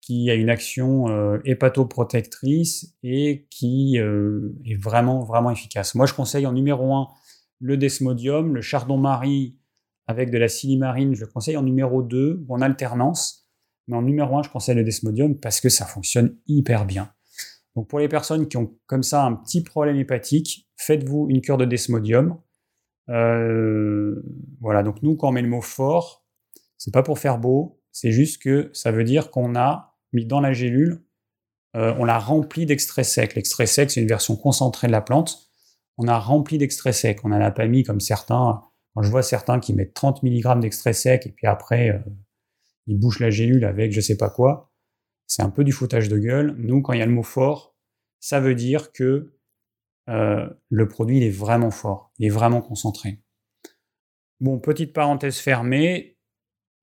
[0.00, 5.94] qui a une action euh, hépatoprotectrice et qui euh, est vraiment, vraiment efficace.
[5.94, 7.08] Moi, je conseille en numéro 1
[7.60, 9.58] le Desmodium, le chardon-marie
[10.10, 13.48] avec de la silimarine, je le conseille en numéro 2 ou en alternance.
[13.88, 17.12] Mais en numéro 1, je conseille le Desmodium parce que ça fonctionne hyper bien.
[17.76, 21.56] Donc pour les personnes qui ont comme ça un petit problème hépatique, faites-vous une cure
[21.56, 22.38] de desmodium.
[23.08, 24.22] Euh,
[24.60, 26.26] voilà, donc nous, quand on met le mot fort,
[26.76, 30.40] c'est pas pour faire beau, c'est juste que ça veut dire qu'on a mis dans
[30.40, 31.04] la gélule,
[31.76, 33.34] euh, on l'a rempli d'extrait sec.
[33.34, 35.50] L'extrait sec, c'est une version concentrée de la plante.
[35.98, 37.20] On a rempli d'extrait sec.
[37.24, 38.62] On n'en a pas mis comme certains.
[39.00, 41.98] Je vois certains qui mettent 30 mg d'extrait sec et puis après, euh,
[42.86, 44.72] ils bouchent la gélule avec je sais pas quoi,
[45.26, 46.54] c'est un peu du foutage de gueule.
[46.58, 47.76] Nous, quand il y a le mot fort,
[48.18, 49.32] ça veut dire que
[50.08, 53.20] euh, le produit il est vraiment fort, il est vraiment concentré.
[54.40, 56.18] Bon, petite parenthèse fermée,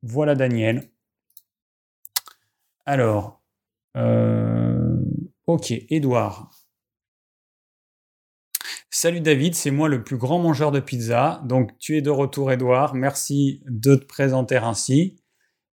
[0.01, 0.89] voilà Daniel.
[2.85, 3.43] Alors,
[3.97, 4.97] euh,
[5.45, 6.51] ok, Edouard.
[8.99, 11.39] Salut David, c'est moi le plus grand mangeur de pizza.
[11.45, 15.21] Donc tu es de retour Edouard, merci de te présenter ainsi.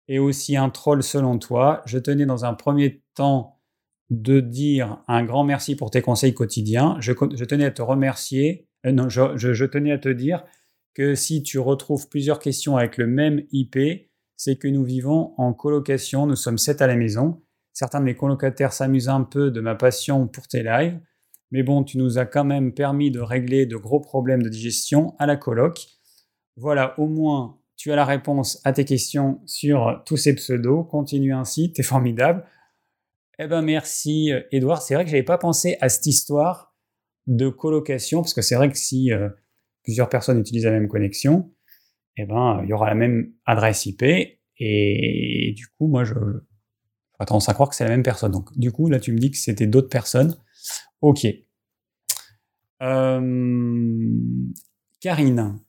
[0.09, 1.81] Et aussi un troll selon toi.
[1.85, 3.61] Je tenais dans un premier temps
[4.09, 6.97] de dire un grand merci pour tes conseils quotidiens.
[6.99, 10.43] Je, tenais à te remercier, euh, non, je, tenais à te dire
[10.93, 13.79] que si tu retrouves plusieurs questions avec le même IP,
[14.35, 17.41] c'est que nous vivons en colocation, nous sommes sept à la maison.
[17.71, 20.99] Certains de mes colocataires s'amusent un peu de ma passion pour tes lives,
[21.53, 25.13] mais bon, tu nous as quand même permis de régler de gros problèmes de digestion
[25.19, 25.85] à la coloc.
[26.57, 30.83] Voilà, au moins, tu as la réponse à tes questions sur tous ces pseudos.
[30.89, 32.43] Continue ainsi, t'es formidable.
[33.37, 34.81] Eh ben merci Edouard.
[34.81, 36.75] C'est vrai que j'avais pas pensé à cette histoire
[37.27, 39.29] de colocation parce que c'est vrai que si euh,
[39.83, 41.51] plusieurs personnes utilisent la même connexion,
[42.17, 44.03] eh ben il y aura la même adresse IP
[44.59, 48.31] et, du coup moi je j'aurais tendance à croire que c'est la même personne.
[48.31, 50.35] Donc du coup là tu me dis que c'était d'autres personnes.
[51.01, 51.27] Ok.
[52.83, 54.01] Euh,
[54.99, 55.59] Karine.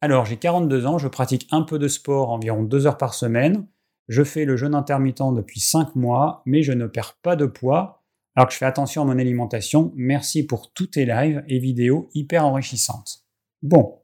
[0.00, 3.66] Alors j'ai 42 ans, je pratique un peu de sport environ deux heures par semaine.
[4.08, 8.04] Je fais le jeûne intermittent depuis 5 mois, mais je ne perds pas de poids,
[8.34, 9.92] alors que je fais attention à mon alimentation.
[9.96, 13.24] Merci pour tous tes lives et vidéos hyper enrichissantes.
[13.62, 14.00] Bon.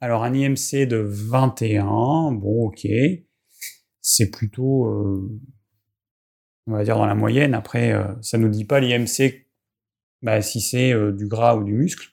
[0.00, 2.86] Alors un IMC de 21, bon ok,
[4.00, 5.40] c'est plutôt, euh,
[6.66, 7.54] on va dire dans la moyenne.
[7.54, 9.43] Après, euh, ça nous dit pas l'IMC
[10.24, 12.10] bah, si c'est euh, du gras ou du muscle.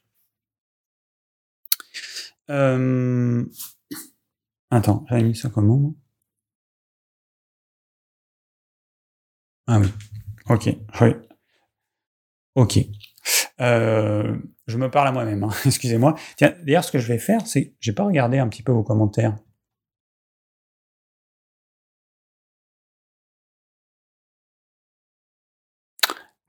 [4.69, 5.95] Attends, j'avais mis ça comment
[9.67, 9.88] Ah oui.
[10.49, 10.69] Ok.
[11.01, 11.09] Oui.
[12.55, 12.79] Ok.
[13.61, 15.49] Euh, je me parle à moi-même, hein.
[15.65, 16.15] excusez-moi.
[16.38, 18.83] Tiens, d'ailleurs, ce que je vais faire, c'est, j'ai pas regardé un petit peu vos
[18.83, 19.38] commentaires.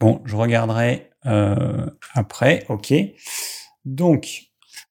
[0.01, 2.93] Bon, je regarderai euh, après, ok.
[3.85, 4.45] Donc,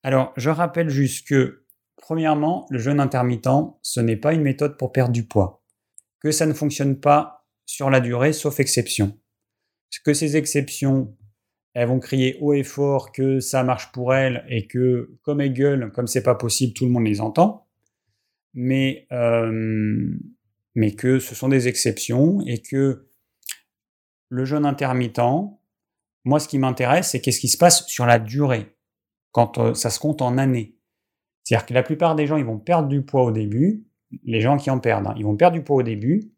[0.03, 1.65] alors, je rappelle juste que,
[1.97, 5.63] premièrement, le jeûne intermittent, ce n'est pas une méthode pour perdre du poids.
[6.19, 9.17] Que ça ne fonctionne pas sur la durée, sauf exception.
[10.03, 11.15] Que ces exceptions
[11.73, 15.53] elles vont crier haut et fort que ça marche pour elles et que comme elles
[15.53, 17.67] gueulent, comme c'est pas possible, tout le monde les entend,
[18.53, 20.09] mais, euh,
[20.75, 23.07] mais que ce sont des exceptions et que
[24.29, 25.19] le jeûne intermittent,
[26.23, 28.75] moi ce qui m'intéresse, c'est qu'est-ce qui se passe sur la durée,
[29.31, 30.77] quand euh, ça se compte en années.
[31.43, 33.85] C'est-à-dire que la plupart des gens, ils vont perdre du poids au début,
[34.23, 36.31] les gens qui en perdent, hein, ils vont perdre du poids au début,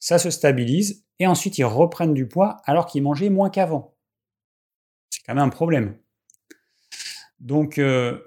[0.00, 3.96] ça se stabilise, et ensuite ils reprennent du poids alors qu'ils mangeaient moins qu'avant.
[5.10, 5.96] C'est quand même un problème.
[7.40, 8.20] Donc euh,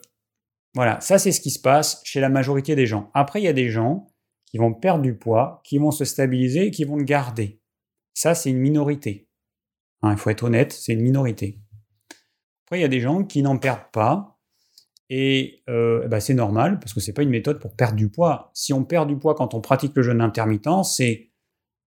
[0.74, 3.12] voilà, ça c'est ce qui se passe chez la majorité des gens.
[3.14, 4.08] Après, il y a des gens
[4.46, 7.62] qui vont perdre du poids, qui vont se stabiliser et qui vont le garder.
[8.14, 9.30] Ça, c'est une minorité.
[10.02, 11.60] Hein, il faut être honnête, c'est une minorité.
[12.66, 14.40] Après, il y a des gens qui n'en perdent pas.
[15.10, 18.10] Et euh, bah, c'est normal, parce que ce n'est pas une méthode pour perdre du
[18.10, 18.50] poids.
[18.54, 21.32] Si on perd du poids quand on pratique le jeûne intermittent, c'est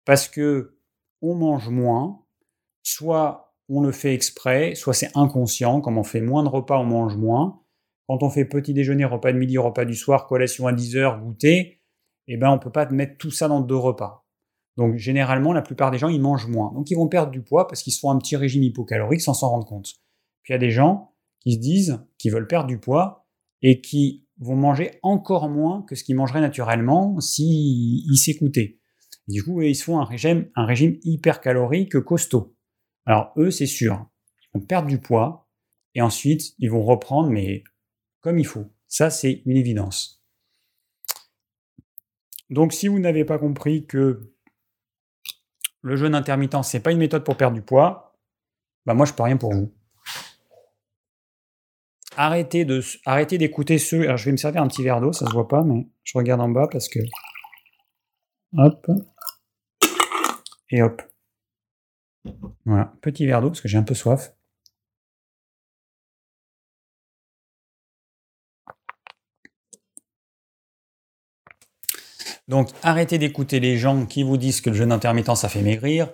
[0.05, 0.79] parce que
[1.21, 2.25] on mange moins,
[2.85, 6.85] soit on le fait exprès, soit c'est inconscient, comme on fait moins de repas, on
[6.85, 7.61] mange moins.
[8.07, 11.21] Quand on fait petit déjeuner, repas de midi, repas du soir, collation à 10 heures,
[11.21, 11.83] goûter,
[12.29, 14.28] eh ben on peut pas mettre tout ça dans deux repas.
[14.79, 16.73] Donc généralement, la plupart des gens, ils mangent moins.
[16.73, 19.35] Donc ils vont perdre du poids parce qu'ils se font un petit régime hypocalorique sans
[19.35, 19.95] s'en rendre compte.
[20.45, 23.27] Puis il y a des gens qui se disent qu'ils veulent perdre du poids
[23.61, 28.79] et qui vont manger encore moins que ce qu'ils mangeraient naturellement s'ils s'écoutaient.
[29.27, 32.55] Du coup, ils se font un régime, un régime hypercalorique costaud.
[33.05, 34.07] Alors eux, c'est sûr,
[34.43, 35.49] ils vont perdre du poids
[35.97, 37.65] et ensuite ils vont reprendre, mais
[38.21, 38.67] comme il faut.
[38.87, 40.23] Ça, c'est une évidence.
[42.49, 44.21] Donc si vous n'avez pas compris que
[45.83, 48.17] le jeûne intermittent, c'est pas une méthode pour perdre du poids,
[48.87, 49.73] bah moi je peux rien pour vous.
[52.17, 54.03] Arrêtez d'écouter ceux.
[54.03, 56.19] Alors je vais me servir un petit verre d'eau, ça se voit pas, mais je
[56.19, 56.99] regarde en bas parce que
[58.57, 58.87] hop
[60.71, 61.03] et hop.
[62.65, 64.33] Voilà, petit verre d'eau parce que j'ai un peu soif.
[72.49, 76.11] Donc arrêtez d'écouter les gens qui vous disent que le jeûne intermittent ça fait maigrir.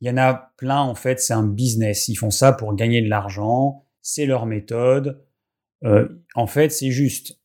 [0.00, 2.08] Il y en a plein en fait, c'est un business.
[2.08, 5.24] Ils font ça pour gagner de l'argent, c'est leur méthode.
[5.84, 7.38] Euh, en fait, c'est juste,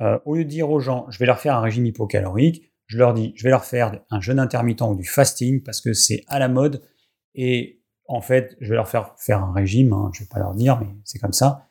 [0.00, 2.98] euh, au lieu de dire aux gens, je vais leur faire un régime hypocalorique, je
[2.98, 6.24] leur dis, je vais leur faire un jeûne intermittent ou du fasting parce que c'est
[6.28, 6.82] à la mode
[7.34, 10.54] et en fait, je vais leur faire faire un régime, hein, je vais pas leur
[10.54, 11.68] dire, mais c'est comme ça.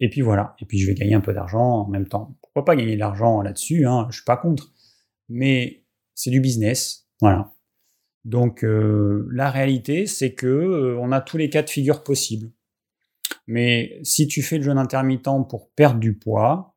[0.00, 2.36] Et puis voilà, et puis je vais gagner un peu d'argent en même temps.
[2.42, 4.72] Pourquoi pas gagner de l'argent là-dessus hein, Je suis pas contre,
[5.28, 5.84] mais
[6.14, 7.52] c'est du business, voilà.
[8.24, 12.50] Donc euh, la réalité, c'est que euh, on a tous les cas de figure possibles.
[13.46, 16.76] Mais si tu fais le jeûne intermittent pour perdre du poids,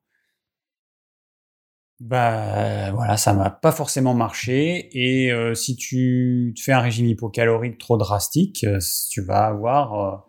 [1.99, 4.89] bah voilà, ça m'a pas forcément marché.
[4.93, 8.65] Et euh, si tu fais un régime hypocalorique trop drastique,
[9.09, 10.25] tu vas avoir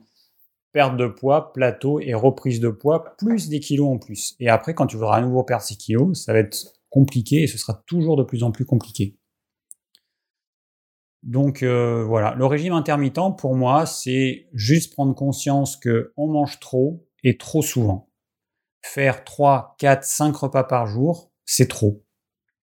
[0.72, 4.36] perte de poids, plateau et reprise de poids, plus des kilos en plus.
[4.40, 7.46] Et après, quand tu voudras à nouveau perdre ces kilos, ça va être compliqué et
[7.46, 9.18] ce sera toujours de plus en plus compliqué.
[11.22, 17.04] Donc voilà, le régime intermittent pour moi, c'est juste prendre conscience que on mange trop
[17.24, 18.10] et trop souvent.
[18.82, 22.04] Faire 3, 4, 5 repas par jour, c'est trop.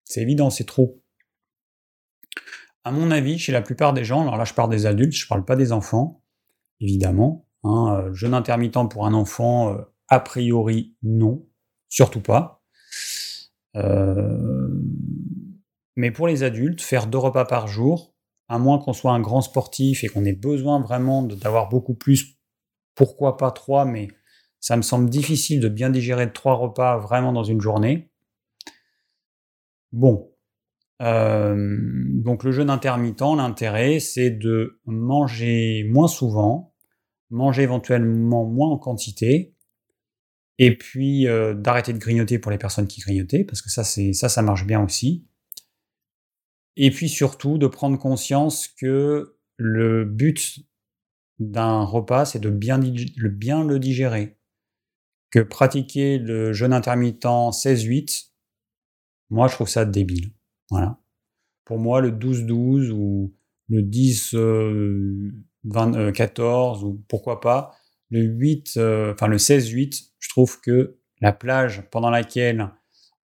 [0.05, 1.03] C'est évident, c'est trop.
[2.85, 5.25] À mon avis, chez la plupart des gens, alors là je parle des adultes, je
[5.25, 6.23] ne parle pas des enfants,
[6.79, 7.47] évidemment.
[7.63, 11.47] Hein, euh, jeûne intermittent pour un enfant, euh, a priori non,
[11.87, 12.62] surtout pas.
[13.75, 14.69] Euh,
[15.95, 18.13] mais pour les adultes, faire deux repas par jour,
[18.47, 22.37] à moins qu'on soit un grand sportif et qu'on ait besoin vraiment d'avoir beaucoup plus,
[22.95, 24.09] pourquoi pas trois, mais
[24.59, 28.09] ça me semble difficile de bien digérer trois repas vraiment dans une journée.
[29.91, 30.29] Bon.
[31.01, 31.77] Euh,
[32.23, 36.73] donc le jeûne intermittent, l'intérêt, c'est de manger moins souvent,
[37.29, 39.52] manger éventuellement moins en quantité,
[40.59, 44.13] Et puis euh, d'arrêter de grignoter pour les personnes qui grignotaient, parce que ça, c'est
[44.13, 45.27] ça, ça marche bien aussi.
[46.75, 50.59] Et puis surtout de prendre conscience que le but
[51.39, 54.37] d'un repas, c'est de bien, bien le digérer.
[55.31, 58.29] Que pratiquer le jeûne intermittent 16-8,
[59.29, 60.31] moi je trouve ça débile.
[60.69, 60.99] Voilà.
[61.65, 63.33] Pour moi, le 12-12 ou
[63.69, 64.35] le 10
[66.13, 67.71] 14 ou pourquoi pas
[68.13, 72.69] le 8, euh, 16-8, je trouve que la plage pendant laquelle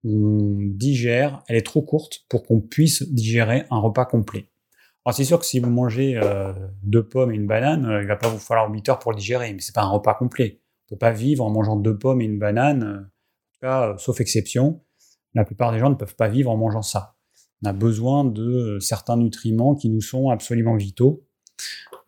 [0.02, 4.48] on digère, elle est trop courte pour qu'on puisse digérer un repas complet.
[5.04, 8.08] Alors c'est sûr que si vous mangez euh, deux pommes et une banane, euh, il
[8.08, 10.62] va pas vous falloir 8 heures pour le digérer, mais c'est pas un repas complet.
[10.86, 14.22] On peut pas vivre en mangeant deux pommes et une banane, en tout cas, sauf
[14.22, 14.80] exception.
[15.34, 17.16] La plupart des gens ne peuvent pas vivre en mangeant ça.
[17.62, 21.26] On a besoin de certains nutriments qui nous sont absolument vitaux.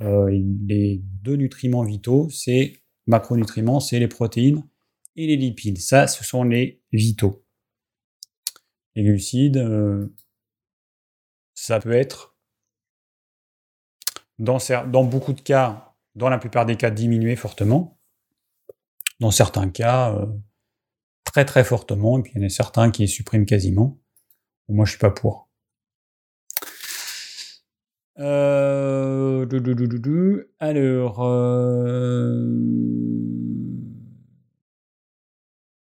[0.00, 4.64] Les deux nutriments vitaux, c'est macronutriments, c'est les protéines
[5.16, 5.78] et les lipides.
[5.78, 7.44] Ça, ce sont les vitaux.
[8.94, 10.08] Les glucides, euh,
[11.54, 12.36] ça peut être,
[14.38, 14.58] dans,
[15.04, 18.00] beaucoup de cas, dans la plupart des cas, diminué fortement.
[19.20, 20.26] Dans certains cas, euh,
[21.24, 22.18] très très fortement.
[22.18, 24.00] Et puis il y en a certains qui les suppriment quasiment.
[24.68, 25.49] Moi, je suis pas pour.
[28.20, 29.46] Euh,
[30.60, 31.20] alors,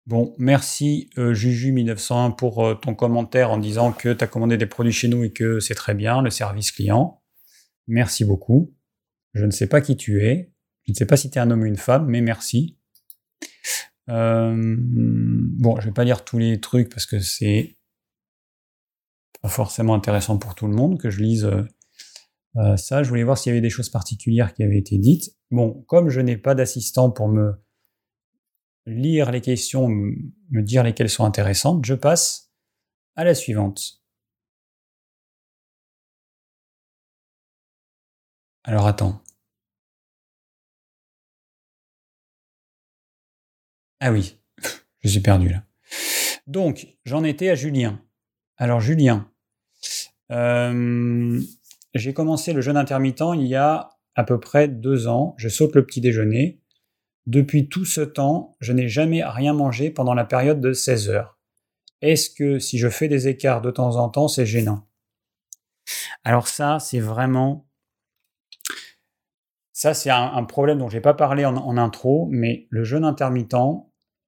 [0.06, 4.66] Bon, merci euh, Juju1901 pour euh, ton commentaire en disant que tu as commandé des
[4.66, 7.22] produits chez nous et que c'est très bien, le service client.
[7.86, 8.74] Merci beaucoup.
[9.32, 10.52] Je ne sais pas qui tu es.
[10.86, 12.76] Je ne sais pas si tu es un homme ou une femme, mais merci.
[14.10, 17.78] Euh, bon, je vais pas lire tous les trucs parce que c'est
[19.40, 21.50] pas forcément intéressant pour tout le monde que je lise
[22.76, 23.02] ça.
[23.02, 25.36] Je voulais voir s'il y avait des choses particulières qui avaient été dites.
[25.50, 27.54] Bon, comme je n'ai pas d'assistant pour me
[28.86, 32.52] lire les questions, me dire lesquelles sont intéressantes, je passe
[33.16, 34.02] à la suivante.
[38.64, 39.22] Alors attends.
[44.00, 44.38] Ah oui,
[45.00, 45.64] je suis perdu là.
[46.46, 48.02] Donc, j'en étais à Julien.
[48.56, 49.30] Alors Julien,
[50.30, 51.40] euh,
[51.94, 55.34] j'ai commencé le jeûne intermittent il y a à peu près deux ans.
[55.38, 56.60] Je saute le petit déjeuner.
[57.26, 61.38] Depuis tout ce temps, je n'ai jamais rien mangé pendant la période de 16 heures.
[62.02, 64.86] Est-ce que si je fais des écarts de temps en temps, c'est gênant?
[66.22, 67.66] Alors ça, c'est vraiment...
[69.72, 73.56] Ça, c'est un, problème dont je n'ai pas parlé en, intro, mais le jeûne intermittent,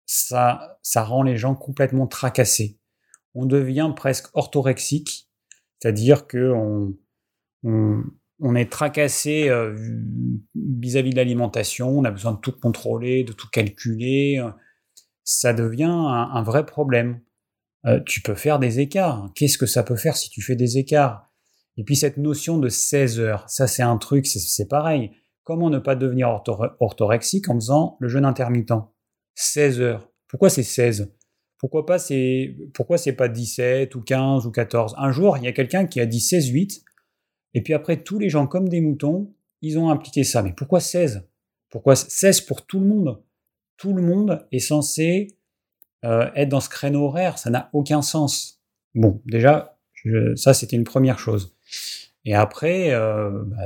[0.04, 2.80] ça, ça rend les gens complètement tracassés.
[3.34, 5.30] On devient presque orthorexique,
[5.78, 6.96] c'est-à-dire que on
[7.64, 9.74] on est tracassé euh,
[10.54, 14.44] vis-à-vis de l'alimentation, on a besoin de tout contrôler, de tout calculer.
[15.24, 17.20] Ça devient un, vrai problème.
[17.86, 19.30] Euh, tu peux faire des écarts.
[19.34, 21.30] Qu'est-ce que ça peut faire si tu fais des écarts?
[21.76, 25.10] Et puis cette notion de 16 heures, ça c'est un truc, c'est pareil.
[25.44, 26.42] Comment ne pas devenir
[26.80, 28.72] orthorexique en faisant le jeûne intermittent?
[29.34, 30.10] 16 heures.
[30.28, 31.14] Pourquoi c'est 16
[31.58, 35.48] Pourquoi pas c'est pourquoi c'est pas 17 ou 15 ou 14 Un jour, il y
[35.48, 36.82] a quelqu'un qui a dit 16 8
[37.56, 40.42] et puis après, tous les gens comme des moutons, ils ont impliqué ça.
[40.42, 41.26] Mais pourquoi 16
[41.70, 43.22] Pourquoi 16 pour tout le monde?
[43.78, 45.38] Tout le monde est censé
[46.04, 47.38] euh, être dans ce créneau horaire.
[47.38, 48.62] Ça n'a aucun sens.
[48.94, 49.78] Bon, déjà,
[50.34, 51.56] ça c'était une première chose.
[52.26, 52.90] Et après,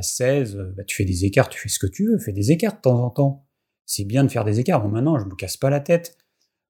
[0.01, 2.33] 16, euh, bah, bah, tu fais des écarts, tu fais ce que tu veux, fais
[2.33, 3.45] des écarts de temps en temps.
[3.87, 4.81] C'est bien de faire des écarts.
[4.85, 6.17] Bon, maintenant, je me casse pas la tête.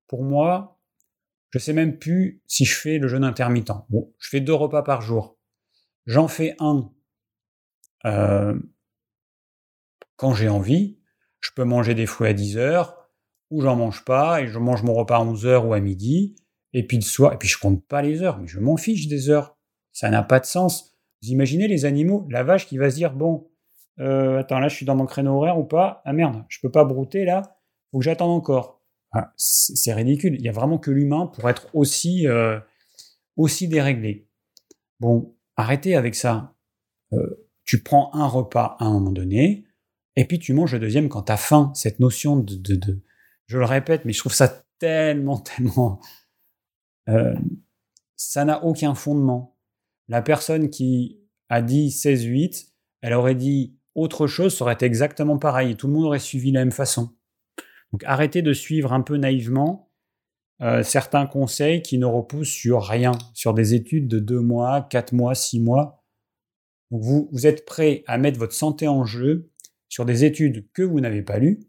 [0.06, 0.80] Pour moi,
[1.50, 3.72] je sais même plus si je fais le jeûne intermittent.
[3.90, 5.36] Bon, je fais deux repas par jour.
[6.06, 6.90] J'en fais un
[8.04, 8.58] euh,
[10.16, 10.98] quand j'ai envie,
[11.40, 13.08] je peux manger des fruits à 10 heures,
[13.50, 16.36] ou j'en mange pas, et je mange mon repas à 11 heures ou à midi,
[16.72, 19.08] et puis le soir, et puis je compte pas les heures, mais je m'en fiche
[19.08, 19.56] des heures.
[19.92, 20.96] Ça n'a pas de sens.
[21.22, 23.50] Vous imaginez les animaux, la vache qui va se dire, bon,
[23.98, 26.00] euh, attends, là je suis dans mon créneau horaire ou pas?
[26.04, 27.42] Ah merde, je peux pas brouter là,
[27.90, 28.80] faut que j'attende encore.
[29.36, 30.36] C'est ridicule.
[30.36, 32.60] Il y a vraiment que l'humain pour être aussi, euh,
[33.36, 34.28] aussi déréglé.
[35.00, 36.54] Bon, arrêtez avec ça.
[37.70, 39.64] Tu prends un repas à un moment donné,
[40.16, 41.70] et puis tu manges le deuxième quand tu as faim.
[41.76, 43.00] Cette notion de, de,
[43.46, 46.00] Je le répète, mais je trouve ça tellement, tellement...
[47.08, 47.32] Euh,
[48.16, 49.56] ça n'a aucun fondement.
[50.08, 52.72] La personne qui a dit 16-8,
[53.02, 55.76] elle aurait dit autre chose, ça aurait été exactement pareil.
[55.76, 57.14] Tout le monde aurait suivi la même façon.
[57.92, 59.92] Donc arrêtez de suivre un peu naïvement
[60.60, 65.12] euh, certains conseils qui ne reposent sur rien, sur des études de 2 mois, 4
[65.12, 65.99] mois, 6 mois
[66.90, 69.50] vous, vous êtes prêt à mettre votre santé en jeu
[69.88, 71.60] sur des études que vous n'avez pas lues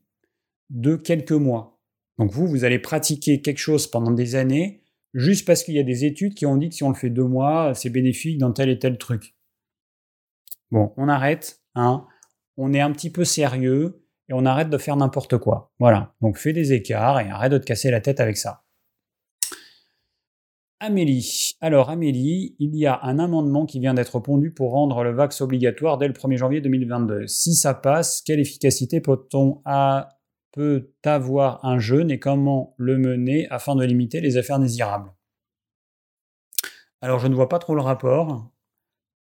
[0.70, 1.80] de quelques mois.
[2.18, 4.84] Donc vous, vous allez pratiquer quelque chose pendant des années
[5.14, 7.10] juste parce qu'il y a des études qui ont dit que si on le fait
[7.10, 9.36] deux mois, c'est bénéfique dans tel et tel truc.
[10.72, 12.06] Bon, on arrête, hein.
[12.58, 15.74] On est un petit peu sérieux et on arrête de faire n'importe quoi.
[15.80, 16.14] Voilà.
[16.22, 18.61] Donc fais des écarts et arrête de te casser la tête avec ça.
[20.84, 21.58] Amélie.
[21.62, 25.40] Alors Amélie, il y a un amendement qui vient d'être pondu pour rendre le vax
[25.42, 27.28] obligatoire dès le 1er janvier 2022.
[27.28, 29.62] Si ça passe, quelle efficacité peut-on
[30.52, 35.14] peut avoir un jeûne et comment le mener afin de limiter les affaires désirables?
[37.02, 38.52] Alors je ne vois pas trop le rapport.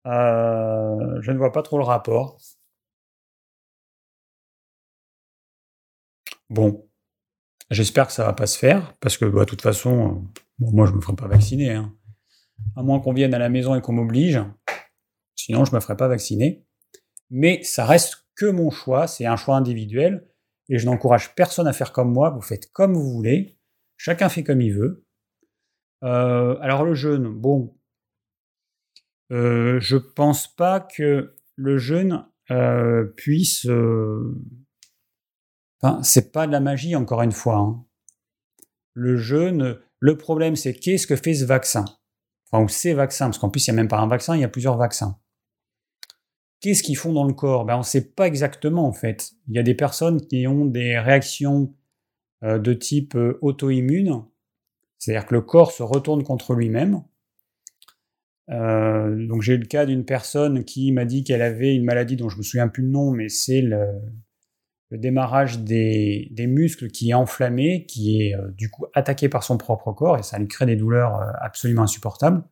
[0.06, 2.38] Euh, je ne vois pas trop le rapport.
[6.50, 6.87] Bon,
[7.70, 10.24] j'espère que ça va pas se faire parce que bah, de toute façon,
[10.58, 11.72] moi je me ferai pas vacciner.
[11.72, 11.94] Hein.
[12.76, 14.40] À moins qu'on vienne à la maison et qu'on m'oblige.
[15.34, 16.64] Sinon, je me ferai pas vacciner.
[17.30, 20.28] Mais ça reste que mon choix, c'est un choix individuel
[20.68, 22.30] et je n'encourage personne à faire comme moi.
[22.30, 23.58] Vous faites comme vous voulez.
[23.96, 25.04] Chacun fait comme il veut.
[26.04, 27.76] Euh, alors le jeûne, bon,
[29.32, 33.66] euh, je pense pas que le jeûne euh, puisse.
[35.80, 37.56] Enfin, c'est pas de la magie encore une fois.
[37.56, 37.84] Hein.
[38.94, 41.84] Le jeûne, le problème c'est qu'est-ce que fait ce vaccin,
[42.50, 44.40] enfin ou ces vaccins, parce qu'en plus il n'y a même pas un vaccin, il
[44.40, 45.18] y a plusieurs vaccins.
[46.60, 47.64] Qu'est-ce qu'ils font dans le corps?
[47.64, 49.32] Ben, On ne sait pas exactement en fait.
[49.46, 51.72] Il y a des personnes qui ont des réactions
[52.42, 54.24] euh, de type euh, auto-immune,
[54.98, 57.04] c'est-à-dire que le corps se retourne contre lui-même.
[58.50, 62.16] Euh, donc j'ai eu le cas d'une personne qui m'a dit qu'elle avait une maladie
[62.16, 63.86] dont je me souviens plus le nom, mais c'est le,
[64.90, 70.18] démarrage des, muscles qui est enflammé, qui est du coup attaqué par son propre corps
[70.18, 72.42] et ça lui crée des douleurs absolument insupportables.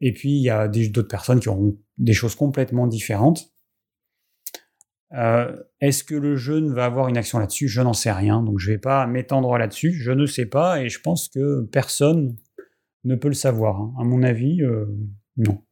[0.00, 3.50] Et puis, il y a d'autres personnes qui auront des choses complètement différentes.
[5.12, 7.68] Euh, est-ce que le jeûne va avoir une action là-dessus?
[7.68, 9.92] Je n'en sais rien, donc je ne vais pas m'étendre là-dessus.
[9.92, 12.36] Je ne sais pas, et je pense que personne
[13.04, 13.80] ne peut le savoir.
[13.80, 13.94] Hein.
[14.00, 14.86] À mon avis, euh,
[15.36, 15.62] non.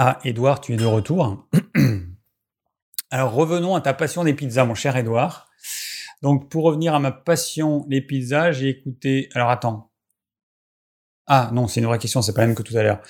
[0.00, 1.48] Ah, Edouard, tu es de retour.
[3.10, 5.50] Alors revenons à ta passion des pizzas, mon cher Edouard.
[6.22, 9.28] Donc, pour revenir à ma passion, les pizzas, j'ai écouté.
[9.34, 9.90] Alors, attends.
[11.26, 13.02] Ah, non, c'est une vraie question, c'est pas la même que tout à l'heure.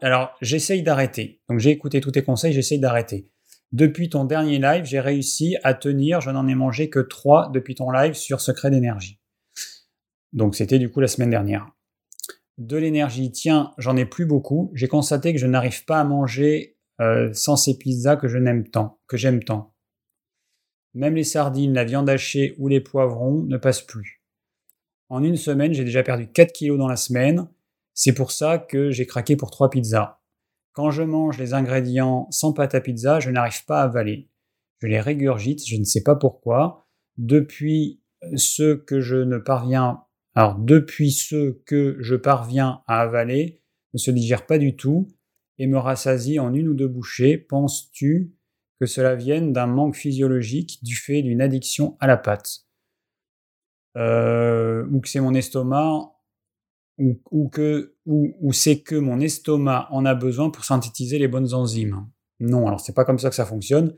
[0.00, 1.42] Alors, j'essaye d'arrêter.
[1.50, 3.30] Donc, j'ai écouté tous tes conseils, j'essaye d'arrêter.
[3.72, 7.74] Depuis ton dernier live, j'ai réussi à tenir, je n'en ai mangé que trois depuis
[7.74, 9.20] ton live sur Secret d'énergie.
[10.32, 11.75] Donc, c'était du coup la semaine dernière.
[12.58, 14.70] De l'énergie, tiens, j'en ai plus beaucoup.
[14.74, 18.68] J'ai constaté que je n'arrive pas à manger euh, sans ces pizzas que je n'aime
[18.68, 19.74] tant, que j'aime tant.
[20.94, 24.22] Même les sardines, la viande hachée ou les poivrons ne passent plus.
[25.10, 27.48] En une semaine, j'ai déjà perdu 4 kilos dans la semaine.
[27.92, 30.20] C'est pour ça que j'ai craqué pour 3 pizzas.
[30.72, 34.30] Quand je mange les ingrédients sans pâte à pizza, je n'arrive pas à avaler.
[34.78, 36.86] Je les régurgite, je ne sais pas pourquoi.
[37.18, 38.02] Depuis
[38.34, 40.02] ce que je ne parviens,
[40.36, 43.62] alors depuis ce que je parviens à avaler,
[43.94, 45.08] ne se digère pas du tout
[45.58, 47.38] et me rassasie en une ou deux bouchées.
[47.38, 48.34] Penses-tu
[48.78, 52.66] que cela vienne d'un manque physiologique du fait d'une addiction à la pâte?
[53.96, 56.12] Euh, ou que c'est mon estomac,
[56.98, 57.94] ou, que,
[58.52, 62.06] c'est que mon estomac en a besoin pour synthétiser les bonnes enzymes?
[62.40, 63.96] Non, alors c'est pas comme ça que ça fonctionne.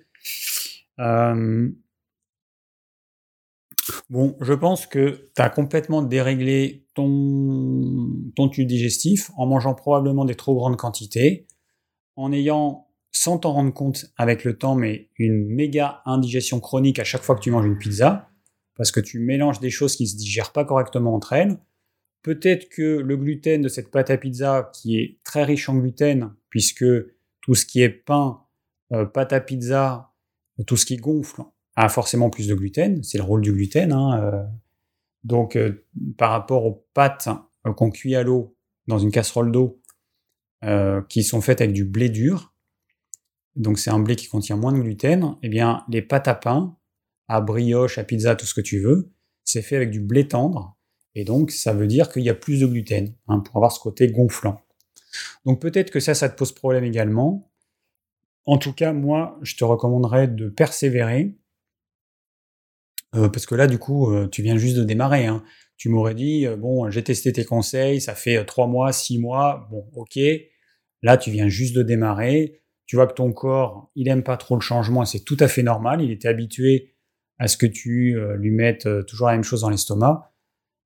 [1.00, 1.68] Euh,
[4.10, 10.34] bon, je pense que tu complètement déréglé ton, ton tube digestif en mangeant probablement des
[10.34, 11.46] trop grandes quantités,
[12.16, 17.04] en ayant sans t'en rendre compte avec le temps, mais une méga indigestion chronique à
[17.04, 18.30] chaque fois que tu manges une pizza,
[18.76, 21.58] parce que tu mélanges des choses qui ne se digèrent pas correctement entre elles.
[22.22, 26.34] Peut-être que le gluten de cette pâte à pizza, qui est très riche en gluten,
[26.50, 26.84] puisque
[27.40, 28.40] tout ce qui est pain,
[28.92, 30.12] euh, pâte à pizza,
[30.66, 31.42] tout ce qui gonfle,
[31.88, 33.02] forcément plus de gluten.
[33.04, 33.92] C'est le rôle du gluten.
[33.92, 34.44] Hein, euh.
[35.22, 35.86] Donc, euh,
[36.16, 37.28] par rapport aux pâtes
[37.76, 38.56] qu'on cuit à l'eau
[38.86, 39.80] dans une casserole d'eau,
[41.08, 42.52] qui sont faites avec du blé dur,
[43.58, 46.76] donc c'est un blé qui contient moins de gluten, eh bien les pâtes à pain,
[47.26, 49.12] à brioche, à pizza, tout ce que tu veux,
[49.44, 50.76] c'est fait avec du blé tendre,
[51.14, 53.80] et donc ça veut dire qu'il y a plus de gluten, hein, pour avoir ce
[53.80, 54.62] côté gonflant.
[55.44, 57.50] Donc peut-être que ça, ça te pose problème également.
[58.46, 61.36] En tout cas, moi, je te recommanderais de persévérer,
[63.14, 65.26] euh, parce que là, du coup, euh, tu viens juste de démarrer.
[65.26, 65.42] Hein.
[65.76, 69.66] Tu m'aurais dit, euh, bon, j'ai testé tes conseils, ça fait trois mois, six mois,
[69.70, 70.18] bon, ok.
[71.02, 74.54] Là, tu viens juste de démarrer tu vois que ton corps, il aime pas trop
[74.54, 76.00] le changement c'est tout à fait normal.
[76.00, 76.94] Il était habitué
[77.38, 80.32] à ce que tu lui mettes toujours la même chose dans l'estomac.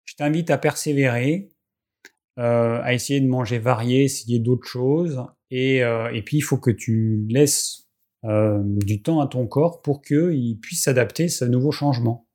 [0.05, 1.53] Je t'invite à persévérer,
[2.37, 5.25] à essayer de manger varié, essayer d'autres choses.
[5.53, 7.82] Et, et, puis, il faut que tu laisses
[8.25, 12.29] du temps à ton corps pour qu'il puisse s'adapter à ce nouveau changement.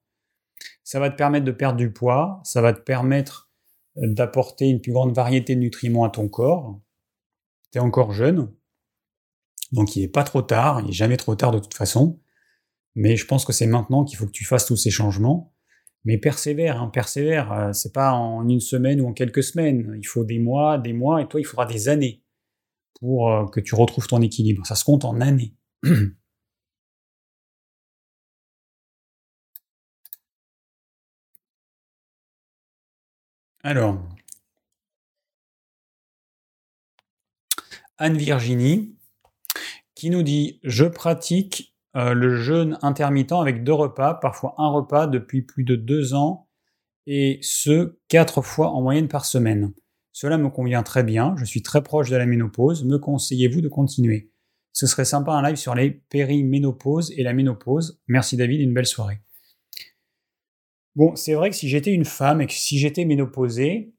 [0.83, 3.49] Ça va te permettre de perdre du poids, ça va te permettre
[3.95, 6.81] d'apporter une plus grande variété de nutriments à ton corps.
[7.71, 8.51] Tu es encore jeune,
[9.71, 12.19] donc il n'est pas trop tard, il n'est jamais trop tard de toute façon.
[12.95, 15.53] Mais je pense que c'est maintenant qu'il faut que tu fasses tous ces changements.
[16.05, 17.51] Mais persévère, hein, persévère.
[17.51, 19.93] Euh, c'est pas en une semaine ou en quelques semaines.
[19.97, 22.23] Il faut des mois, des mois, et toi, il faudra des années
[22.99, 24.65] pour euh, que tu retrouves ton équilibre.
[24.65, 25.53] Ça se compte en années.
[33.63, 33.99] Alors,
[37.97, 38.95] Anne-Virginie,
[39.95, 45.07] qui nous dit Je pratique euh, le jeûne intermittent avec deux repas, parfois un repas
[45.07, 46.47] depuis plus de deux ans,
[47.07, 49.73] et ce, quatre fois en moyenne par semaine.
[50.13, 53.69] Cela me convient très bien, je suis très proche de la ménopause, me conseillez-vous de
[53.69, 54.31] continuer?
[54.77, 57.99] Ce serait sympa un live sur les périménopauses et la ménopause.
[58.07, 59.19] Merci David, une belle soirée.
[60.95, 63.91] Bon, c'est vrai que si j'étais une femme et que si j'étais ménopausée,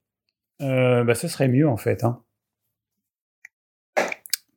[0.60, 2.04] euh, bah, ce serait mieux en fait.
[2.04, 2.22] Hein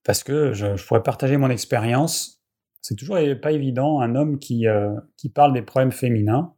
[0.04, 2.40] parce que je, pourrais partager mon expérience.
[2.82, 6.54] C'est toujours pas évident, un homme qui, euh, qui parle des problèmes féminins.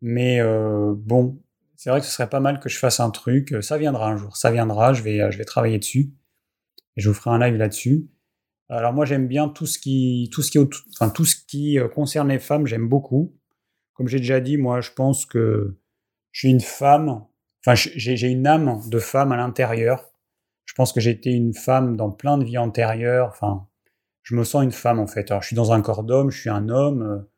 [0.00, 1.38] Mais euh, bon,
[1.76, 3.54] c'est vrai que ce serait pas mal que je fasse un truc.
[3.60, 6.14] Ça viendra un jour, ça viendra, je vais, je vais travailler dessus.
[6.96, 8.08] Et je vous ferai un live là-dessus.
[8.68, 10.58] Alors moi j'aime bien tout ce qui, tout ce qui,
[10.92, 13.36] enfin, tout ce qui euh, concerne les femmes, j'aime beaucoup.
[13.94, 15.78] Comme j'ai déjà dit, moi je pense que
[16.32, 17.24] je suis une femme,
[17.64, 20.10] enfin j'ai une âme de femme à l'intérieur.
[20.64, 23.28] Je pense que j'ai été une femme dans plein de vies antérieures.
[23.28, 23.68] Enfin,
[24.22, 25.30] je me sens une femme en fait.
[25.30, 27.00] Alors, je suis dans un corps d'homme, je suis un homme.
[27.00, 27.30] Il euh,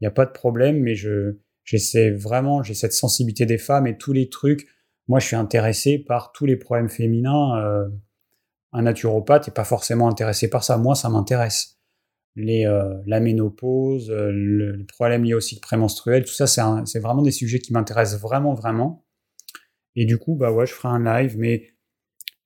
[0.00, 3.96] n'y a pas de problème, mais je j'essaie vraiment, j'ai cette sensibilité des femmes et
[3.96, 4.66] tous les trucs.
[5.08, 7.58] Moi, je suis intéressé par tous les problèmes féminins.
[7.58, 7.88] Euh,
[8.72, 10.76] un naturopathe n'est pas forcément intéressé par ça.
[10.76, 11.78] Moi, ça m'intéresse.
[12.36, 17.22] Les, euh, la ménopause, le, les problèmes liés au cycle prémenstruel, tout ça, c'est vraiment
[17.22, 19.04] des sujets qui m'intéressent vraiment, vraiment.
[19.96, 21.74] Et du coup, bah ouais, je ferai un live, mais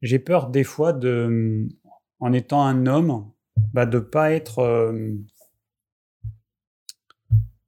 [0.00, 1.68] j'ai peur des fois de,
[2.18, 3.30] en étant un homme,
[3.72, 5.12] bah, de pas être euh,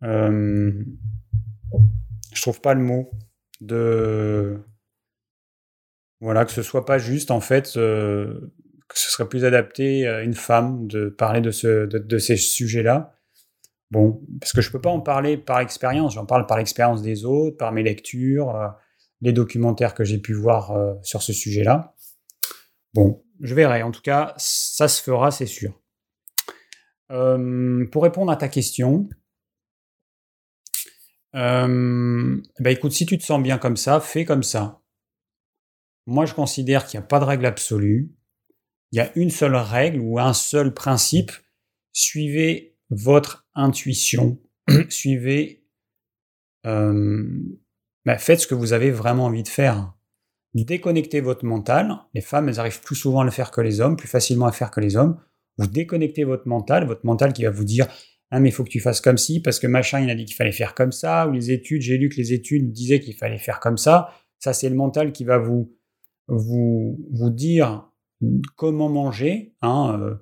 [0.03, 0.73] euh,
[2.33, 3.11] je trouve pas le mot
[3.61, 4.61] de
[6.27, 8.53] voilà que ce soit pas juste en fait euh,
[8.89, 12.83] que ce serait plus adapté à une femme de parler de ce de, ces sujets
[12.83, 13.15] là
[13.91, 17.25] bon parce que je peux pas en parler par expérience j'en parle par l'expérience des
[17.25, 18.75] autres par mes lectures
[19.23, 21.95] les documentaires que j'ai pu voir sur ce sujet là
[22.97, 23.83] Bon, je verrai.
[23.83, 25.79] En tout cas, ça se fera, c'est sûr.
[27.11, 29.07] Euh, pour répondre à ta question,
[31.35, 34.81] euh, bah écoute, si tu te sens bien comme ça, fais comme ça.
[36.07, 38.15] Moi, je considère qu'il n'y a pas de règle absolue.
[38.93, 41.33] Il y a une seule règle ou un seul principe.
[41.93, 44.39] Suivez votre intuition.
[44.89, 45.65] Suivez.
[46.67, 47.25] Euh,
[48.05, 49.97] bah, faites ce que vous avez vraiment envie de faire
[50.65, 51.97] déconnectez votre mental.
[52.15, 54.53] Les femmes, elles arrivent plus souvent à le faire que les hommes, plus facilement à
[54.53, 55.19] faire que les hommes.
[55.59, 57.87] Vous déconnectez votre mental, votre mental qui va vous dire
[58.31, 60.25] ah mais il faut que tu fasses comme ci parce que machin il a dit
[60.25, 63.15] qu'il fallait faire comme ça ou les études j'ai lu que les études disaient qu'il
[63.15, 64.11] fallait faire comme ça.
[64.39, 65.76] Ça c'est le mental qui va vous
[66.29, 67.91] vous vous dire
[68.57, 69.55] comment manger.
[69.63, 70.15] Hein, euh,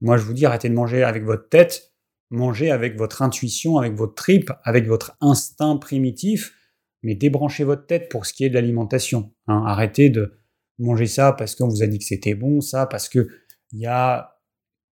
[0.00, 1.92] moi je vous dis arrêtez de manger avec votre tête,
[2.30, 6.54] mangez avec votre intuition, avec votre tripes, avec votre instinct primitif
[7.02, 9.32] mais débranchez votre tête pour ce qui est de l'alimentation.
[9.46, 9.64] Hein.
[9.66, 10.38] Arrêtez de
[10.78, 13.28] manger ça parce qu'on vous a dit que c'était bon, ça parce que
[13.72, 14.38] il y a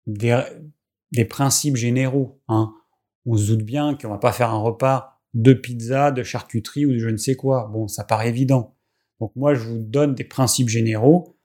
[0.06, 2.40] des, principes généraux.
[2.48, 2.72] Hein.
[3.26, 6.92] On se doute bien qu'on va pas faire un repas de pizza, de charcuterie ou
[6.92, 7.68] de je ne sais quoi.
[7.72, 8.77] Bon, ça paraît évident.
[9.20, 11.36] Donc moi, je vous donne des principes généraux.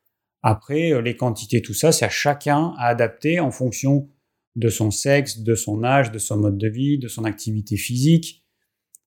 [0.42, 4.10] Après, euh, les quantités, tout ça, c'est à chacun à adapter en fonction
[4.56, 8.44] de son sexe, de son âge, de son mode de vie, de son activité physique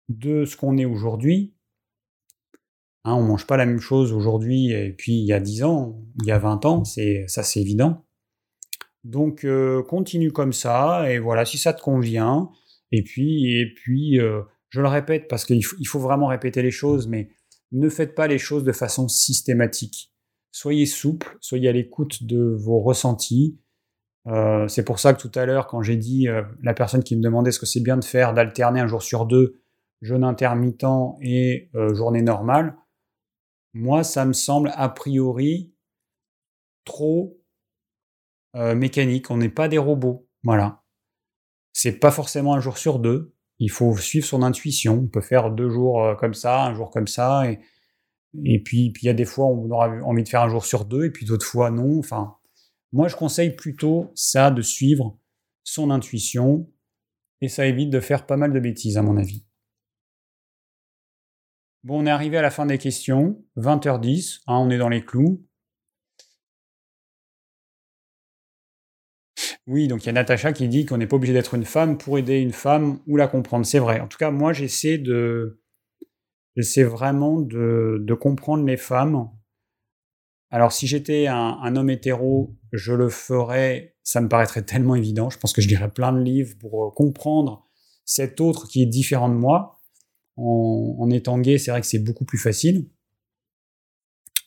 [0.09, 1.55] de ce qu'on est aujourd'hui.
[3.05, 6.03] Hein, on mange pas la même chose aujourd'hui et puis il y a 10 ans,
[6.21, 8.05] il y a 20 ans, c'est ça c'est évident.
[9.05, 12.51] Donc euh, continue comme ça et voilà si ça te convient.
[12.93, 16.63] Et puis et puis euh, je le répète parce qu'il faut, il faut vraiment répéter
[16.63, 17.31] les choses, mais
[17.79, 20.13] ne faites pas les choses de façon systématique.
[20.53, 23.59] Soyez souple, soyez à l'écoute de vos ressentis.
[24.27, 26.27] Euh, c'est pour ça que tout à l'heure, quand j'ai dit
[26.63, 29.27] la personne qui me demandait ce que c'est bien de faire d'alterner un jour sur
[29.27, 29.61] deux,
[30.03, 30.85] jeûne intermittent
[31.21, 32.77] et euh, journée normale,
[33.73, 35.75] moi, ça me semble a priori
[36.85, 37.39] trop
[38.55, 39.31] euh, mécanique.
[39.31, 40.27] On n'est pas des robots.
[40.43, 40.83] Voilà.
[41.73, 43.35] C'est pas forcément un jour sur deux.
[43.59, 45.01] Il faut suivre son intuition.
[45.05, 47.45] On peut faire deux jours euh, comme ça, un jour comme ça.
[48.45, 50.85] Et, puis, il y a des fois, on aura envie de faire un jour sur
[50.85, 51.99] deux, et puis d'autres fois, non.
[51.99, 52.37] Enfin,
[52.93, 55.19] moi, je conseille plutôt ça de suivre
[55.65, 56.71] son intuition,
[57.41, 59.45] et ça évite de faire pas mal de bêtises à mon avis.
[61.83, 65.05] Bon, on est arrivé à la fin des questions, 20h10, hein, on est dans les
[65.05, 65.47] clous.
[69.67, 71.99] Oui, donc il y a Natacha qui dit qu'on n'est pas obligé d'être une femme
[71.99, 73.67] pour aider une femme ou la comprendre.
[73.67, 74.01] C'est vrai.
[74.01, 75.61] En tout cas, moi, j'essaie de,
[76.55, 79.29] j'essaie vraiment de, comprendre les femmes.
[80.51, 83.97] Alors, si j'étais un, homme hétéro, je le ferais.
[84.05, 85.31] Ça me paraîtrait tellement évident.
[85.31, 87.67] Je pense que je lirais plein de livres pour euh, comprendre
[88.05, 89.81] cet autre qui est différent de moi.
[90.37, 92.89] En, en étant gay, c'est vrai que c'est beaucoup plus facile.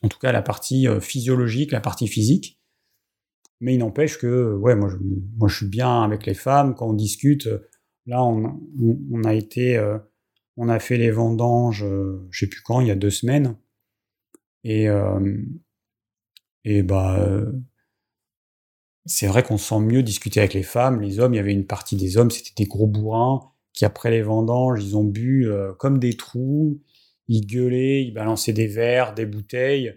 [0.02, 2.59] En tout cas, la partie euh, physiologique, la partie physique.
[3.60, 4.96] Mais il n'empêche que, ouais, moi je,
[5.36, 7.48] moi suis bien avec les femmes quand on discute.
[8.06, 9.98] Là, on, a été, euh,
[10.56, 13.56] on a fait les vendanges, euh, je sais plus quand, il y a deux semaines.
[14.64, 15.36] Et, euh,
[16.64, 17.44] et bah,
[19.06, 21.00] c'est vrai qu'on sent mieux discuter avec les femmes.
[21.00, 24.10] Les hommes, il y avait une partie des hommes, c'était des gros bourrins qui, après
[24.10, 26.82] les vendanges, ils ont bu comme des trous,
[27.28, 29.94] ils gueulaient, ils balançaient des verres, des bouteilles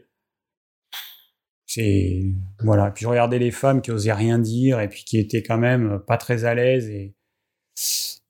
[2.61, 2.91] voilà.
[2.91, 5.99] Puis je regardais les femmes qui osaient rien dire et puis qui étaient quand même
[6.05, 7.15] pas très à l'aise et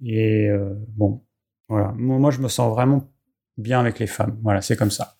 [0.06, 1.24] et euh, bon
[1.70, 1.92] voilà.
[1.96, 3.10] Moi, je me sens vraiment
[3.58, 4.38] bien avec les femmes.
[4.44, 5.18] Voilà, c'est comme ça.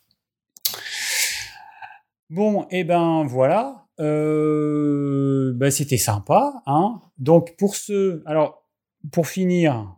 [2.30, 3.88] Bon, et eh ben voilà.
[4.00, 7.02] Euh, ben, c'était sympa, hein.
[7.18, 8.68] Donc pour ceux, alors
[9.12, 9.96] pour finir,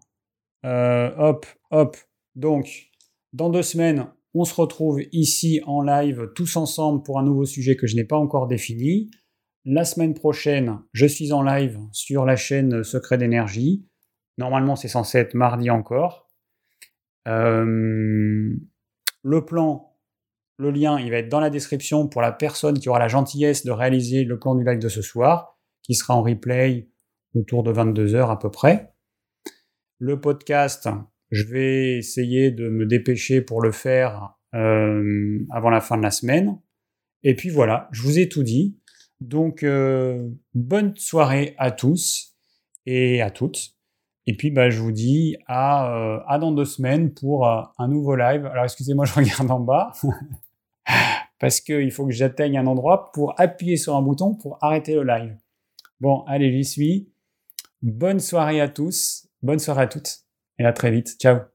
[0.65, 1.97] euh, hop, hop.
[2.35, 2.89] Donc
[3.33, 7.77] dans deux semaines, on se retrouve ici en live tous ensemble pour un nouveau sujet
[7.77, 9.09] que je n'ai pas encore défini.
[9.63, 13.87] La semaine prochaine, je suis en live sur la chaîne Secret d'énergie.
[14.37, 16.27] Normalement, c'est censé être mardi encore.
[17.29, 18.53] Euh,
[19.23, 19.95] le plan,
[20.57, 23.63] le lien, il va être dans la description pour la personne qui aura la gentillesse
[23.63, 26.89] de réaliser le plan du live de ce soir, qui sera en replay
[27.35, 28.93] autour de 22h à peu près.
[29.97, 30.89] Le podcast,
[31.35, 36.11] je vais essayer de me dépêcher pour le faire euh, avant la fin de la
[36.11, 36.61] semaine.
[37.23, 38.79] Et puis voilà, je vous ai tout dit.
[39.19, 42.37] Donc, euh, bonne soirée à tous
[42.85, 43.75] et à toutes.
[44.27, 48.15] Et puis, bah, je vous dis à, euh, à dans deux semaines pour un nouveau
[48.15, 48.45] live.
[48.45, 49.91] Alors, excusez-moi, je regarde en bas.
[51.39, 55.03] parce qu'il faut que j'atteigne un endroit pour appuyer sur un bouton pour arrêter le
[55.03, 55.35] live.
[55.99, 57.09] Bon, allez, j'y suis.
[57.81, 60.24] Bonne soirée à tous, bonne soirée à toutes
[60.59, 61.15] et à très vite.
[61.19, 61.54] Ciao